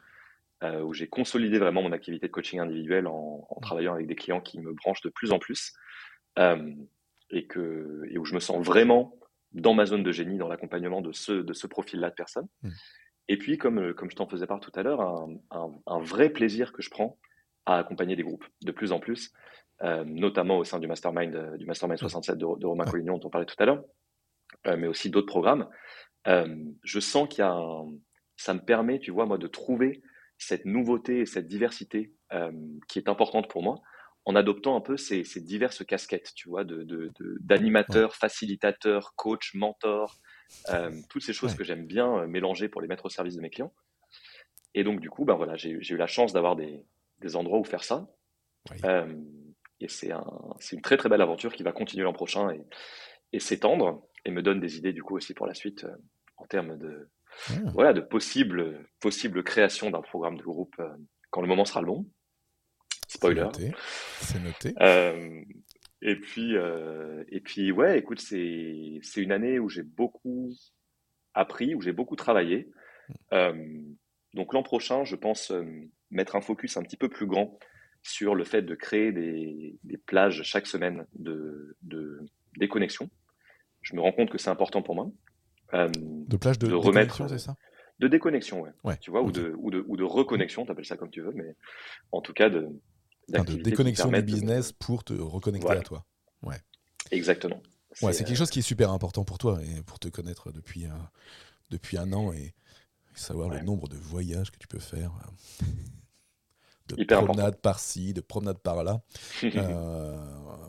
où 0.82 0.94
j'ai 0.94 1.06
consolidé 1.06 1.58
vraiment 1.58 1.82
mon 1.82 1.92
activité 1.92 2.26
de 2.26 2.32
coaching 2.32 2.58
individuel 2.58 3.06
en, 3.06 3.46
travaillant 3.62 3.94
avec 3.94 4.08
des 4.08 4.16
clients 4.16 4.40
qui 4.40 4.58
me 4.58 4.72
branchent 4.72 5.02
de 5.02 5.10
plus 5.10 5.30
en 5.30 5.38
plus, 5.38 5.74
et 6.38 7.46
où 7.54 8.24
je 8.24 8.34
me 8.34 8.40
sens 8.40 8.64
vraiment 8.64 9.14
dans 9.52 9.74
ma 9.74 9.86
zone 9.86 10.02
de 10.02 10.10
génie, 10.10 10.38
dans 10.38 10.48
l'accompagnement 10.48 11.02
de 11.02 11.12
ce 11.12 11.32
de 11.32 11.52
ce 11.52 11.66
profil-là 11.68 12.10
de 12.10 12.14
personnes. 12.14 12.48
Mmh. 12.62 12.70
Et 13.28 13.38
puis, 13.38 13.58
comme, 13.58 13.94
comme 13.94 14.10
je 14.10 14.16
t'en 14.16 14.28
faisais 14.28 14.46
part 14.46 14.60
tout 14.60 14.72
à 14.74 14.82
l'heure, 14.82 15.00
un, 15.00 15.38
un, 15.86 16.00
vrai 16.00 16.30
plaisir 16.30 16.72
que 16.72 16.82
je 16.82 16.90
prends 16.90 17.18
à 17.64 17.78
accompagner 17.78 18.14
des 18.14 18.22
groupes 18.22 18.44
de 18.62 18.70
plus 18.70 18.92
en 18.92 19.00
plus, 19.00 19.32
notamment 19.82 20.58
au 20.58 20.64
sein 20.64 20.78
du 20.78 20.86
Mastermind, 20.86 21.56
du 21.56 21.66
Mastermind 21.66 21.98
67 21.98 22.38
de, 22.38 22.46
de 22.58 22.66
Romain 22.66 22.84
Collignon 22.84 23.18
dont 23.18 23.26
on 23.26 23.30
parlait 23.30 23.46
tout 23.46 23.56
à 23.58 23.66
l'heure, 23.66 23.84
mais 24.64 24.86
aussi 24.86 25.10
d'autres 25.10 25.26
programmes. 25.26 25.68
je 26.24 27.00
sens 27.00 27.28
qu'il 27.28 27.40
y 27.40 27.42
a 27.42 27.52
un, 27.52 27.86
ça 28.36 28.54
me 28.54 28.60
permet, 28.60 29.00
tu 29.00 29.10
vois, 29.10 29.26
moi, 29.26 29.38
de 29.38 29.48
trouver 29.48 30.02
cette 30.38 30.64
nouveauté 30.64 31.20
et 31.20 31.26
cette 31.26 31.48
diversité 31.48 32.12
qui 32.86 32.98
est 33.00 33.08
importante 33.08 33.50
pour 33.50 33.64
moi 33.64 33.80
en 34.26 34.34
adoptant 34.34 34.76
un 34.76 34.80
peu 34.80 34.96
ces, 34.96 35.22
diverses 35.40 35.84
casquettes, 35.84 36.32
tu 36.34 36.48
vois, 36.48 36.64
d'animateur, 36.64 38.08
de, 38.08 38.12
de, 38.12 38.18
facilitateur, 38.18 39.14
coach, 39.14 39.54
mentor, 39.54 40.16
euh, 40.16 40.35
toutes 41.08 41.22
ces 41.22 41.32
choses 41.32 41.54
que 41.54 41.64
j'aime 41.64 41.86
bien 41.86 42.18
euh, 42.18 42.26
mélanger 42.26 42.68
pour 42.68 42.80
les 42.80 42.88
mettre 42.88 43.06
au 43.06 43.08
service 43.08 43.36
de 43.36 43.40
mes 43.40 43.50
clients. 43.50 43.72
Et 44.74 44.84
donc, 44.84 45.00
du 45.00 45.10
coup, 45.10 45.24
ben 45.24 45.34
voilà, 45.34 45.56
j'ai 45.56 45.70
eu 45.70 45.96
la 45.96 46.06
chance 46.06 46.32
d'avoir 46.32 46.56
des, 46.56 46.84
des, 47.20 47.36
endroits 47.36 47.58
où 47.58 47.64
faire 47.64 47.84
ça. 47.84 48.08
Euh, 48.84 49.14
et 49.80 49.88
c'est 49.88 50.12
un, 50.12 50.26
une 50.72 50.82
très 50.82 50.96
très 50.96 51.08
belle 51.08 51.22
aventure 51.22 51.52
qui 51.52 51.62
va 51.62 51.72
continuer 51.72 52.04
l'an 52.04 52.12
prochain 52.12 52.50
et, 52.50 52.62
et 53.32 53.40
s'étendre 53.40 54.06
et 54.24 54.30
me 54.30 54.42
donne 54.42 54.60
des 54.60 54.76
idées 54.76 54.92
du 54.92 55.02
coup 55.02 55.16
aussi 55.16 55.34
pour 55.34 55.46
la 55.46 55.54
suite 55.54 55.86
en 56.36 56.46
termes 56.46 56.76
de, 56.76 57.08
ah. 57.50 57.52
voilà, 57.72 57.92
de 57.92 58.00
possibles, 58.00 58.86
possible 59.00 59.44
création 59.44 59.90
d'un 59.90 60.02
programme 60.02 60.36
de 60.36 60.42
groupe 60.42 60.76
quand 61.30 61.40
le 61.40 61.48
moment 61.48 61.64
sera 61.64 61.80
le 61.80 61.86
bon. 61.86 62.06
Spoiler. 63.08 63.48
C'est 64.20 64.42
noté. 64.42 64.74
Euh, 64.80 65.42
et 66.06 66.16
puis, 66.16 66.56
euh, 66.56 67.24
et 67.28 67.40
puis, 67.40 67.72
ouais, 67.72 67.98
écoute, 67.98 68.20
c'est 68.20 68.98
c'est 69.02 69.20
une 69.22 69.32
année 69.32 69.58
où 69.58 69.68
j'ai 69.68 69.82
beaucoup 69.82 70.52
appris, 71.34 71.74
où 71.74 71.82
j'ai 71.82 71.92
beaucoup 71.92 72.16
travaillé. 72.16 72.70
Euh, 73.32 73.52
donc 74.32 74.54
l'an 74.54 74.62
prochain, 74.62 75.04
je 75.04 75.16
pense 75.16 75.52
mettre 76.10 76.36
un 76.36 76.40
focus 76.40 76.76
un 76.76 76.82
petit 76.82 76.96
peu 76.96 77.08
plus 77.08 77.26
grand 77.26 77.58
sur 78.02 78.34
le 78.34 78.44
fait 78.44 78.62
de 78.62 78.74
créer 78.76 79.10
des, 79.10 79.78
des 79.82 79.96
plages 79.96 80.42
chaque 80.44 80.68
semaine 80.68 81.06
de, 81.14 81.76
de 81.82 82.20
déconnexion. 82.56 83.10
Je 83.82 83.96
me 83.96 84.00
rends 84.00 84.12
compte 84.12 84.30
que 84.30 84.38
c'est 84.38 84.50
important 84.50 84.82
pour 84.82 84.94
moi. 84.94 85.10
de 85.72 86.36
plages 86.36 86.58
de, 86.58 86.68
de 86.68 86.74
remettre, 86.74 87.28
c'est 87.28 87.38
ça? 87.38 87.56
De 87.98 88.08
déconnexion, 88.08 88.60
ouais. 88.60 88.70
ouais 88.84 88.96
tu 88.98 89.10
vois, 89.10 89.22
ou, 89.22 89.32
de, 89.32 89.54
ou, 89.58 89.70
de, 89.70 89.84
ou 89.88 89.96
de 89.96 90.04
reconnexion, 90.04 90.64
tu 90.64 90.70
appelles 90.70 90.84
ça 90.84 90.96
comme 90.96 91.10
tu 91.10 91.22
veux, 91.22 91.32
mais 91.32 91.56
en 92.12 92.20
tout 92.20 92.34
cas 92.34 92.50
de, 92.50 92.68
de 93.28 93.62
déconnexion 93.62 94.10
du 94.10 94.22
business 94.22 94.72
pour 94.72 95.04
te 95.04 95.12
reconnecter 95.12 95.70
à 95.70 95.80
toi. 95.80 96.04
Ouais. 96.42 96.60
Exactement. 97.10 97.60
Ouais, 98.02 98.12
c'est 98.12 98.24
quelque 98.24 98.34
euh, 98.34 98.38
chose 98.38 98.50
qui 98.50 98.58
est 98.58 98.62
super 98.62 98.90
important 98.90 99.24
pour 99.24 99.38
toi 99.38 99.58
et 99.62 99.82
pour 99.82 99.98
te 99.98 100.08
connaître 100.08 100.52
depuis 100.52 100.84
un, 100.84 101.10
depuis 101.70 101.96
un 101.96 102.12
an 102.12 102.32
et 102.32 102.54
savoir 103.14 103.48
le 103.48 103.60
nombre 103.60 103.88
de 103.88 103.96
voyages 103.96 104.50
que 104.50 104.58
tu 104.58 104.68
peux 104.68 104.78
faire. 104.78 105.12
Euh, 105.62 105.66
de 106.96 107.04
promenade 107.04 107.56
par-ci, 107.56 108.12
de 108.12 108.20
promenade 108.20 108.58
par-là. 108.58 109.00
euh, 109.44 110.16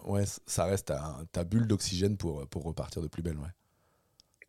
ouais, 0.05 0.23
ça 0.45 0.65
reste 0.65 0.87
ta, 0.87 1.17
ta 1.31 1.43
bulle 1.43 1.67
d'oxygène 1.67 2.17
pour, 2.17 2.47
pour 2.47 2.63
repartir 2.63 3.01
de 3.01 3.07
plus 3.07 3.21
belle. 3.21 3.37
Ouais. 3.37 3.49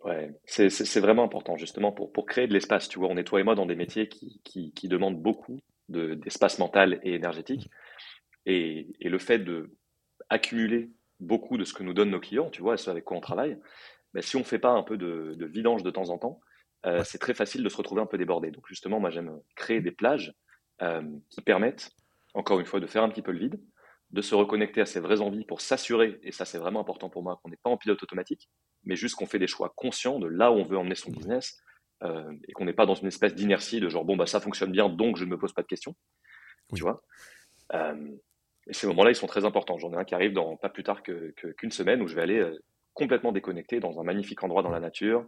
Ouais, 0.04 0.32
c'est 0.46 1.00
vraiment 1.00 1.24
important 1.24 1.56
justement 1.56 1.90
pour, 1.90 2.12
pour 2.12 2.24
créer 2.24 2.46
de 2.46 2.52
l'espace. 2.52 2.88
Tu 2.88 3.00
vois, 3.00 3.08
on 3.08 3.16
est 3.16 3.24
toi 3.24 3.40
et 3.40 3.42
moi 3.42 3.56
dans 3.56 3.66
des 3.66 3.74
métiers 3.74 4.08
qui, 4.08 4.40
qui, 4.44 4.72
qui 4.72 4.88
demandent 4.88 5.20
beaucoup 5.20 5.60
d'espace 5.88 6.58
mental 6.58 7.00
et 7.02 7.14
énergétique. 7.14 7.66
Mm. 7.66 7.87
Et, 8.48 8.88
le 9.00 9.18
fait 9.18 9.38
de 9.38 9.76
accumuler 10.30 10.90
beaucoup 11.20 11.58
de 11.58 11.64
ce 11.64 11.74
que 11.74 11.82
nous 11.82 11.92
donnent 11.92 12.10
nos 12.10 12.20
clients, 12.20 12.48
tu 12.48 12.62
vois, 12.62 12.74
et 12.74 12.76
ce 12.78 12.90
avec 12.90 13.04
quoi 13.04 13.16
on 13.16 13.20
travaille, 13.20 13.58
ben, 14.14 14.22
si 14.22 14.36
on 14.36 14.40
ne 14.40 14.44
fait 14.44 14.58
pas 14.58 14.70
un 14.70 14.82
peu 14.82 14.96
de, 14.96 15.36
vidange 15.44 15.82
de 15.82 15.90
temps 15.90 16.08
en 16.08 16.18
temps, 16.18 16.40
euh, 16.86 17.04
c'est 17.04 17.18
très 17.18 17.34
facile 17.34 17.62
de 17.62 17.68
se 17.68 17.76
retrouver 17.76 18.00
un 18.00 18.06
peu 18.06 18.16
débordé. 18.16 18.50
Donc 18.50 18.66
justement, 18.66 19.00
moi 19.00 19.10
j'aime 19.10 19.38
créer 19.54 19.80
des 19.80 19.90
plages 19.90 20.32
euh, 20.80 21.02
qui 21.28 21.42
permettent, 21.42 21.90
encore 22.34 22.58
une 22.58 22.66
fois, 22.66 22.80
de 22.80 22.86
faire 22.86 23.02
un 23.02 23.10
petit 23.10 23.22
peu 23.22 23.32
le 23.32 23.38
vide, 23.38 23.60
de 24.10 24.22
se 24.22 24.34
reconnecter 24.34 24.80
à 24.80 24.86
ses 24.86 25.00
vraies 25.00 25.20
envies 25.20 25.44
pour 25.44 25.60
s'assurer, 25.60 26.18
et 26.22 26.32
ça 26.32 26.46
c'est 26.46 26.58
vraiment 26.58 26.80
important 26.80 27.10
pour 27.10 27.22
moi, 27.22 27.38
qu'on 27.42 27.50
n'est 27.50 27.58
pas 27.62 27.68
en 27.68 27.76
pilote 27.76 28.02
automatique, 28.02 28.48
mais 28.84 28.96
juste 28.96 29.16
qu'on 29.16 29.26
fait 29.26 29.38
des 29.38 29.46
choix 29.46 29.74
conscients 29.76 30.18
de 30.18 30.26
là 30.26 30.50
où 30.50 30.54
on 30.54 30.62
veut 30.62 30.78
emmener 30.78 30.94
son 30.94 31.10
business, 31.10 31.60
euh, 32.02 32.32
et 32.46 32.52
qu'on 32.52 32.64
n'est 32.64 32.72
pas 32.72 32.86
dans 32.86 32.94
une 32.94 33.08
espèce 33.08 33.34
d'inertie 33.34 33.80
de 33.80 33.90
genre, 33.90 34.06
bon, 34.06 34.16
bah 34.16 34.26
ça 34.26 34.40
fonctionne 34.40 34.72
bien, 34.72 34.88
donc 34.88 35.16
je 35.18 35.24
ne 35.24 35.30
me 35.30 35.36
pose 35.36 35.52
pas 35.52 35.62
de 35.62 35.66
questions. 35.66 35.94
Tu 36.74 36.82
vois? 36.82 37.02
Et 38.68 38.74
ces 38.74 38.86
moments-là, 38.86 39.10
ils 39.10 39.16
sont 39.16 39.26
très 39.26 39.44
importants. 39.44 39.78
J'en 39.78 39.92
ai 39.92 39.96
un 39.96 40.04
qui 40.04 40.14
arrive 40.14 40.34
dans 40.34 40.56
pas 40.56 40.68
plus 40.68 40.82
tard 40.82 41.02
qu'une 41.02 41.32
que, 41.32 41.70
semaine 41.70 42.02
où 42.02 42.06
je 42.06 42.14
vais 42.14 42.22
aller 42.22 42.38
euh, 42.38 42.56
complètement 42.92 43.32
déconnecté 43.32 43.80
dans 43.80 43.98
un 43.98 44.04
magnifique 44.04 44.42
endroit 44.44 44.62
dans 44.62 44.70
la 44.70 44.80
nature, 44.80 45.26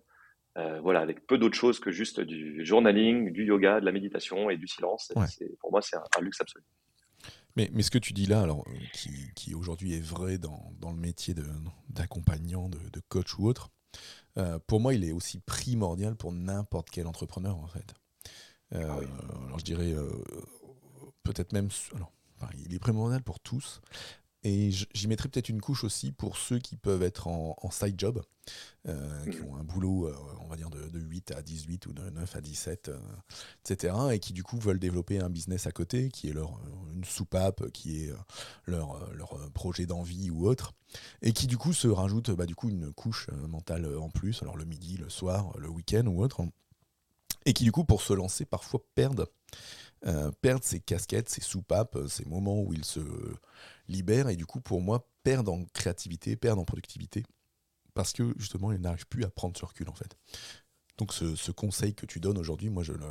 euh, 0.59 0.81
voilà, 0.81 1.01
avec 1.01 1.27
peu 1.27 1.39
d'autres 1.39 1.57
choses 1.57 1.81
que 1.81 1.91
juste 1.91 2.21
du 2.21 2.65
journaling, 2.67 3.33
du 3.33 3.45
yoga, 3.45 3.81
de 3.81 3.87
la 3.87 3.93
méditation 3.93 4.51
et 4.51 4.57
du 4.57 4.67
silence. 4.67 5.13
Pour 5.61 5.71
moi, 5.71 5.81
c'est 5.81 5.97
un, 5.97 6.21
luxe 6.21 6.41
absolu. 6.41 6.65
Mais, 7.57 7.71
mais, 7.73 7.83
ce 7.83 7.91
que 7.91 7.99
tu 7.99 8.13
dis 8.13 8.27
là, 8.27 8.43
alors, 8.43 8.65
qui, 8.93 9.11
qui 9.35 9.55
aujourd'hui 9.55 9.95
est 9.95 10.05
vrai 10.05 10.39
dans, 10.39 10.73
dans 10.79 10.91
le 10.91 10.99
métier 10.99 11.35
d'accompagnant, 11.89 12.69
de, 12.69 12.79
de, 12.79 13.01
coach 13.09 13.39
ou 13.39 13.49
autre, 13.49 13.71
euh, 14.39 14.59
pour 14.67 14.81
moi, 14.81 14.95
il 14.95 15.05
est 15.05 15.13
aussi 15.13 15.41
primordial 15.41 16.15
pour 16.15 16.33
n'importe 16.33 16.91
quel 16.91 17.07
entrepreneur, 17.07 17.57
en 17.57 17.67
fait. 17.67 17.95
Ah 18.73 18.77
alors, 18.77 19.59
je 19.59 19.65
dirais 19.65 19.95
peut-être 21.25 21.53
même. 21.53 21.69
Alors, 21.97 22.13
il 22.65 22.75
est 22.75 22.79
primordial 22.79 23.23
pour 23.23 23.41
tous. 23.41 23.81
Et 24.43 24.71
j'y 24.71 25.07
mettrai 25.07 25.29
peut-être 25.29 25.51
une 25.51 25.61
couche 25.61 25.85
aussi 25.85 26.13
pour 26.13 26.39
ceux 26.39 26.59
qui 26.59 26.77
peuvent 26.77 27.03
être 27.03 27.27
en, 27.27 27.71
side 27.71 27.97
job, 27.99 28.23
euh, 28.89 29.27
qui 29.27 29.43
ont 29.43 29.55
un 29.57 29.65
boulot, 29.65 30.07
euh, 30.07 30.17
on 30.41 30.49
va 30.49 30.57
dire, 30.57 30.71
de, 30.71 30.99
8 30.99 31.33
à 31.33 31.43
18 31.43 31.87
ou 31.87 31.93
de 31.93 32.09
9 32.09 32.37
à 32.37 32.41
17, 32.41 32.91
etc. 33.63 33.95
Et 34.13 34.19
qui 34.19 34.33
du 34.33 34.43
coup 34.43 34.59
veulent 34.59 34.79
développer 34.79 35.21
un 35.21 35.29
business 35.29 35.67
à 35.67 35.73
côté, 35.73 36.09
qui 36.09 36.31
est 36.31 36.33
leur, 36.33 36.59
une 36.95 37.05
soupape, 37.05 37.71
qui 37.73 38.05
est 38.05 38.15
leur, 38.65 39.13
leur 39.13 39.51
projet 39.53 39.85
d'envie 39.85 40.31
ou 40.31 40.49
autre. 40.49 40.73
Et 41.21 41.33
qui 41.33 41.47
du 41.47 41.59
coup 41.59 41.75
se 41.75 41.89
rajoute 41.89 42.31
bah, 42.31 42.47
du 42.47 42.55
coup, 42.55 42.71
une 42.71 42.95
couche 42.95 43.29
mentale 43.47 43.95
en 43.99 44.09
plus, 44.09 44.43
alors 44.43 44.57
le 44.57 44.65
midi, 44.65 44.97
le 44.97 45.11
soir, 45.11 45.53
le 45.59 45.69
week-end 45.69 46.07
ou 46.07 46.23
autre. 46.23 46.41
Et 47.47 47.53
qui 47.53 47.65
du 47.65 47.73
coup, 47.73 47.85
pour 47.85 48.03
se 48.03 48.13
lancer, 48.13 48.45
parfois 48.45 48.81
perdent 48.95 49.27
euh, 50.07 50.31
perdre 50.41 50.65
ses 50.65 50.81
casquettes, 50.81 51.29
ses 51.29 51.43
soupapes, 51.43 51.97
euh, 51.97 52.09
ces 52.09 52.25
moments 52.25 52.63
où 52.63 52.73
il 52.73 52.87
se 52.87 53.01
libère 53.87 54.31
et 54.31 54.37
du 54.37 54.47
coup 54.47 54.61
pour 54.61 54.81
moi 54.81 55.07
perdre 55.23 55.53
en 55.53 55.65
créativité, 55.75 56.37
perdre 56.37 56.63
en 56.63 56.65
productivité 56.65 57.23
parce 57.93 58.15
que 58.15 58.33
justement 58.39 58.73
il 58.73 58.81
n'arrive 58.81 59.07
plus 59.09 59.25
à 59.25 59.31
prendre 59.31 59.59
ce 59.59 59.65
recul 59.67 59.91
en 59.91 59.95
fait. 59.95 60.17
Donc 60.97 61.13
ce, 61.13 61.51
conseil 61.51 61.95
que 61.95 62.07
tu 62.07 62.21
donnes 62.21 62.39
aujourd'hui, 62.39 62.71
moi 62.71 62.83
je 62.83 62.93
le, 62.93 63.07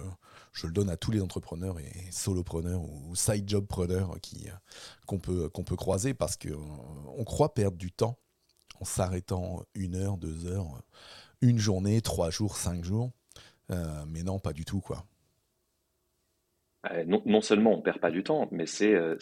je 0.52 0.66
le, 0.68 0.74
donne 0.74 0.90
à 0.90 0.98
tous 0.98 1.12
les 1.12 1.22
entrepreneurs 1.22 1.80
et 1.80 2.12
solopreneurs 2.12 2.82
ou 2.84 3.16
side 3.16 3.48
jobpreneurs 3.48 4.20
qui, 4.22 4.48
euh, 4.48 4.54
qu'on, 5.06 5.20
peut, 5.20 5.50
qu'on 5.50 5.64
peut 5.64 5.76
croiser 5.76 6.16
parce 6.16 6.38
qu'on 6.38 7.24
croit 7.24 7.54
perdre 7.54 7.78
du 7.78 7.92
temps 7.92 8.18
en 8.80 8.86
s'arrêtant 8.86 9.64
une 9.76 9.96
heure, 9.96 10.18
deux 10.18 10.46
heures, 10.48 10.82
une 11.42 11.60
journée, 11.60 12.02
trois 12.02 12.32
jours, 12.32 12.58
cinq 12.58 12.84
jours. 12.84 13.12
Mais 13.70 14.24
non, 14.24 14.40
pas 14.40 14.54
du 14.54 14.66
tout 14.66 14.82
quoi. 14.82 15.06
Euh, 16.92 17.04
non, 17.06 17.42
seulement 17.42 17.74
on 17.74 17.82
perd 17.82 18.00
pas 18.00 18.12
du 18.12 18.24
temps, 18.24 18.48
mais 18.52 18.66
c'est 18.66 18.94
euh, 18.94 19.18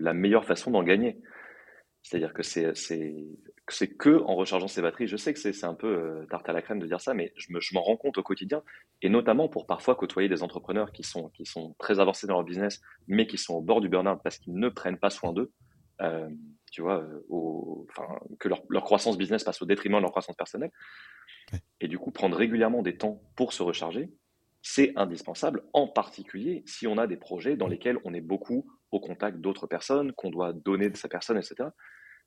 la 0.00 0.12
meilleure 0.12 0.44
façon 0.44 0.70
d'en 0.70 0.82
gagner. 0.82 1.18
C'est-à-dire 2.02 2.32
que 2.32 2.42
c'est 2.42 3.88
que 3.98 4.22
en 4.22 4.36
rechargeant 4.36 4.68
ses 4.68 4.82
batteries. 4.82 5.08
Je 5.08 5.16
sais 5.16 5.32
que 5.32 5.40
c'est 5.40 5.64
un 5.64 5.74
peu 5.74 5.86
euh, 5.86 6.26
tarte 6.30 6.48
à 6.48 6.52
la 6.52 6.62
crème 6.62 6.78
de 6.78 6.86
dire 6.86 7.00
ça, 7.00 7.14
mais 7.14 7.32
je 7.36 7.74
m'en 7.74 7.82
rends 7.82 7.96
compte 7.96 8.18
au 8.18 8.22
quotidien, 8.22 8.62
et 9.02 9.08
notamment 9.08 9.48
pour 9.48 9.66
parfois 9.66 9.94
côtoyer 9.94 10.28
des 10.28 10.42
entrepreneurs 10.42 10.92
qui 10.92 11.02
sont 11.02 11.30
qui 11.30 11.44
sont 11.44 11.74
très 11.78 11.98
avancés 11.98 12.26
dans 12.26 12.34
leur 12.34 12.44
business, 12.44 12.80
mais 13.08 13.26
qui 13.26 13.38
sont 13.38 13.54
au 13.54 13.62
bord 13.62 13.80
du 13.80 13.88
burn-out 13.88 14.20
parce 14.22 14.38
qu'ils 14.38 14.54
ne 14.54 14.68
prennent 14.68 14.98
pas 14.98 15.10
soin 15.10 15.32
d'eux. 15.32 15.50
Tu 16.70 16.82
vois, 16.82 17.04
enfin, 17.90 18.18
que 18.38 18.48
leur, 18.48 18.62
leur, 18.68 18.84
croissance 18.84 19.18
business 19.18 19.44
passe 19.44 19.62
au 19.62 19.66
détriment 19.66 19.96
de 19.96 20.02
leur 20.02 20.10
croissance 20.10 20.36
personnelle. 20.36 20.70
Et 21.80 21.88
du 21.88 21.98
coup, 21.98 22.10
prendre 22.10 22.36
régulièrement 22.36 22.82
des 22.82 22.96
temps 22.96 23.22
pour 23.36 23.52
se 23.52 23.62
recharger, 23.62 24.10
c'est 24.62 24.92
indispensable, 24.96 25.62
en 25.72 25.86
particulier 25.86 26.62
si 26.66 26.86
on 26.86 26.98
a 26.98 27.06
des 27.06 27.16
projets 27.16 27.56
dans 27.56 27.68
lesquels 27.68 27.98
on 28.04 28.12
est 28.14 28.20
beaucoup 28.20 28.66
au 28.90 29.00
contact 29.00 29.38
d'autres 29.38 29.66
personnes, 29.66 30.12
qu'on 30.12 30.30
doit 30.30 30.52
donner 30.52 30.90
de 30.90 30.96
sa 30.96 31.08
personne, 31.08 31.36
etc. 31.36 31.70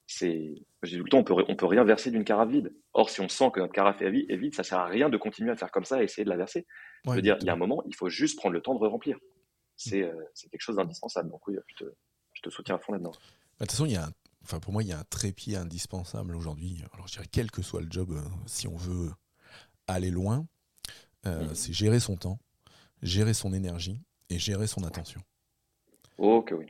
C'est, 0.08 0.56
je 0.84 0.90
dis 0.90 0.98
tout 0.98 1.04
le 1.04 1.10
temps, 1.10 1.20
on 1.20 1.24
peut, 1.24 1.46
on 1.48 1.56
peut 1.56 1.66
rien 1.66 1.84
verser 1.84 2.12
d'une 2.12 2.24
carafe 2.24 2.50
vide. 2.50 2.74
Or, 2.94 3.10
si 3.10 3.22
on 3.22 3.30
sent 3.30 3.52
que 3.54 3.60
notre 3.60 3.74
carafe 3.74 4.02
est 4.02 4.38
vide, 4.38 4.56
ça 4.56 4.64
sert 4.64 4.80
à 4.80 4.86
rien 4.86 5.10
de 5.10 5.18
continuer 5.18 5.52
à 5.52 5.56
faire 5.56 5.72
comme 5.72 5.86
ça 5.86 6.02
et 6.02 6.06
essayer 6.06 6.26
de 6.26 6.30
la 6.30 6.38
verser. 6.38 6.66
je 7.06 7.12
veux 7.12 7.22
dire, 7.22 7.38
il 7.40 7.48
y 7.48 7.50
a 7.50 7.54
un 7.54 7.58
moment, 7.58 7.84
il 7.88 7.96
faut 7.96 8.10
juste 8.10 8.38
prendre 8.38 8.54
le 8.54 8.62
temps 8.62 8.76
de 8.76 8.86
remplir. 8.86 9.18
C'est, 9.76 10.04
euh, 10.04 10.14
quelque 10.52 10.62
chose 10.62 10.76
d'indispensable. 10.76 11.30
Donc 11.30 11.48
oui, 11.48 11.56
je 11.68 11.86
te, 11.86 11.92
je 12.34 12.42
te 12.42 12.50
soutiens 12.50 12.76
à 12.76 12.80
fond 12.80 12.94
là-dedans. 12.94 13.12
Bah, 13.12 13.66
de 13.66 13.66
toute 13.66 13.72
façon, 13.72 13.86
il 13.86 13.94
y 13.94 13.98
a 13.98 14.10
enfin, 14.52 14.60
pour 14.60 14.74
moi, 14.74 14.84
il 14.84 14.90
y 14.90 14.94
a 14.94 15.00
un 15.00 15.04
trépied 15.06 15.56
indispensable 15.56 16.36
aujourd'hui. 16.36 16.84
Alors, 16.94 17.08
je 17.08 17.14
dirais, 17.14 17.28
quel 17.32 17.52
que 17.52 17.62
soit 17.62 17.82
le 17.82 17.90
job, 17.90 18.12
euh, 18.12 18.22
si 18.46 18.68
on 18.68 18.76
veut 18.76 19.12
aller 19.88 20.12
loin, 20.12 20.46
euh. 21.26 21.54
C'est 21.54 21.74
gérer 21.74 22.00
son 22.00 22.18
temps, 22.18 22.40
gérer 23.04 23.34
son 23.34 23.54
énergie 23.54 24.02
et 24.30 24.40
gérer 24.40 24.68
son 24.68 24.84
attention. 24.84 25.22
Ok, 26.18 26.54
oui. 26.58 26.66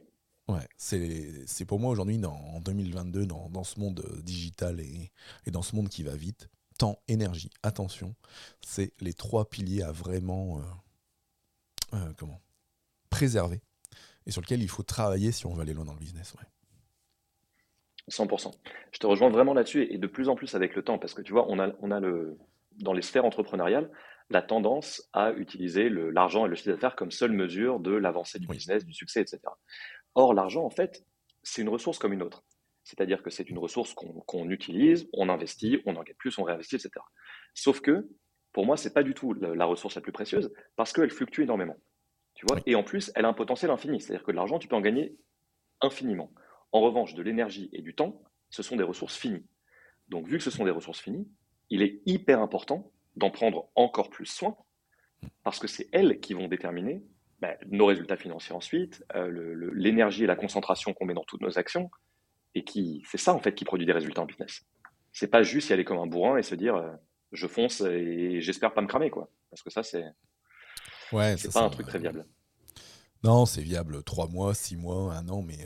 Ouais, 0.47 0.67
c'est 0.75 1.65
pour 1.65 1.79
moi 1.79 1.91
aujourd'hui, 1.91 2.19
en 2.25 2.59
2022, 2.59 3.25
dans, 3.25 3.49
dans, 3.49 3.63
ce 3.63 3.79
monde 3.79 4.03
euh, 4.05 4.21
digital 4.21 4.81
et, 4.81 5.11
et, 5.45 5.51
dans 5.51 5.61
ce 5.61 5.75
monde 5.75 5.87
qui 5.87 6.03
va 6.03 6.15
vite, 6.15 6.49
temps, 6.77 6.99
énergie, 7.07 7.49
attention, 7.63 8.15
c'est 8.59 8.91
les 8.99 9.13
trois 9.13 9.49
piliers 9.49 9.83
à 9.83 9.93
vraiment, 9.93 10.61
euh, 11.93 12.11
comment 12.17 12.41
préserver 13.09 13.61
et 14.25 14.31
sur 14.31 14.41
lequel 14.41 14.61
il 14.61 14.69
faut 14.69 14.83
travailler 14.83 15.31
si 15.31 15.45
on 15.45 15.53
veut 15.53 15.61
aller 15.61 15.73
loin 15.73 15.85
dans 15.85 15.93
le 15.93 15.99
business. 15.99 16.33
100%. 18.09 18.51
Je 18.91 18.99
te 18.99 19.07
rejoins 19.07 19.29
vraiment 19.29 19.53
là-dessus 19.53 19.87
et 19.91 19.97
de 19.97 20.07
plus 20.07 20.29
en 20.29 20.35
plus 20.35 20.55
avec 20.55 20.75
le 20.75 20.83
temps 20.83 20.97
parce 20.97 21.13
que 21.13 21.21
tu 21.21 21.33
vois, 21.33 21.45
on 21.49 21.59
a, 21.59 21.71
on 21.81 21.91
a 21.91 21.99
le, 21.99 22.37
dans 22.79 22.93
les 22.93 23.01
sphères 23.01 23.25
entrepreneuriales 23.25 23.89
la 24.31 24.41
tendance 24.41 25.09
à 25.13 25.31
utiliser 25.33 25.89
l'argent 25.89 26.45
et 26.45 26.49
le 26.49 26.55
chiffre 26.55 26.69
d'affaires 26.69 26.95
comme 26.95 27.11
seule 27.11 27.31
mesure 27.33 27.79
de 27.79 27.91
l'avancée 27.91 28.39
du 28.39 28.47
business, 28.47 28.85
du 28.85 28.93
succès, 28.93 29.21
etc. 29.21 29.39
Or, 30.15 30.33
l'argent, 30.33 30.63
en 30.63 30.69
fait, 30.69 31.05
c'est 31.43 31.61
une 31.61 31.69
ressource 31.69 31.99
comme 31.99 32.13
une 32.13 32.23
autre. 32.23 32.43
C'est-à-dire 32.83 33.21
que 33.21 33.29
c'est 33.29 33.49
une 33.49 33.59
ressource 33.59 33.93
qu'on 33.93 34.49
utilise, 34.49 35.07
on 35.13 35.29
investit, 35.29 35.81
on 35.85 35.95
en 35.95 36.03
gagne 36.03 36.15
plus, 36.15 36.37
on 36.39 36.43
réinvestit, 36.43 36.75
etc. 36.75 36.91
Sauf 37.53 37.81
que, 37.81 38.07
pour 38.53 38.65
moi, 38.65 38.75
c'est 38.75 38.93
pas 38.93 39.03
du 39.03 39.13
tout 39.13 39.33
la, 39.33 39.65
ressource 39.65 39.95
la 39.95 40.01
plus 40.01 40.11
précieuse 40.11 40.51
parce 40.75 40.91
qu'elle 40.91 41.11
fluctue 41.11 41.41
énormément. 41.41 41.77
Tu 42.33 42.45
vois? 42.49 42.59
Et 42.65 42.75
en 42.75 42.83
plus, 42.83 43.11
elle 43.15 43.25
a 43.25 43.27
un 43.27 43.33
potentiel 43.33 43.71
infini. 43.71 44.01
C'est-à-dire 44.01 44.25
que 44.25 44.31
de 44.31 44.35
l'argent, 44.35 44.59
tu 44.59 44.67
peux 44.67 44.75
en 44.75 44.81
gagner 44.81 45.15
infiniment. 45.81 46.31
En 46.71 46.81
revanche, 46.81 47.13
de 47.13 47.21
l'énergie 47.21 47.69
et 47.73 47.81
du 47.81 47.93
temps, 47.93 48.21
ce 48.49 48.63
sont 48.63 48.75
des 48.75 48.83
ressources 48.83 49.17
finies. 49.17 49.45
Donc, 50.09 50.27
vu 50.27 50.37
que 50.37 50.43
ce 50.43 50.51
sont 50.51 50.65
des 50.65 50.71
ressources 50.71 50.99
finies, 50.99 51.27
il 51.69 51.81
est 51.81 52.01
hyper 52.05 52.41
important 52.41 52.91
d'en 53.15 53.29
prendre 53.29 53.69
encore 53.75 54.09
plus 54.09 54.25
soin, 54.25 54.55
parce 55.43 55.59
que 55.59 55.67
c'est 55.67 55.87
elles 55.91 56.19
qui 56.19 56.33
vont 56.33 56.47
déterminer 56.47 57.03
ben, 57.39 57.57
nos 57.67 57.85
résultats 57.85 58.17
financiers 58.17 58.53
ensuite, 58.53 59.05
euh, 59.15 59.71
l'énergie 59.73 60.23
et 60.23 60.27
la 60.27 60.35
concentration 60.35 60.93
qu'on 60.93 61.05
met 61.05 61.13
dans 61.13 61.23
toutes 61.23 61.41
nos 61.41 61.57
actions, 61.57 61.89
et 62.55 62.63
qui 62.63 63.03
c'est 63.09 63.17
ça 63.17 63.33
en 63.33 63.39
fait 63.39 63.55
qui 63.55 63.65
produit 63.65 63.85
des 63.85 63.93
résultats 63.93 64.21
en 64.21 64.25
business. 64.25 64.61
C'est 65.13 65.27
pas 65.27 65.43
juste 65.43 65.69
y 65.69 65.73
aller 65.73 65.85
comme 65.85 65.97
un 65.97 66.07
bourrin 66.07 66.37
et 66.37 66.43
se 66.43 66.55
dire 66.55 66.75
euh, 66.75 66.91
je 67.31 67.47
fonce 67.47 67.81
et 67.81 68.41
j'espère 68.41 68.73
pas 68.73 68.81
me 68.81 68.87
cramer 68.87 69.09
quoi, 69.09 69.29
parce 69.49 69.61
que 69.63 69.69
ça 69.69 69.83
c'est 69.83 70.05
ouais, 71.13 71.37
c'est 71.37 71.51
pas 71.51 71.63
un 71.63 71.69
truc 71.69 71.87
très 71.87 71.99
viable. 71.99 72.25
Non, 73.23 73.45
c'est 73.45 73.61
viable 73.61 74.03
trois 74.03 74.27
mois, 74.27 74.53
six 74.53 74.75
mois, 74.75 75.13
un 75.13 75.29
an, 75.29 75.43
mais, 75.43 75.59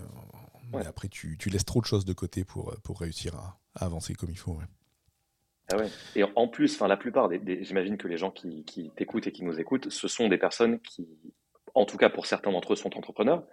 euh, 0.78 0.84
après 0.88 1.08
tu, 1.08 1.38
tu, 1.38 1.50
laisses 1.50 1.66
trop 1.66 1.82
de 1.82 1.86
choses 1.86 2.06
de 2.06 2.14
côté 2.14 2.44
pour, 2.44 2.76
pour 2.84 3.00
réussir 3.00 3.36
à, 3.36 3.60
avancer 3.76 4.14
comme 4.14 4.30
il 4.30 4.38
faut. 4.38 4.58
Ah 5.72 5.78
et 6.16 6.24
en 6.36 6.48
plus, 6.48 6.76
enfin, 6.76 6.88
la 6.88 6.98
plupart 6.98 7.28
des, 7.28 7.64
j'imagine 7.64 7.98
que 7.98 8.08
les 8.08 8.18
gens 8.18 8.32
qui, 8.32 8.64
t'écoutent 8.96 9.28
et 9.28 9.32
qui 9.32 9.44
nous 9.44 9.60
écoutent, 9.60 9.90
ce 9.90 10.08
sont 10.08 10.28
des 10.28 10.38
personnes 10.38 10.80
qui, 10.80 11.08
en 11.74 11.86
tout 11.86 11.98
cas 11.98 12.10
pour 12.10 12.28
certains 12.28 12.52
d'entre 12.52 12.74
eux, 12.74 12.76
sont 12.76 12.96
entrepreneurs. 12.96 13.44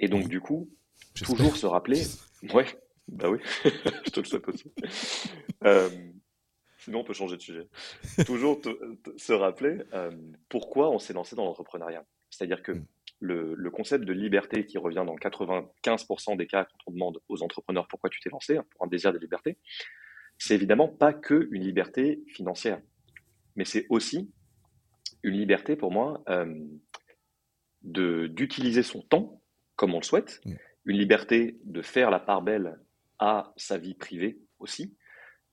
Et 0.00 0.08
donc, 0.08 0.28
du 0.28 0.40
coup, 0.40 0.68
toujours 1.14 1.56
se 1.56 1.66
rappeler. 1.66 2.02
Ouais, 2.52 2.66
bah 3.08 3.30
oui, 3.30 3.38
je 4.04 4.10
te 4.10 4.20
le 4.20 4.26
souhaite 4.26 4.46
aussi. 4.48 4.70
Euh, 5.64 5.88
sinon, 6.76 7.00
on 7.00 7.04
peut 7.04 7.14
changer 7.14 7.38
de 7.38 7.40
sujet. 7.40 7.66
toujours 8.26 8.60
se 9.16 9.32
rappeler 9.32 9.78
euh, 9.94 10.10
pourquoi 10.50 10.90
on 10.90 10.98
s'est 10.98 11.14
lancé 11.14 11.34
dans 11.34 11.46
l'entrepreneuriat. 11.46 12.04
C'est-à-dire 12.28 12.62
que 12.62 12.72
mm. 12.72 12.86
Le, 13.24 13.54
le, 13.54 13.70
concept 13.70 14.04
de 14.04 14.12
liberté 14.12 14.66
qui 14.66 14.76
revient 14.78 15.04
dans 15.06 15.16
95% 15.16 16.36
des 16.36 16.46
cas 16.46 16.64
quand 16.64 16.78
on 16.86 16.92
demande 16.92 17.20
aux 17.28 17.42
entrepreneurs 17.42 17.88
pourquoi 17.88 18.10
tu 18.10 18.20
t'es 18.20 18.30
lancé, 18.30 18.56
hein, 18.56 18.64
pour 18.70 18.84
un 18.84 18.88
désir 18.88 19.12
de 19.12 19.18
liberté, 19.18 19.56
c'est 20.38 20.54
évidemment 20.54 20.88
pas 20.88 21.12
que 21.12 21.48
une 21.50 21.62
liberté 21.62 22.22
financière, 22.28 22.80
mais 23.56 23.64
c'est 23.64 23.86
aussi 23.88 24.30
une 25.22 25.34
liberté 25.34 25.74
pour 25.74 25.90
moi 25.90 26.22
euh, 26.28 26.54
d'utiliser 27.82 28.82
son 28.82 29.02
temps 29.02 29.40
comme 29.76 29.94
on 29.94 29.98
le 29.98 30.04
souhaite, 30.04 30.40
mm. 30.44 30.54
une 30.86 30.98
liberté 30.98 31.58
de 31.64 31.82
faire 31.82 32.10
la 32.10 32.20
part 32.20 32.42
belle 32.42 32.78
à 33.18 33.52
sa 33.56 33.78
vie 33.78 33.94
privée 33.94 34.38
aussi, 34.58 34.96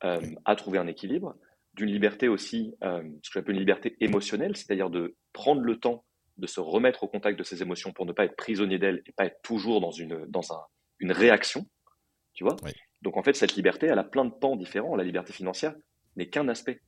euh, 0.04 0.20
à 0.46 0.56
trouver 0.56 0.78
un 0.78 0.88
équilibre, 0.88 1.38
d'une 1.74 1.90
liberté 1.90 2.28
aussi, 2.28 2.76
euh, 2.84 3.02
ce 3.24 3.30
que 3.30 3.40
j'appelle 3.40 3.56
une 3.56 3.60
liberté 3.60 3.96
émotionnelle, 4.02 4.56
c'est-à-dire 4.56 4.90
de 4.90 5.16
prendre 5.34 5.62
le 5.62 5.80
temps 5.80 6.04
de 6.42 6.48
se 6.48 6.60
remettre 6.60 7.04
au 7.04 7.08
contact 7.08 7.38
de 7.38 7.44
ses 7.44 7.62
émotions 7.62 7.94
pour 7.94 8.06
ne 8.06 8.12
pas 8.12 8.26
être 8.26 8.36
prisonnier 8.36 8.80
d'elles 8.80 9.04
et 9.06 9.12
pas 9.12 9.26
être 9.26 9.42
toujours 9.44 9.80
dans 9.80 9.92
une, 9.92 10.26
dans 10.26 10.52
un, 10.52 10.62
une 11.00 11.12
réaction, 11.12 11.68
tu 12.34 12.44
vois. 12.44 12.56
Donc 13.04 13.16
en 13.16 13.24
fait, 13.24 13.36
cette 13.36 13.56
liberté, 13.56 13.86
elle 13.86 14.00
a 14.00 14.04
plein 14.04 14.26
de 14.26 14.32
pans 14.32 14.56
différents. 14.56 14.96
La 14.96 15.04
liberté 15.04 15.34
financière 15.34 15.76
n'est 16.16 16.30
qu'un 16.30 16.48
aspect. 16.48 16.82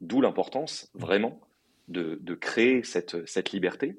D'où 0.00 0.20
l'importance 0.20 0.90
vraiment 0.94 1.40
de, 1.88 2.34
créer 2.34 2.84
cette, 2.84 3.26
cette 3.26 3.50
liberté 3.50 3.98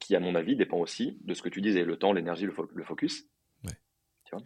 qui, 0.00 0.16
à 0.16 0.20
mon 0.20 0.34
avis, 0.34 0.56
dépend 0.56 0.78
aussi 0.78 1.18
de 1.22 1.32
ce 1.32 1.40
que 1.42 1.48
tu 1.48 1.60
disais, 1.60 1.84
le 1.84 1.96
temps, 1.96 2.12
l'énergie, 2.12 2.44
le, 2.44 2.84
focus. 2.84 3.24
Tu 3.62 4.30
vois? 4.32 4.42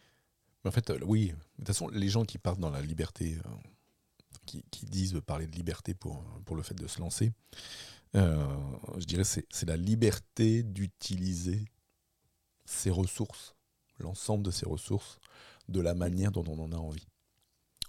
En 0.65 0.71
fait, 0.71 0.91
euh, 0.91 0.99
oui. 1.07 1.29
De 1.29 1.35
toute 1.59 1.69
façon, 1.69 1.89
les 1.89 2.09
gens 2.09 2.25
qui 2.25 2.37
partent 2.37 2.61
dans 2.61 2.71
la 2.71 2.83
liberté, 2.83 3.39
euh, 3.47 4.61
qui, 4.71 4.87
disent 4.87 5.21
parler 5.27 5.47
de 5.47 5.57
liberté 5.57 5.95
pour, 5.95 6.25
pour 6.45 6.57
le 6.57 6.63
fait 6.63 6.75
de 6.75 6.87
se 6.87 7.01
lancer, 7.01 7.33
je 8.15 9.05
dirais 9.05 9.25
c'est 9.25 9.47
c'est 9.51 9.67
la 9.67 9.77
liberté 9.77 10.63
d'utiliser 10.63 11.65
ses 12.65 12.91
ressources, 12.91 13.55
l'ensemble 13.99 14.45
de 14.45 14.51
ses 14.51 14.67
ressources, 14.67 15.19
de 15.69 15.81
la 15.81 15.95
manière 15.95 16.33
dont 16.33 16.45
on 16.47 16.59
en 16.59 16.73
a 16.73 16.77
envie. 16.77 17.07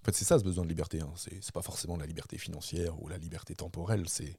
En 0.01 0.05
fait, 0.05 0.13
c'est 0.13 0.25
ça 0.25 0.39
ce 0.39 0.43
besoin 0.45 0.63
de 0.63 0.69
liberté. 0.69 1.01
Hein. 1.01 1.11
Ce 1.17 1.29
n'est 1.29 1.41
pas 1.53 1.61
forcément 1.61 1.97
la 1.97 2.05
liberté 2.05 2.37
financière 2.37 3.01
ou 3.01 3.09
la 3.09 3.17
liberté 3.17 3.53
temporelle, 3.53 4.07
c'est 4.07 4.37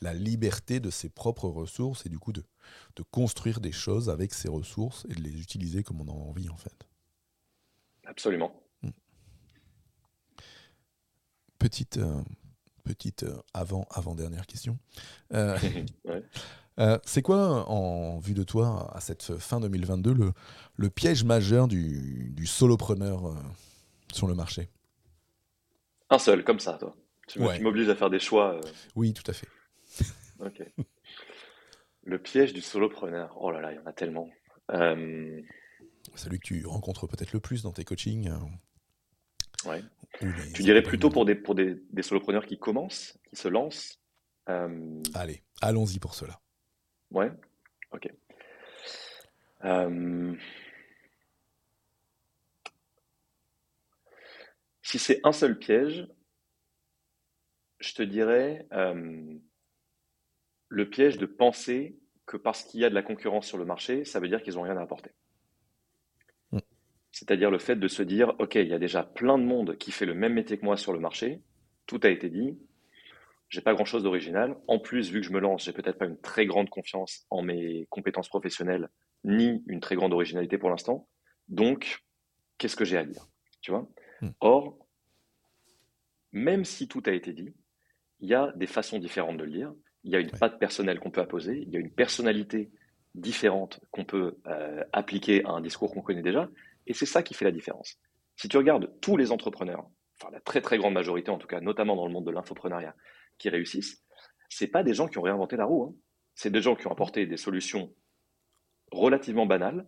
la 0.00 0.14
liberté 0.14 0.80
de 0.80 0.90
ses 0.90 1.10
propres 1.10 1.48
ressources 1.48 2.06
et 2.06 2.08
du 2.08 2.18
coup 2.18 2.32
de, 2.32 2.42
de 2.96 3.02
construire 3.02 3.60
des 3.60 3.72
choses 3.72 4.08
avec 4.08 4.32
ses 4.32 4.48
ressources 4.48 5.06
et 5.10 5.14
de 5.14 5.20
les 5.20 5.40
utiliser 5.40 5.82
comme 5.82 6.00
on 6.00 6.08
en 6.08 6.16
a 6.16 6.28
envie 6.28 6.48
en 6.48 6.56
fait. 6.56 6.86
Absolument. 8.04 8.54
Hmm. 8.82 8.90
Petite, 11.58 11.98
euh, 11.98 12.22
petite 12.82 13.24
euh, 13.24 13.36
avant, 13.54 13.86
avant 13.90 14.14
dernière 14.14 14.46
question. 14.46 14.78
Euh, 15.32 15.58
Euh, 16.78 16.98
c'est 17.04 17.20
quoi, 17.20 17.68
en 17.68 18.18
vue 18.18 18.32
de 18.32 18.42
toi, 18.44 18.90
à 18.94 19.00
cette 19.00 19.36
fin 19.38 19.60
2022, 19.60 20.14
le, 20.14 20.32
le 20.76 20.88
piège 20.88 21.22
majeur 21.22 21.68
du, 21.68 22.32
du 22.34 22.46
solopreneur 22.46 23.26
euh, 23.26 23.34
sur 24.10 24.26
le 24.26 24.34
marché? 24.34 24.70
Un 26.08 26.18
seul, 26.18 26.44
comme 26.44 26.60
ça, 26.60 26.78
toi. 26.78 26.96
Tu 27.28 27.40
m'obliges 27.40 27.90
à 27.90 27.94
faire 27.94 28.08
des 28.08 28.18
choix. 28.18 28.58
Oui, 28.96 29.12
tout 29.12 29.30
à 29.30 29.34
fait. 29.34 29.48
ok. 30.40 30.62
Le 32.04 32.18
piège 32.18 32.54
du 32.54 32.62
solopreneur. 32.62 33.36
Oh 33.38 33.50
là 33.50 33.60
là, 33.60 33.72
il 33.72 33.76
y 33.76 33.78
en 33.78 33.86
a 33.86 33.92
tellement. 33.92 34.30
Celui 36.14 36.38
que 36.38 36.46
tu 36.46 36.64
rencontres 36.64 37.06
peut-être 37.06 37.34
le 37.34 37.40
plus 37.40 37.62
dans 37.62 37.72
tes 37.72 37.84
coachings. 37.84 38.30
Ouais. 39.66 39.82
Tu 40.54 40.62
dirais 40.62 40.82
plutôt 40.82 41.10
pour 41.10 41.24
des, 41.24 41.34
pour 41.34 41.54
des, 41.54 41.76
des 41.90 42.02
solopreneurs 42.02 42.46
qui 42.46 42.58
commencent, 42.58 43.18
qui 43.28 43.36
se 43.36 43.48
lancent 43.48 43.98
Allez, 45.14 45.42
allons-y 45.60 45.98
pour 45.98 46.14
cela. 46.14 46.40
Ouais, 47.10 47.30
ok. 47.92 48.08
Euh, 49.64 50.34
si 54.82 54.98
c'est 54.98 55.20
un 55.24 55.32
seul 55.32 55.58
piège, 55.58 56.08
je 57.78 57.94
te 57.94 58.02
dirais 58.02 58.66
euh, 58.72 59.38
le 60.68 60.90
piège 60.90 61.18
de 61.18 61.26
penser 61.26 61.98
que 62.26 62.36
parce 62.36 62.64
qu'il 62.64 62.80
y 62.80 62.84
a 62.84 62.90
de 62.90 62.94
la 62.94 63.02
concurrence 63.02 63.46
sur 63.46 63.58
le 63.58 63.64
marché, 63.64 64.04
ça 64.04 64.20
veut 64.20 64.28
dire 64.28 64.42
qu'ils 64.42 64.54
n'ont 64.54 64.62
rien 64.62 64.76
à 64.76 64.82
apporter. 64.82 65.10
C'est-à-dire 67.12 67.50
le 67.50 67.58
fait 67.58 67.76
de 67.76 67.88
se 67.88 68.02
dire, 68.02 68.34
OK, 68.38 68.54
il 68.54 68.68
y 68.68 68.72
a 68.72 68.78
déjà 68.78 69.02
plein 69.02 69.38
de 69.38 69.44
monde 69.44 69.76
qui 69.76 69.92
fait 69.92 70.06
le 70.06 70.14
même 70.14 70.32
métier 70.32 70.58
que 70.58 70.64
moi 70.64 70.76
sur 70.76 70.92
le 70.92 70.98
marché, 70.98 71.42
tout 71.86 72.00
a 72.02 72.08
été 72.08 72.30
dit, 72.30 72.58
j'ai 73.50 73.60
pas 73.60 73.74
grand 73.74 73.84
chose 73.84 74.02
d'original. 74.02 74.56
En 74.66 74.78
plus, 74.78 75.10
vu 75.10 75.20
que 75.20 75.26
je 75.26 75.32
me 75.32 75.38
lance, 75.38 75.64
j'ai 75.64 75.72
peut-être 75.72 75.98
pas 75.98 76.06
une 76.06 76.18
très 76.18 76.46
grande 76.46 76.70
confiance 76.70 77.26
en 77.28 77.42
mes 77.42 77.86
compétences 77.90 78.28
professionnelles, 78.28 78.88
ni 79.24 79.62
une 79.66 79.80
très 79.80 79.94
grande 79.94 80.14
originalité 80.14 80.56
pour 80.56 80.70
l'instant. 80.70 81.06
Donc, 81.48 82.02
qu'est-ce 82.56 82.76
que 82.76 82.86
j'ai 82.86 82.96
à 82.96 83.04
dire 83.04 83.28
Tu 83.60 83.70
vois? 83.70 83.86
Hmm. 84.22 84.30
Or, 84.40 84.78
même 86.32 86.64
si 86.64 86.88
tout 86.88 87.02
a 87.04 87.12
été 87.12 87.34
dit, 87.34 87.54
il 88.20 88.28
y 88.28 88.34
a 88.34 88.52
des 88.56 88.66
façons 88.66 88.98
différentes 88.98 89.36
de 89.36 89.44
le 89.44 89.50
lire. 89.50 89.74
Il 90.04 90.12
y 90.12 90.16
a 90.16 90.18
une 90.18 90.30
patte 90.30 90.58
personnelle 90.58 90.98
qu'on 90.98 91.10
peut 91.10 91.20
apposer. 91.20 91.62
Il 91.66 91.68
y 91.68 91.76
a 91.76 91.80
une 91.80 91.92
personnalité 91.92 92.70
différente 93.14 93.80
qu'on 93.90 94.06
peut 94.06 94.38
euh, 94.46 94.82
appliquer 94.92 95.44
à 95.44 95.50
un 95.50 95.60
discours 95.60 95.92
qu'on 95.92 96.00
connaît 96.00 96.22
déjà. 96.22 96.48
Et 96.86 96.94
c'est 96.94 97.06
ça 97.06 97.22
qui 97.22 97.34
fait 97.34 97.44
la 97.44 97.52
différence. 97.52 97.98
Si 98.36 98.48
tu 98.48 98.56
regardes 98.56 98.92
tous 99.00 99.16
les 99.16 99.32
entrepreneurs, 99.32 99.86
enfin 100.18 100.30
la 100.32 100.40
très 100.40 100.60
très 100.60 100.78
grande 100.78 100.94
majorité 100.94 101.30
en 101.30 101.38
tout 101.38 101.46
cas, 101.46 101.60
notamment 101.60 101.96
dans 101.96 102.06
le 102.06 102.12
monde 102.12 102.26
de 102.26 102.30
l'infoprenariat, 102.30 102.94
qui 103.38 103.48
réussissent, 103.48 104.04
c'est 104.48 104.68
pas 104.68 104.82
des 104.82 104.94
gens 104.94 105.08
qui 105.08 105.18
ont 105.18 105.22
réinventé 105.22 105.56
la 105.56 105.64
roue. 105.64 105.84
Hein. 105.84 105.94
C'est 106.34 106.50
des 106.50 106.60
gens 106.60 106.76
qui 106.76 106.86
ont 106.86 106.92
apporté 106.92 107.26
des 107.26 107.36
solutions 107.36 107.94
relativement 108.90 109.46
banales, 109.46 109.86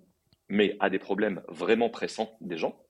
mais 0.49 0.77
à 0.81 0.91
des 0.91 0.99
problèmes 0.99 1.43
vraiment 1.49 1.91
pressants 1.91 2.37
des 2.41 2.57
gens. 2.57 2.81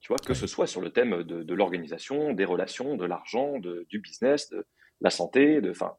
Tu 0.00 0.08
vois, 0.08 0.16
que 0.16 0.32
ce 0.32 0.46
soit 0.46 0.66
sur 0.66 0.80
le 0.80 0.90
thème 0.90 1.22
de, 1.24 1.54
l'organisation, 1.54 2.32
des 2.32 2.46
relations, 2.46 2.96
de 2.96 3.04
l'argent, 3.04 3.58
du 3.58 3.98
business, 3.98 4.48
de 4.48 4.66
la 5.02 5.10
santé, 5.10 5.60
de, 5.60 5.70
enfin, 5.70 5.94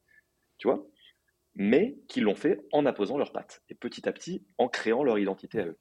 tu 0.57 0.67
vois, 0.67 0.87
mais 1.53 1.97
qui 2.07 2.21
l'ont 2.21 2.35
fait 2.35 2.65
en 2.71 2.85
apposant 2.85 3.17
leurs 3.17 3.31
pattes 3.31 3.61
et 3.69 3.75
petit 3.75 4.07
à 4.07 4.11
petit 4.11 4.45
en 4.57 4.69
créant 4.69 5.03
leur 5.03 5.19
identité 5.19 5.59
à 5.59 5.65
eux. 5.65 5.77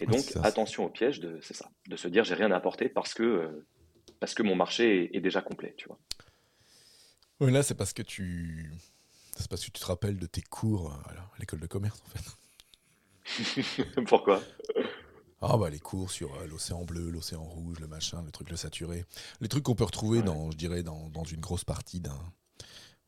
Et 0.00 0.06
donc, 0.06 0.24
attention 0.42 0.84
au 0.86 0.88
piège 0.88 1.20
de, 1.20 1.38
c'est 1.42 1.54
ça, 1.54 1.70
de 1.86 1.96
se 1.96 2.08
dire 2.08 2.24
j'ai 2.24 2.34
rien 2.34 2.50
à 2.50 2.56
apporter 2.56 2.88
parce 2.88 3.14
que, 3.14 3.22
euh, 3.22 3.66
parce 4.20 4.34
que 4.34 4.42
mon 4.42 4.54
marché 4.54 5.04
est, 5.04 5.16
est 5.16 5.20
déjà 5.20 5.42
complet, 5.42 5.74
tu 5.76 5.86
vois 5.86 5.98
là, 7.50 7.62
c'est 7.62 7.74
parce 7.74 7.92
que 7.92 8.02
tu. 8.02 8.72
C'est 9.36 9.48
parce 9.48 9.62
que 9.62 9.66
tu 9.66 9.72
te 9.72 9.84
rappelles 9.84 10.18
de 10.18 10.26
tes 10.26 10.42
cours 10.42 10.92
à 10.92 11.12
l'école 11.38 11.60
de 11.60 11.66
commerce, 11.66 12.02
en 12.04 12.10
fait. 12.10 13.94
Pourquoi? 14.06 14.42
Ah 15.40 15.56
bah 15.56 15.70
les 15.70 15.78
cours 15.80 16.10
sur 16.10 16.34
euh, 16.34 16.46
l'océan 16.46 16.84
bleu, 16.84 17.10
l'océan 17.10 17.42
rouge, 17.42 17.80
le 17.80 17.88
machin, 17.88 18.22
le 18.22 18.30
truc 18.30 18.50
le 18.50 18.56
saturé, 18.56 19.04
les 19.40 19.48
trucs 19.48 19.64
qu'on 19.64 19.74
peut 19.74 19.84
retrouver 19.84 20.22
dans, 20.22 20.52
je 20.52 20.56
dirais, 20.56 20.84
dans, 20.84 21.08
dans 21.08 21.24
une 21.24 21.40
grosse 21.40 21.64
partie 21.64 21.98
d'un, 21.98 22.20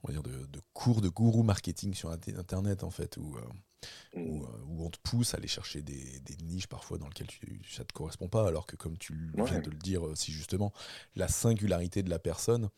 on 0.04 0.12
va 0.12 0.12
dire 0.12 0.22
de, 0.22 0.60
cours 0.72 1.00
de 1.00 1.08
gourou 1.08 1.42
marketing 1.42 1.94
sur 1.94 2.10
internet 2.10 2.84
en 2.84 2.90
fait, 2.90 3.16
où, 3.16 3.36
euh, 3.36 4.20
mm. 4.20 4.42
euh, 4.42 4.46
où, 4.66 4.84
on 4.84 4.90
te 4.90 4.98
pousse 5.02 5.34
à 5.34 5.38
aller 5.38 5.48
chercher 5.48 5.82
des, 5.82 6.20
des 6.20 6.36
niches 6.44 6.66
parfois 6.66 6.98
dans 6.98 7.08
lesquelles 7.08 7.26
tu, 7.26 7.62
ça 7.70 7.84
te 7.84 7.92
correspond 7.92 8.28
pas, 8.28 8.46
alors 8.46 8.66
que 8.66 8.76
comme 8.76 8.98
tu 8.98 9.32
viens 9.34 9.60
de 9.60 9.70
le 9.70 9.78
dire, 9.78 10.02
si 10.14 10.30
justement 10.32 10.72
la 11.16 11.28
singularité 11.28 12.02
de 12.02 12.10
la 12.10 12.18
personne 12.18 12.68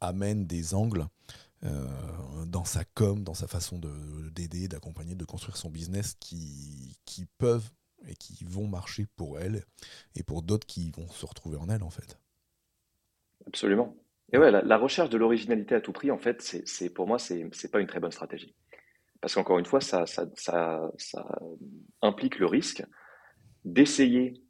amène 0.00 0.46
des 0.46 0.74
angles. 0.74 1.06
dans 2.46 2.64
sa 2.64 2.84
com, 2.84 3.22
dans 3.22 3.34
sa 3.34 3.46
façon 3.46 3.80
d'aider, 4.34 4.66
d'accompagner, 4.66 5.14
de 5.14 5.24
construire 5.24 5.56
son 5.56 5.70
business 5.70 6.16
qui, 6.18 6.96
qui 7.04 7.26
peuvent 7.38 7.70
et 8.08 8.16
qui 8.16 8.44
vont 8.44 8.66
marcher 8.66 9.06
pour 9.14 9.38
elle 9.38 9.64
et 10.16 10.24
pour 10.24 10.42
d'autres 10.42 10.66
qui 10.66 10.90
vont 10.90 11.06
se 11.06 11.24
retrouver 11.24 11.56
en 11.56 11.68
elle 11.68 11.84
en 11.84 11.90
fait. 11.90 12.18
Absolument. 13.46 13.94
Et 14.32 14.38
ouais, 14.38 14.50
la, 14.50 14.76
recherche 14.78 15.10
de 15.10 15.18
l'originalité 15.18 15.74
à 15.74 15.80
tout 15.80 15.92
prix, 15.92 16.10
en 16.10 16.18
fait, 16.18 16.40
c'est 16.64 16.90
pour 16.92 17.06
moi, 17.06 17.18
c'est 17.18 17.44
n'est 17.44 17.70
pas 17.70 17.80
une 17.80 17.86
très 17.86 18.00
bonne 18.00 18.12
stratégie. 18.12 18.54
Parce 19.20 19.34
qu'encore 19.34 19.58
une 19.58 19.66
fois, 19.66 19.80
ça, 19.80 20.06
ça, 20.06 20.26
ça, 20.34 20.90
ça 20.96 21.24
implique 22.00 22.38
le 22.38 22.46
risque 22.46 22.82
d'essayer 23.64 24.42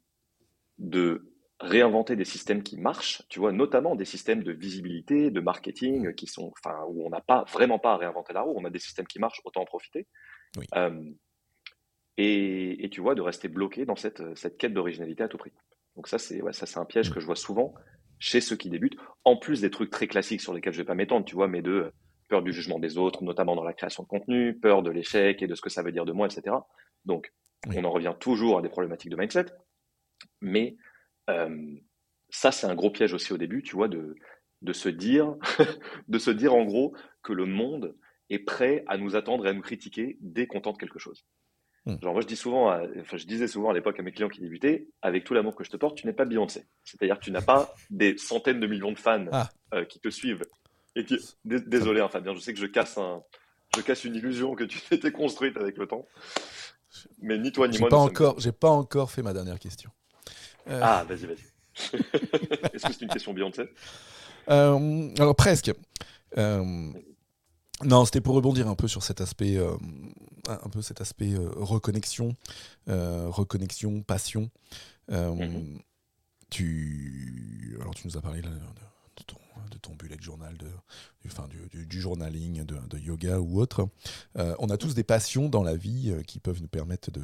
de 0.77 1.33
réinventer 1.59 2.15
des 2.15 2.25
systèmes 2.25 2.63
qui 2.63 2.79
marchent, 2.79 3.23
tu 3.29 3.39
vois, 3.39 3.51
notamment 3.51 3.95
des 3.95 4.05
systèmes 4.05 4.43
de 4.43 4.51
visibilité, 4.51 5.31
de 5.31 5.39
marketing, 5.41 6.13
qui 6.15 6.27
sont, 6.27 6.51
enfin, 6.57 6.83
où 6.87 7.05
on 7.05 7.09
n'a 7.09 7.21
pas 7.21 7.43
vraiment 7.51 7.77
pas 7.77 7.93
à 7.93 7.97
réinventer 7.97 8.33
la 8.33 8.41
roue, 8.41 8.53
on 8.55 8.65
a 8.65 8.69
des 8.69 8.79
systèmes 8.79 9.07
qui 9.07 9.19
marchent, 9.19 9.41
autant 9.45 9.61
en 9.61 9.65
profiter. 9.65 10.07
Oui. 10.57 10.65
Euh, 10.75 11.11
et, 12.17 12.89
tu 12.91 13.01
vois, 13.01 13.15
de 13.15 13.21
rester 13.21 13.47
bloqué 13.47 13.85
dans 13.85 13.95
cette, 13.95 14.21
cette 14.37 14.57
quête 14.57 14.73
d'originalité 14.73 15.23
à 15.23 15.27
tout 15.27 15.37
prix. 15.37 15.51
Donc 15.95 16.07
ça, 16.07 16.17
c'est 16.17 16.41
ouais, 16.41 16.51
un 16.75 16.85
piège 16.85 17.09
mm. 17.09 17.13
que 17.13 17.19
je 17.19 17.25
vois 17.25 17.35
souvent 17.35 17.73
chez 18.23 18.39
ceux 18.39 18.55
qui 18.55 18.69
débutent, 18.69 18.95
en 19.25 19.35
plus 19.35 19.59
des 19.59 19.69
trucs 19.69 19.89
très 19.89 20.07
classiques 20.07 20.39
sur 20.39 20.53
lesquels 20.53 20.71
je 20.71 20.77
vais 20.77 20.85
pas 20.85 20.95
m'étendre, 20.95 21.25
tu 21.25 21.35
vois, 21.35 21.49
mais 21.49 21.61
de 21.61 21.91
peur 22.29 22.41
du 22.41 22.53
jugement 22.53 22.79
des 22.79 22.97
autres, 22.97 23.21
notamment 23.21 23.53
dans 23.53 23.65
la 23.65 23.73
création 23.73 24.03
de 24.03 24.07
contenu, 24.07 24.57
peur 24.57 24.81
de 24.81 24.89
l'échec 24.89 25.41
et 25.41 25.47
de 25.47 25.55
ce 25.55 25.61
que 25.61 25.69
ça 25.69 25.83
veut 25.83 25.91
dire 25.91 26.05
de 26.05 26.13
moi, 26.13 26.27
etc. 26.27 26.55
Donc, 27.03 27.33
on 27.67 27.83
en 27.83 27.91
revient 27.91 28.13
toujours 28.17 28.59
à 28.59 28.61
des 28.61 28.69
problématiques 28.69 29.11
de 29.11 29.17
mindset, 29.17 29.47
mais 30.39 30.77
euh, 31.29 31.75
ça, 32.29 32.53
c'est 32.53 32.65
un 32.65 32.75
gros 32.75 32.91
piège 32.91 33.13
aussi 33.13 33.33
au 33.33 33.37
début, 33.37 33.61
tu 33.61 33.75
vois, 33.75 33.89
de, 33.89 34.15
de 34.61 34.71
se 34.71 34.87
dire, 34.87 35.35
de 36.07 36.17
se 36.17 36.31
dire 36.31 36.53
en 36.55 36.63
gros 36.63 36.95
que 37.23 37.33
le 37.33 37.45
monde 37.45 37.93
est 38.29 38.39
prêt 38.39 38.85
à 38.87 38.97
nous 38.97 39.17
attendre 39.17 39.45
et 39.45 39.49
à 39.49 39.53
nous 39.53 39.61
critiquer 39.61 40.15
dès 40.21 40.47
qu'on 40.47 40.61
tente 40.61 40.79
quelque 40.79 40.97
chose. 40.97 41.25
Hmm. 41.85 41.95
Genre, 42.01 42.13
moi, 42.13 42.21
je 42.21 42.27
dis 42.27 42.37
souvent, 42.37 42.69
enfin, 43.01 43.17
je 43.17 43.25
disais 43.25 43.47
souvent 43.47 43.71
à 43.71 43.73
l'époque 43.73 43.99
à 43.99 44.03
mes 44.03 44.11
clients 44.11 44.29
qui 44.29 44.39
débutaient, 44.39 44.87
avec 45.01 45.25
tout 45.25 45.33
l'amour 45.33 45.55
que 45.55 45.63
je 45.63 45.69
te 45.69 45.77
porte, 45.77 45.97
tu 45.97 46.07
n'es 46.07 46.13
pas 46.13 46.25
Beyoncé. 46.25 46.65
C'est-à-dire 46.85 47.19
que 47.19 47.25
tu 47.25 47.31
n'as 47.31 47.41
pas 47.41 47.73
des 47.89 48.17
centaines 48.17 48.59
de 48.59 48.67
millions 48.67 48.91
de 48.91 48.99
fans 48.99 49.25
ah. 49.31 49.49
euh, 49.73 49.85
qui 49.85 49.99
te 49.99 50.09
suivent. 50.09 50.45
Et 50.95 51.05
désolé, 51.43 51.99
hein, 51.99 52.07
Fabien, 52.07 52.33
je 52.33 52.39
sais 52.39 52.53
que 52.53 52.59
je 52.59 52.67
casse 52.67 52.97
un, 52.97 53.23
je 53.75 53.81
casse 53.81 54.05
une 54.05 54.15
illusion 54.15 54.55
que 54.55 54.63
tu 54.63 54.79
t'étais 54.79 55.11
construite 55.11 55.57
avec 55.57 55.77
le 55.77 55.87
temps. 55.87 56.05
Mais 57.21 57.39
ni 57.39 57.51
toi 57.51 57.67
ni 57.67 57.79
moi. 57.79 57.89
Pas 57.89 57.97
encore, 57.97 58.39
j'ai 58.39 58.51
pas 58.51 58.69
encore 58.69 59.09
fait 59.11 59.23
ma 59.23 59.33
dernière 59.33 59.57
question. 59.57 59.89
Euh. 60.69 60.79
Ah, 60.81 61.03
vas-y, 61.09 61.25
vas-y. 61.25 61.43
Est-ce 62.73 62.85
que 62.85 62.93
c'est 62.93 63.01
une 63.01 63.09
question 63.09 63.33
Beyoncé? 63.33 63.63
Euh, 64.49 65.09
Alors 65.17 65.35
presque. 65.35 65.71
Non, 66.37 68.05
c'était 68.05 68.21
pour 68.21 68.35
rebondir 68.35 68.67
un 68.67 68.75
peu 68.75 68.87
sur 68.87 69.01
cet 69.01 69.19
aspect, 69.19 69.57
un 70.47 70.69
peu 70.69 70.81
cet 70.81 71.01
aspect 71.01 71.33
euh, 71.33 71.49
reconnexion, 71.55 72.35
euh, 72.89 73.27
reconnexion, 73.29 74.01
passion. 74.01 74.49
Mhm. 75.09 75.79
Tu, 76.49 77.77
alors 77.81 77.95
tu 77.95 78.07
nous 78.07 78.15
as 78.15 78.21
parlé 78.21 78.41
de, 78.41 78.49
ton, 79.25 79.37
de 79.71 79.77
ton, 79.77 79.95
bullet 79.95 80.17
journal, 80.19 80.55
de, 80.57 80.67
du, 81.49 81.67
du, 81.69 81.85
du, 81.87 82.01
journaling, 82.01 82.63
de, 82.63 82.97
yoga 82.99 83.39
ou 83.39 83.59
autre. 83.59 83.89
on 84.35 84.69
a 84.69 84.77
tous 84.77 84.93
des 84.93 85.03
passions 85.03 85.49
dans 85.49 85.63
la 85.63 85.75
vie 85.75 86.13
qui 86.27 86.39
peuvent 86.39 86.61
nous 86.61 86.67
permettre 86.67 87.11
de 87.11 87.23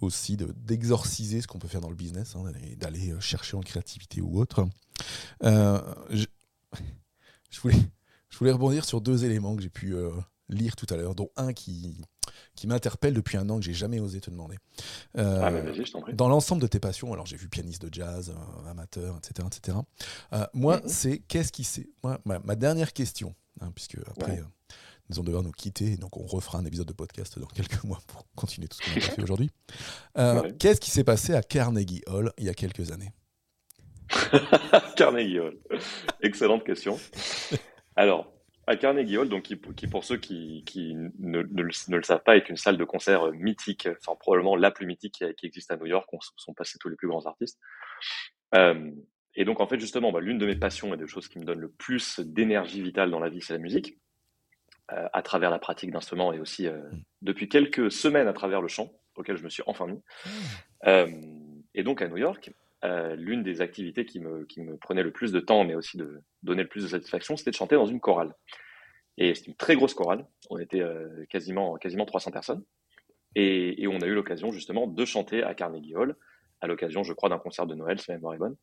aussi 0.00 0.38
d'exorciser 0.38 1.42
ce 1.42 1.46
qu'on 1.46 1.58
peut 1.58 1.68
faire 1.68 1.82
dans 1.82 1.90
le 1.90 1.96
business, 1.96 2.34
hein, 2.34 2.50
d'aller 2.78 3.12
chercher 3.20 3.58
en 3.58 3.60
créativité 3.60 4.22
ou 4.22 4.40
autre. 4.40 4.66
je, 5.42 6.24
je 7.50 7.60
voulais 7.60 7.76
je 8.30 8.38
voulais 8.38 8.52
rebondir 8.52 8.84
sur 8.84 9.00
deux 9.00 9.24
éléments 9.24 9.56
que 9.56 9.62
j'ai 9.62 9.68
pu 9.68 9.94
euh, 9.94 10.10
lire 10.48 10.76
tout 10.76 10.86
à 10.88 10.96
l'heure, 10.96 11.14
dont 11.14 11.30
un 11.36 11.52
qui, 11.52 12.00
qui 12.54 12.66
m'interpelle 12.66 13.14
depuis 13.14 13.36
un 13.36 13.48
an 13.50 13.58
que 13.58 13.64
j'ai 13.64 13.72
jamais 13.72 14.00
osé 14.00 14.20
te 14.20 14.30
demander. 14.30 14.56
Euh, 15.16 15.40
ah, 15.42 15.50
bah, 15.50 15.72
je 15.72 15.90
t'en 15.90 16.00
prie. 16.00 16.14
Dans 16.14 16.28
l'ensemble 16.28 16.62
de 16.62 16.66
tes 16.66 16.80
passions, 16.80 17.12
alors 17.12 17.26
j'ai 17.26 17.36
vu 17.36 17.48
pianiste 17.48 17.82
de 17.82 17.92
jazz, 17.92 18.30
euh, 18.30 18.70
amateur, 18.70 19.16
etc., 19.18 19.46
etc. 19.46 19.78
moi, 20.54 20.78
mm-hmm. 20.78 20.88
c'est 20.88 21.18
qu'est-ce 21.20 21.52
qui 21.52 21.64
c'est 21.64 21.88
moi, 22.02 22.20
ma, 22.24 22.56
dernière 22.56 22.92
question, 22.92 23.34
hein, 23.60 23.70
puisque 23.74 23.98
après. 24.06 24.42
nous 25.08 25.16
allons 25.16 25.24
devoir 25.24 25.42
nous 25.42 25.52
quitter, 25.52 25.96
donc 25.96 26.16
on 26.16 26.26
refera 26.26 26.58
un 26.58 26.64
épisode 26.64 26.86
de 26.86 26.92
podcast 26.92 27.38
dans 27.38 27.46
quelques 27.46 27.82
mois 27.84 28.00
pour 28.06 28.26
continuer 28.36 28.68
tout 28.68 28.78
ce 28.80 28.90
qu'on 28.90 28.96
a 28.96 29.00
fait 29.00 29.22
aujourd'hui. 29.22 29.50
Qu'est-ce 30.58 30.80
qui 30.80 30.90
s'est 30.90 31.04
passé 31.04 31.34
à 31.34 31.42
Carnegie 31.42 32.02
Hall 32.06 32.32
il 32.38 32.44
y 32.44 32.48
a 32.48 32.54
quelques 32.54 32.90
années? 32.92 33.12
Carnegie 34.96 35.38
Hall. 35.38 35.56
Excellente 36.22 36.64
question. 36.64 36.98
Alors, 37.96 38.32
à 38.66 38.76
Carnegie 38.76 39.16
Hall, 39.16 39.28
donc 39.28 39.42
qui, 39.42 39.56
pour 39.56 40.04
ceux 40.04 40.16
qui, 40.16 40.64
ne, 41.18 41.40
le, 41.40 42.02
savent 42.02 42.22
pas, 42.22 42.36
est 42.36 42.48
une 42.48 42.56
salle 42.56 42.76
de 42.76 42.84
concert 42.84 43.32
mythique, 43.32 43.88
enfin 44.00 44.16
probablement 44.18 44.56
la 44.56 44.70
plus 44.70 44.86
mythique 44.86 45.24
qui, 45.36 45.46
existe 45.46 45.70
à 45.70 45.76
New 45.76 45.86
York, 45.86 46.12
où 46.12 46.18
sont 46.36 46.54
passés 46.54 46.78
tous 46.78 46.88
les 46.88 46.96
plus 46.96 47.08
grands 47.08 47.26
artistes. 47.26 47.58
Euh, 48.54 48.90
et 49.34 49.44
donc 49.44 49.60
en 49.60 49.66
fait 49.66 49.78
justement, 49.78 50.12
bah, 50.12 50.20
l'une 50.20 50.38
de 50.38 50.46
mes 50.46 50.56
passions 50.56 50.92
et 50.92 50.96
des 50.96 51.06
choses 51.06 51.28
qui 51.28 51.38
me 51.38 51.44
donnent 51.44 51.60
le 51.60 51.70
plus 51.70 52.20
d'énergie 52.20 52.82
vitale 52.82 53.10
dans 53.10 53.20
la 53.20 53.28
vie, 53.28 53.40
c'est 53.40 53.52
la 53.52 53.60
musique, 53.60 53.98
euh, 54.92 55.08
à 55.12 55.22
travers 55.22 55.50
la 55.50 55.58
pratique 55.58 55.90
d'instruments 55.90 56.32
et 56.32 56.40
aussi 56.40 56.66
euh, 56.66 56.78
mm. 56.78 57.02
depuis 57.22 57.48
quelques 57.48 57.90
semaines 57.90 58.28
à 58.28 58.32
travers 58.32 58.60
le 58.60 58.68
chant, 58.68 58.92
auquel 59.14 59.36
je 59.36 59.44
me 59.44 59.50
suis 59.50 59.62
enfin 59.66 59.86
mis. 59.86 60.02
Mm. 60.84 61.62
et 61.74 61.82
donc 61.82 62.02
à 62.02 62.08
New 62.08 62.16
York, 62.16 62.52
euh, 62.84 63.14
l'une 63.14 63.42
des 63.42 63.60
activités 63.60 64.06
qui 64.06 64.20
me, 64.20 64.44
qui 64.46 64.62
me 64.62 64.76
prenait 64.76 65.02
le 65.02 65.10
plus 65.10 65.32
de 65.32 65.40
temps, 65.40 65.64
mais 65.64 65.74
aussi 65.74 65.98
de 65.98 66.22
donner 66.42 66.62
le 66.62 66.68
plus 66.68 66.84
de 66.84 66.88
satisfaction, 66.88 67.36
c'était 67.36 67.50
de 67.50 67.56
chanter 67.56 67.74
dans 67.74 67.86
une 67.86 68.00
chorale. 68.00 68.34
Et 69.18 69.34
c'était 69.34 69.50
une 69.50 69.56
très 69.56 69.76
grosse 69.76 69.92
chorale. 69.92 70.26
On 70.48 70.58
était 70.58 70.80
euh, 70.80 71.26
quasiment, 71.28 71.76
quasiment 71.76 72.06
300 72.06 72.30
personnes. 72.30 72.64
Et, 73.34 73.82
et 73.82 73.86
on 73.86 73.98
a 74.00 74.06
eu 74.06 74.14
l'occasion 74.14 74.50
justement 74.50 74.86
de 74.86 75.04
chanter 75.04 75.42
à 75.42 75.54
Carnegie 75.54 75.94
Hall, 75.94 76.16
à 76.62 76.66
l'occasion, 76.66 77.02
je 77.02 77.12
crois, 77.12 77.28
d'un 77.28 77.38
concert 77.38 77.66
de 77.66 77.74
Noël, 77.74 78.00
si 78.00 78.10
ma 78.10 78.16
mémoire 78.16 78.34
est 78.34 78.38
bonne. 78.38 78.56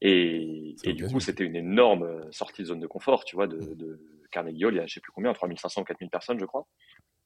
Et, 0.00 0.74
et 0.82 0.92
du 0.92 1.06
coup, 1.06 1.20
c'était 1.20 1.44
une 1.44 1.56
énorme 1.56 2.02
euh, 2.02 2.32
sortie 2.32 2.62
de 2.62 2.66
zone 2.66 2.80
de 2.80 2.86
confort, 2.88 3.24
tu 3.24 3.36
vois, 3.36 3.46
de, 3.46 3.74
de 3.74 4.00
Carnegie 4.32 4.64
Hall. 4.64 4.74
Il 4.74 4.78
y 4.78 4.80
a, 4.80 4.86
je 4.86 4.94
sais 4.94 5.00
plus 5.00 5.12
combien, 5.12 5.32
3500 5.32 5.82
ou 5.82 5.84
4000 5.84 6.10
personnes, 6.10 6.40
je 6.40 6.44
crois. 6.44 6.66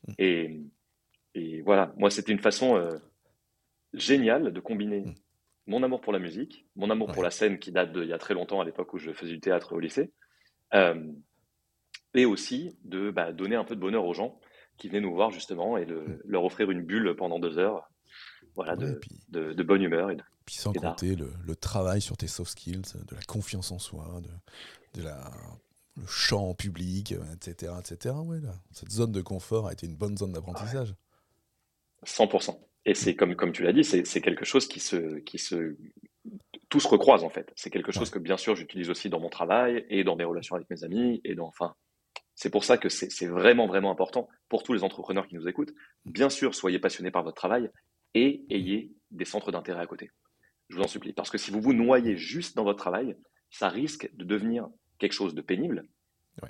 Mm. 0.06 0.12
Et, 0.18 0.60
et 1.34 1.62
voilà, 1.62 1.94
moi, 1.96 2.10
c'était 2.10 2.32
une 2.32 2.38
façon 2.38 2.76
euh, 2.76 2.98
géniale 3.94 4.52
de 4.52 4.60
combiner 4.60 5.00
mm 5.00 5.14
mon 5.68 5.82
amour 5.82 6.00
pour 6.00 6.12
la 6.12 6.18
musique, 6.18 6.66
mon 6.76 6.90
amour 6.90 7.12
pour 7.12 7.22
la 7.22 7.30
scène 7.30 7.58
qui 7.58 7.70
date 7.70 7.92
d'il 7.92 8.08
y 8.08 8.12
a 8.12 8.18
très 8.18 8.34
longtemps, 8.34 8.60
à 8.60 8.64
l'époque 8.64 8.92
où 8.94 8.98
je 8.98 9.12
faisais 9.12 9.32
du 9.32 9.40
théâtre 9.40 9.74
au 9.74 9.80
lycée, 9.80 10.12
euh, 10.74 11.12
et 12.14 12.24
aussi 12.24 12.76
de 12.84 13.10
bah, 13.10 13.32
donner 13.32 13.54
un 13.54 13.64
peu 13.64 13.76
de 13.76 13.80
bonheur 13.80 14.04
aux 14.06 14.14
gens 14.14 14.40
qui 14.78 14.88
venaient 14.88 15.00
nous 15.00 15.14
voir 15.14 15.30
justement 15.30 15.76
et 15.76 15.84
de 15.84 15.96
mm. 15.96 16.20
leur 16.24 16.44
offrir 16.44 16.70
une 16.70 16.82
bulle 16.82 17.14
pendant 17.16 17.38
deux 17.38 17.58
heures 17.58 17.90
voilà, 18.54 18.76
de, 18.76 18.98
de, 19.28 19.62
bonne 19.62 19.82
humeur. 19.82 20.10
Et 20.10 20.16
de, 20.16 20.22
puis 20.46 20.56
sans 20.56 20.72
compter 20.72 21.14
le, 21.14 21.54
travail 21.54 22.00
sur 22.00 22.16
tes 22.16 22.26
soft 22.26 22.52
skills, 22.52 22.94
de 23.06 23.14
la 23.14 23.22
confiance 23.22 23.70
en 23.70 23.78
soi, 23.78 24.20
de, 24.94 25.02
la, 25.02 25.30
le 25.96 26.06
chant 26.06 26.48
en 26.48 26.54
public, 26.54 27.14
etc. 27.34 27.72
etc. 27.78 28.14
Ouais, 28.24 28.38
cette 28.72 28.90
zone 28.90 29.12
de 29.12 29.20
confort 29.20 29.68
a 29.68 29.72
été 29.72 29.86
une 29.86 29.96
bonne 29.96 30.16
zone 30.16 30.32
d'apprentissage. 30.32 30.94
100%. 32.04 32.58
Et 32.88 32.94
c'est 32.94 33.14
comme, 33.14 33.36
comme 33.36 33.52
tu 33.52 33.64
l'as 33.64 33.74
dit, 33.74 33.84
c'est 33.84 34.22
quelque 34.22 34.46
chose 34.46 34.66
qui 34.66 34.80
se, 34.80 35.18
qui 35.18 35.38
se. 35.38 35.76
Tout 36.70 36.80
se 36.80 36.88
recroise 36.88 37.22
en 37.22 37.28
fait. 37.28 37.52
C'est 37.54 37.68
quelque 37.68 37.92
chose 37.92 38.08
que 38.08 38.18
bien 38.18 38.38
sûr 38.38 38.56
j'utilise 38.56 38.88
aussi 38.88 39.10
dans 39.10 39.20
mon 39.20 39.28
travail 39.28 39.84
et 39.90 40.04
dans 40.04 40.16
mes 40.16 40.24
relations 40.24 40.56
avec 40.56 40.70
mes 40.70 40.84
amis 40.84 41.20
et 41.22 41.34
dans. 41.34 41.48
Enfin, 41.48 41.74
c'est 42.34 42.48
pour 42.48 42.64
ça 42.64 42.78
que 42.78 42.88
c'est 42.88 43.26
vraiment, 43.26 43.66
vraiment 43.66 43.90
important 43.90 44.26
pour 44.48 44.62
tous 44.62 44.72
les 44.72 44.84
entrepreneurs 44.84 45.26
qui 45.26 45.34
nous 45.34 45.46
écoutent. 45.46 45.74
Bien 46.06 46.30
sûr, 46.30 46.54
soyez 46.54 46.78
passionnés 46.78 47.10
par 47.10 47.24
votre 47.24 47.36
travail 47.36 47.68
et 48.14 48.46
ayez 48.48 48.90
des 49.10 49.26
centres 49.26 49.52
d'intérêt 49.52 49.82
à 49.82 49.86
côté. 49.86 50.10
Je 50.70 50.76
vous 50.76 50.82
en 50.82 50.88
supplie. 50.88 51.12
Parce 51.12 51.28
que 51.28 51.36
si 51.36 51.50
vous 51.50 51.60
vous 51.60 51.74
noyez 51.74 52.16
juste 52.16 52.56
dans 52.56 52.64
votre 52.64 52.78
travail, 52.78 53.16
ça 53.50 53.68
risque 53.68 54.08
de 54.14 54.24
devenir 54.24 54.66
quelque 54.98 55.12
chose 55.12 55.34
de 55.34 55.42
pénible 55.42 55.86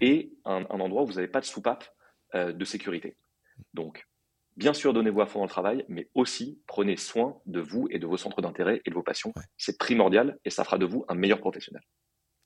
et 0.01 0.31
un, 0.45 0.63
endroit 0.67 1.03
où 1.03 1.07
vous 1.07 1.15
n'avez 1.15 1.27
pas 1.27 1.41
de 1.41 1.47
soupape 1.47 1.93
euh, 2.37 2.53
de 2.53 2.65
sécurité. 2.65 3.17
Donc, 3.75 4.07
Bien 4.59 4.75
sûr, 4.75 4.93
donnez-vous 4.93 5.21
à 5.21 5.27
fond 5.27 5.39
dans 5.39 5.45
le 5.45 5.51
travail, 5.51 5.85
mais 5.89 6.11
aussi 6.17 6.61
prenez 6.67 6.97
soin 6.97 7.41
de 7.47 7.61
vous 7.61 7.87
et 7.93 8.01
de 8.01 8.07
vos 8.09 8.17
centres 8.17 8.43
d'intérêt 8.43 8.83
et 8.85 8.91
de 8.91 8.95
vos 8.95 9.05
passions. 9.05 9.33
C'est 9.57 9.79
primordial 9.79 10.37
et 10.45 10.51
ça 10.51 10.65
fera 10.65 10.79
de 10.79 10.85
vous 10.85 11.05
un 11.09 11.15
meilleur 11.15 11.39
professionnel. 11.39 11.83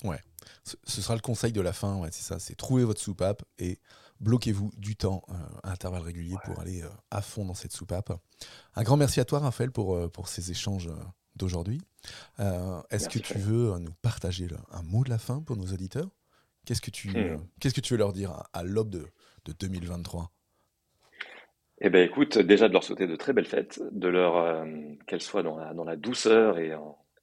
Ouais, 0.05 0.21
ce 0.63 1.01
sera 1.01 1.15
le 1.15 1.23
conseil 1.23 1.53
de 1.53 1.63
la 1.63 1.73
fin, 1.73 1.97
ouais, 2.01 2.11
c'est 2.13 2.23
ça, 2.23 2.39
c'est 2.39 2.55
trouver 2.55 2.85
votre 2.85 3.01
soupape 3.01 3.45
et 3.59 3.79
bloquez-vous 4.21 4.73
du 4.77 4.95
temps 4.95 5.23
à 5.63 5.71
intervalles 5.73 6.03
réguliers 6.03 6.37
pour 6.45 6.61
aller 6.61 6.83
à 7.11 7.23
fond 7.23 7.47
dans 7.47 7.55
cette 7.55 7.73
soupape. 7.73 8.13
Un 8.75 8.83
grand 8.83 8.99
merci 8.99 9.19
à 9.21 9.25
toi, 9.25 9.39
Raphaël, 9.39 9.71
pour, 9.71 10.11
pour 10.11 10.29
ces 10.29 10.51
échanges 10.51 10.91
d'aujourd'hui. 11.35 11.81
Est-ce 12.91 13.09
que 13.09 13.21
tu 13.21 13.39
veux 13.39 13.79
nous 13.79 13.95
partager 14.03 14.49
un 14.71 14.83
mot 14.83 15.03
de 15.03 15.09
la 15.09 15.19
fin 15.19 15.41
pour 15.41 15.57
nos 15.57 15.73
auditeurs? 15.73 16.11
Qu'est-ce 16.67 16.83
que 16.83 16.91
tu, 16.91 17.09
hmm. 17.09 17.43
qu'est-ce 17.59 17.75
que 17.75 17.81
tu 17.81 17.95
veux 17.95 17.99
leur 17.99 18.13
dire 18.13 18.45
à, 18.53 18.63
l'aube 18.65 18.91
de, 18.91 19.09
de 19.47 19.53
2023 19.53 20.31
eh 21.85 21.91
ben 21.91 22.09
écoute, 22.09 22.39
déjà 22.39 22.69
de 22.69 22.73
leur 22.73 22.85
souhaiter 22.85 23.09
de 23.09 23.17
très 23.17 23.33
belles 23.33 23.47
fêtes, 23.47 23.83
de 23.91 24.07
leur 24.07 24.37
euh, 24.37 24.65
qu'elles 25.09 25.21
soient 25.21 25.43
dans 25.43 25.59
la, 25.59 25.75
dans 25.75 25.83
la 25.83 25.97
douceur 25.97 26.61
et, 26.61 26.73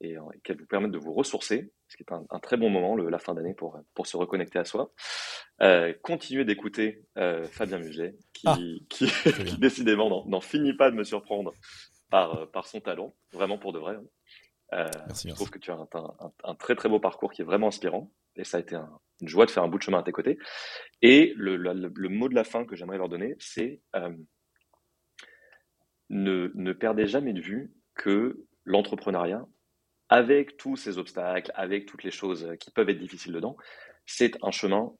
et, 0.01 0.17
qu'elles 0.43 0.59
vous 0.59 0.65
permettent 0.65 0.91
de 0.91 0.97
vous 0.97 1.13
ressourcer, 1.13 1.71
ce 1.87 1.95
qui 1.95 2.03
est 2.03 2.11
un, 2.11 2.39
très 2.39 2.57
bon 2.57 2.69
moment, 2.69 2.97
le, 2.97 3.09
la 3.09 3.19
fin 3.19 3.33
d'année, 3.33 3.53
pour, 3.53 3.79
pour 3.93 4.05
se 4.05 4.17
reconnecter 4.17 4.59
à 4.59 4.65
soi. 4.65 4.91
Euh, 5.61 5.93
continuez 6.03 6.43
d'écouter 6.43 7.05
euh, 7.17 7.45
Fabien 7.45 7.79
Muget, 7.79 8.17
qui, 8.33 8.47
ah, 8.47 8.57
qui, 8.89 9.07
décidément 9.59 10.25
n'en 10.27 10.41
finit 10.41 10.73
pas 10.73 10.91
de 10.91 10.95
me 10.97 11.05
surprendre 11.05 11.53
par, 12.09 12.51
par 12.51 12.67
son 12.67 12.81
talent, 12.81 13.15
vraiment 13.31 13.57
pour 13.57 13.71
de 13.71 13.79
vrai. 13.79 13.95
Hein. 14.73 14.89
je 15.25 15.33
trouve 15.33 15.51
que 15.51 15.59
tu 15.59 15.71
as 15.71 15.75
un, 15.75 15.87
un, 16.43 16.55
très 16.55 16.75
très 16.75 16.89
beau 16.89 16.99
parcours 16.99 17.31
qui 17.31 17.43
est 17.43 17.45
vraiment 17.45 17.67
inspirant, 17.67 18.11
et 18.35 18.43
ça 18.43 18.57
a 18.57 18.59
été 18.59 18.75
une 19.21 19.27
joie 19.29 19.45
de 19.45 19.51
faire 19.51 19.63
un 19.63 19.69
bout 19.69 19.77
de 19.77 19.83
chemin 19.83 19.99
à 19.99 20.03
tes 20.03 20.11
côtés. 20.11 20.37
Et 21.01 21.31
le, 21.37 21.55
le, 21.55 21.73
le 21.73 22.09
mot 22.09 22.27
de 22.27 22.35
la 22.35 22.43
fin 22.43 22.65
que 22.65 22.75
j'aimerais 22.75 22.97
leur 22.97 23.07
donner, 23.07 23.35
c'est 23.39 23.79
ne, 26.09 26.73
perdez 26.73 27.07
jamais 27.07 27.33
de 27.33 27.41
vue 27.41 27.73
que 27.95 28.45
l'entrepreneuriat, 28.65 29.45
avec 30.09 30.57
tous 30.57 30.75
ces 30.75 30.97
obstacles, 30.97 31.51
avec 31.55 31.85
toutes 31.85 32.03
les 32.03 32.11
choses 32.11 32.47
qui 32.59 32.71
peuvent 32.71 32.89
être 32.89 32.99
difficiles 32.99 33.33
dedans, 33.33 33.57
c'est 34.05 34.37
un 34.41 34.51
chemin 34.51 34.91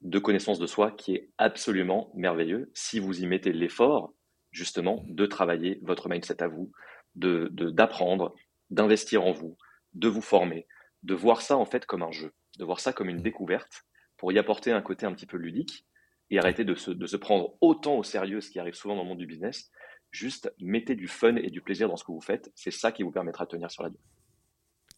de 0.00 0.18
connaissance 0.18 0.58
de 0.58 0.66
soi 0.66 0.90
qui 0.90 1.14
est 1.14 1.30
absolument 1.38 2.10
merveilleux 2.14 2.70
si 2.74 2.98
vous 2.98 3.22
y 3.22 3.26
mettez 3.26 3.52
l'effort, 3.52 4.12
justement, 4.50 5.04
de 5.08 5.26
travailler 5.26 5.80
votre 5.82 6.08
mindset 6.08 6.42
à 6.42 6.48
vous, 6.48 6.72
de 7.14 7.48
d'apprendre, 7.48 8.34
d'investir 8.70 9.24
en 9.24 9.32
vous, 9.32 9.56
de 9.92 10.08
vous 10.08 10.22
former, 10.22 10.66
de 11.02 11.14
voir 11.14 11.42
ça 11.42 11.56
en 11.56 11.64
fait 11.64 11.86
comme 11.86 12.02
un 12.02 12.10
jeu, 12.10 12.32
de 12.58 12.64
voir 12.64 12.80
ça 12.80 12.92
comme 12.92 13.08
une 13.08 13.22
découverte 13.22 13.84
pour 14.16 14.32
y 14.32 14.38
apporter 14.38 14.72
un 14.72 14.82
côté 14.82 15.06
un 15.06 15.12
petit 15.12 15.26
peu 15.26 15.36
ludique 15.36 15.86
et 16.30 16.38
arrêter 16.38 16.64
de 16.64 16.74
se, 16.74 16.90
de 16.90 17.06
se 17.06 17.16
prendre 17.16 17.56
autant 17.60 17.96
au 17.96 18.02
sérieux, 18.02 18.40
ce 18.40 18.50
qui 18.50 18.58
arrive 18.58 18.74
souvent 18.74 18.96
dans 18.96 19.02
le 19.02 19.08
monde 19.08 19.18
du 19.18 19.26
business, 19.26 19.70
Juste 20.14 20.54
mettez 20.60 20.94
du 20.94 21.08
fun 21.08 21.34
et 21.34 21.50
du 21.50 21.60
plaisir 21.60 21.88
dans 21.88 21.96
ce 21.96 22.04
que 22.04 22.12
vous 22.12 22.20
faites. 22.20 22.52
C'est 22.54 22.70
ça 22.70 22.92
qui 22.92 23.02
vous 23.02 23.10
permettra 23.10 23.46
de 23.46 23.50
tenir 23.50 23.68
sur 23.68 23.82
la 23.82 23.90
durée. 23.90 24.02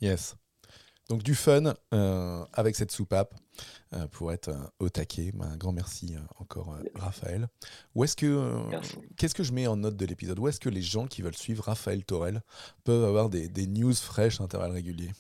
Yes. 0.03 0.37
Donc 1.09 1.23
du 1.23 1.35
fun 1.35 1.73
euh, 1.95 2.45
avec 2.53 2.77
cette 2.77 2.91
soupape 2.91 3.35
euh, 3.95 4.07
pour 4.09 4.31
être 4.31 4.49
euh, 4.49 4.69
au 4.79 4.91
taquet. 4.91 5.31
Bah, 5.33 5.47
un 5.51 5.57
grand 5.57 5.73
merci 5.73 6.17
encore 6.39 6.77
Raphaël. 6.95 7.47
Où 7.95 8.05
est-ce 8.05 8.15
que 8.15 8.53
qu'est-ce 9.17 9.35
que 9.35 9.43
je 9.43 9.53
mets 9.53 9.67
en 9.67 9.77
note 9.77 9.97
de 9.97 10.05
l'épisode? 10.05 10.39
Où 10.39 10.49
est-ce 10.49 10.61
que 10.61 10.69
les 10.69 10.83
gens 10.83 11.07
qui 11.07 11.23
veulent 11.23 11.35
suivre 11.35 11.65
Raphaël 11.65 12.05
Torel 12.05 12.43
peuvent 12.85 13.05
avoir 13.05 13.31
des, 13.31 13.49
news 13.67 13.95
fraîches 13.95 14.39
à 14.43 14.45
intervalles 14.45 14.73
réguliers? 14.73 15.13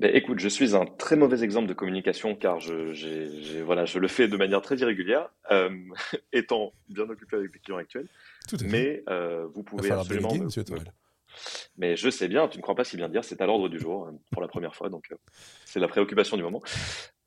Ben, 0.00 0.10
écoute, 0.12 0.40
je 0.40 0.48
suis 0.48 0.74
un 0.74 0.86
très 0.86 1.14
mauvais 1.14 1.44
exemple 1.44 1.68
de 1.68 1.74
communication 1.74 2.34
car 2.34 2.58
je, 2.58 3.62
voilà, 3.62 3.84
je 3.84 4.00
le 4.00 4.08
fais 4.08 4.26
de 4.26 4.36
manière 4.36 4.62
très 4.62 4.78
irrégulière, 4.78 5.30
étant 6.32 6.72
bien 6.88 7.08
occupé 7.08 7.36
avec 7.36 7.52
les 7.54 7.60
clients 7.60 7.78
actuels. 7.78 8.08
Mais 8.64 9.02
euh, 9.08 9.46
vous 9.54 9.62
pouvez 9.62 9.90
absolument. 9.90 10.32
Mais 11.76 11.96
je 11.96 12.10
sais 12.10 12.28
bien, 12.28 12.46
tu 12.46 12.58
ne 12.58 12.62
crois 12.62 12.76
pas 12.76 12.84
si 12.84 12.96
bien 12.96 13.08
dire, 13.08 13.24
c'est 13.24 13.40
à 13.40 13.46
l'ordre 13.46 13.68
du 13.68 13.78
jour 13.78 14.06
euh, 14.06 14.12
pour 14.30 14.40
la 14.40 14.46
première 14.46 14.74
fois, 14.76 14.88
donc 14.88 15.06
euh, 15.10 15.16
c'est 15.64 15.80
la 15.80 15.88
préoccupation 15.88 16.36
du 16.36 16.44
moment. 16.44 16.62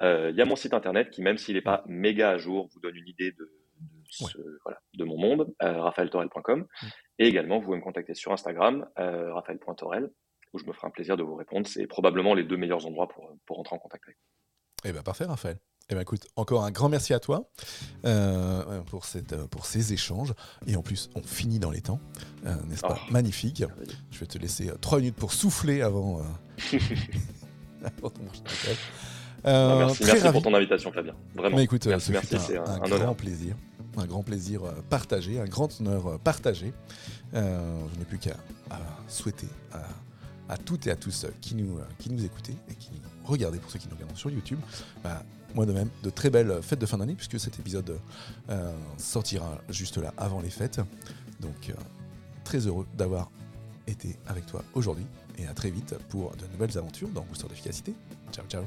Il 0.01 0.33
y 0.35 0.41
a 0.41 0.45
mon 0.45 0.55
site 0.55 0.73
internet 0.73 1.09
qui, 1.09 1.21
même 1.21 1.37
s'il 1.37 1.55
n'est 1.55 1.61
pas 1.61 1.83
méga 1.87 2.29
à 2.29 2.37
jour, 2.37 2.69
vous 2.73 2.79
donne 2.79 2.95
une 2.95 3.07
idée 3.07 3.31
de, 3.31 3.51
voilà, 4.63 4.79
de 4.93 5.03
mon 5.03 5.17
monde, 5.17 5.53
raphaeltorel.com. 5.59 6.59
Mm. 6.59 6.87
Et 7.19 7.27
également, 7.27 7.57
vous 7.57 7.65
pouvez 7.65 7.77
me 7.77 7.83
contacter 7.83 8.13
sur 8.13 8.31
Instagram, 8.31 8.87
raphaël.torel, 8.95 10.09
où 10.53 10.59
je 10.59 10.65
me 10.65 10.71
ferai 10.71 10.87
un 10.87 10.91
plaisir 10.91 11.17
de 11.17 11.23
vous 11.23 11.35
répondre. 11.35 11.67
C'est 11.67 11.87
probablement 11.87 12.35
les 12.35 12.43
deux 12.43 12.57
meilleurs 12.57 12.85
endroits 12.85 13.07
pour, 13.07 13.35
pour 13.45 13.57
rentrer 13.57 13.75
en 13.75 13.79
contact 13.79 14.03
avec 14.05 14.17
vous. 14.17 14.89
Eh 14.89 14.93
bien, 14.93 15.01
parfait, 15.01 15.25
Raphaël. 15.25 15.57
Eh 15.89 15.93
bien, 15.93 16.01
écoute, 16.01 16.27
encore 16.35 16.65
un 16.65 16.71
grand 16.71 16.89
merci 16.89 17.13
à 17.13 17.19
toi 17.19 17.49
euh, 18.05 18.81
pour, 18.87 19.05
cette, 19.05 19.31
euh, 19.31 19.47
pour 19.47 19.65
ces 19.65 19.93
échanges. 19.93 20.33
Et 20.65 20.75
en 20.75 20.81
plus, 20.81 21.09
on 21.15 21.21
finit 21.21 21.59
dans 21.59 21.71
les 21.71 21.79
temps, 21.79 22.01
euh, 22.45 22.53
n'est-ce 22.67 22.81
pas? 22.81 22.99
Oh. 23.01 23.11
Magnifique. 23.11 23.63
Je 24.11 24.19
vais 24.19 24.25
te 24.25 24.37
laisser 24.37 24.69
trois 24.81 24.99
minutes 24.99 25.15
pour 25.15 25.31
souffler 25.31 25.81
avant, 25.81 26.21
ton 28.01 28.11
merci, 29.45 30.03
merci 30.03 30.31
pour 30.33 30.41
ton 30.41 30.53
invitation, 30.53 30.91
Fabien. 30.91 31.13
Vraiment. 31.35 31.55
Mais 31.55 31.63
écoute, 31.63 31.87
merci, 31.87 32.11
c'est 32.37 32.57
un, 32.57 32.65
un, 32.65 32.79
grand 32.79 33.15
plaisir. 33.15 33.55
Un 33.95 34.05
grand 34.05 34.23
plaisir 34.23 34.61
partagé, 34.89 35.39
un 35.39 35.45
grand 35.45 35.79
honneur 35.79 36.19
partagé. 36.19 36.73
je 37.33 37.39
n'ai 37.97 38.05
plus 38.05 38.17
qu'à 38.17 38.35
souhaiter 39.07 39.47
à, 39.71 40.53
à, 40.53 40.57
toutes 40.57 40.85
et 40.87 40.91
à 40.91 40.97
tous 40.97 41.25
qui 41.39 41.55
nous, 41.55 41.79
qui 41.97 42.11
nous 42.11 42.25
écoutaient 42.25 42.57
et 42.69 42.75
qui 42.75 42.91
nous 42.91 43.16
regardaient, 43.27 43.59
pour 43.59 43.71
ceux 43.71 43.79
qui 43.79 43.87
nous 43.87 43.95
regardent 43.95 44.17
sur 44.17 44.29
YouTube, 44.29 44.59
bah, 45.03 45.23
moi 45.55 45.65
de 45.65 45.73
même, 45.73 45.89
de 46.03 46.09
très 46.09 46.29
belles 46.29 46.59
fêtes 46.61 46.79
de 46.79 46.85
fin 46.85 46.97
d'année, 46.97 47.15
puisque 47.15 47.39
cet 47.39 47.59
épisode 47.59 47.99
euh, 48.49 48.73
sortira 48.97 49.61
juste 49.69 49.97
là, 49.97 50.13
avant 50.17 50.41
les 50.41 50.49
fêtes. 50.49 50.81
Donc, 51.39 51.69
euh, 51.69 51.73
très 52.43 52.59
heureux 52.59 52.87
d'avoir 52.97 53.31
été 53.87 54.17
avec 54.27 54.45
toi 54.45 54.63
aujourd'hui, 54.73 55.05
et 55.37 55.47
à 55.47 55.53
très 55.53 55.69
vite 55.69 55.95
pour 56.09 56.35
de 56.35 56.45
nouvelles 56.51 56.77
aventures 56.77 57.09
dans 57.09 57.21
Booster 57.23 57.47
d'efficacité. 57.47 57.93
Ciao, 58.31 58.45
ciao 58.47 58.63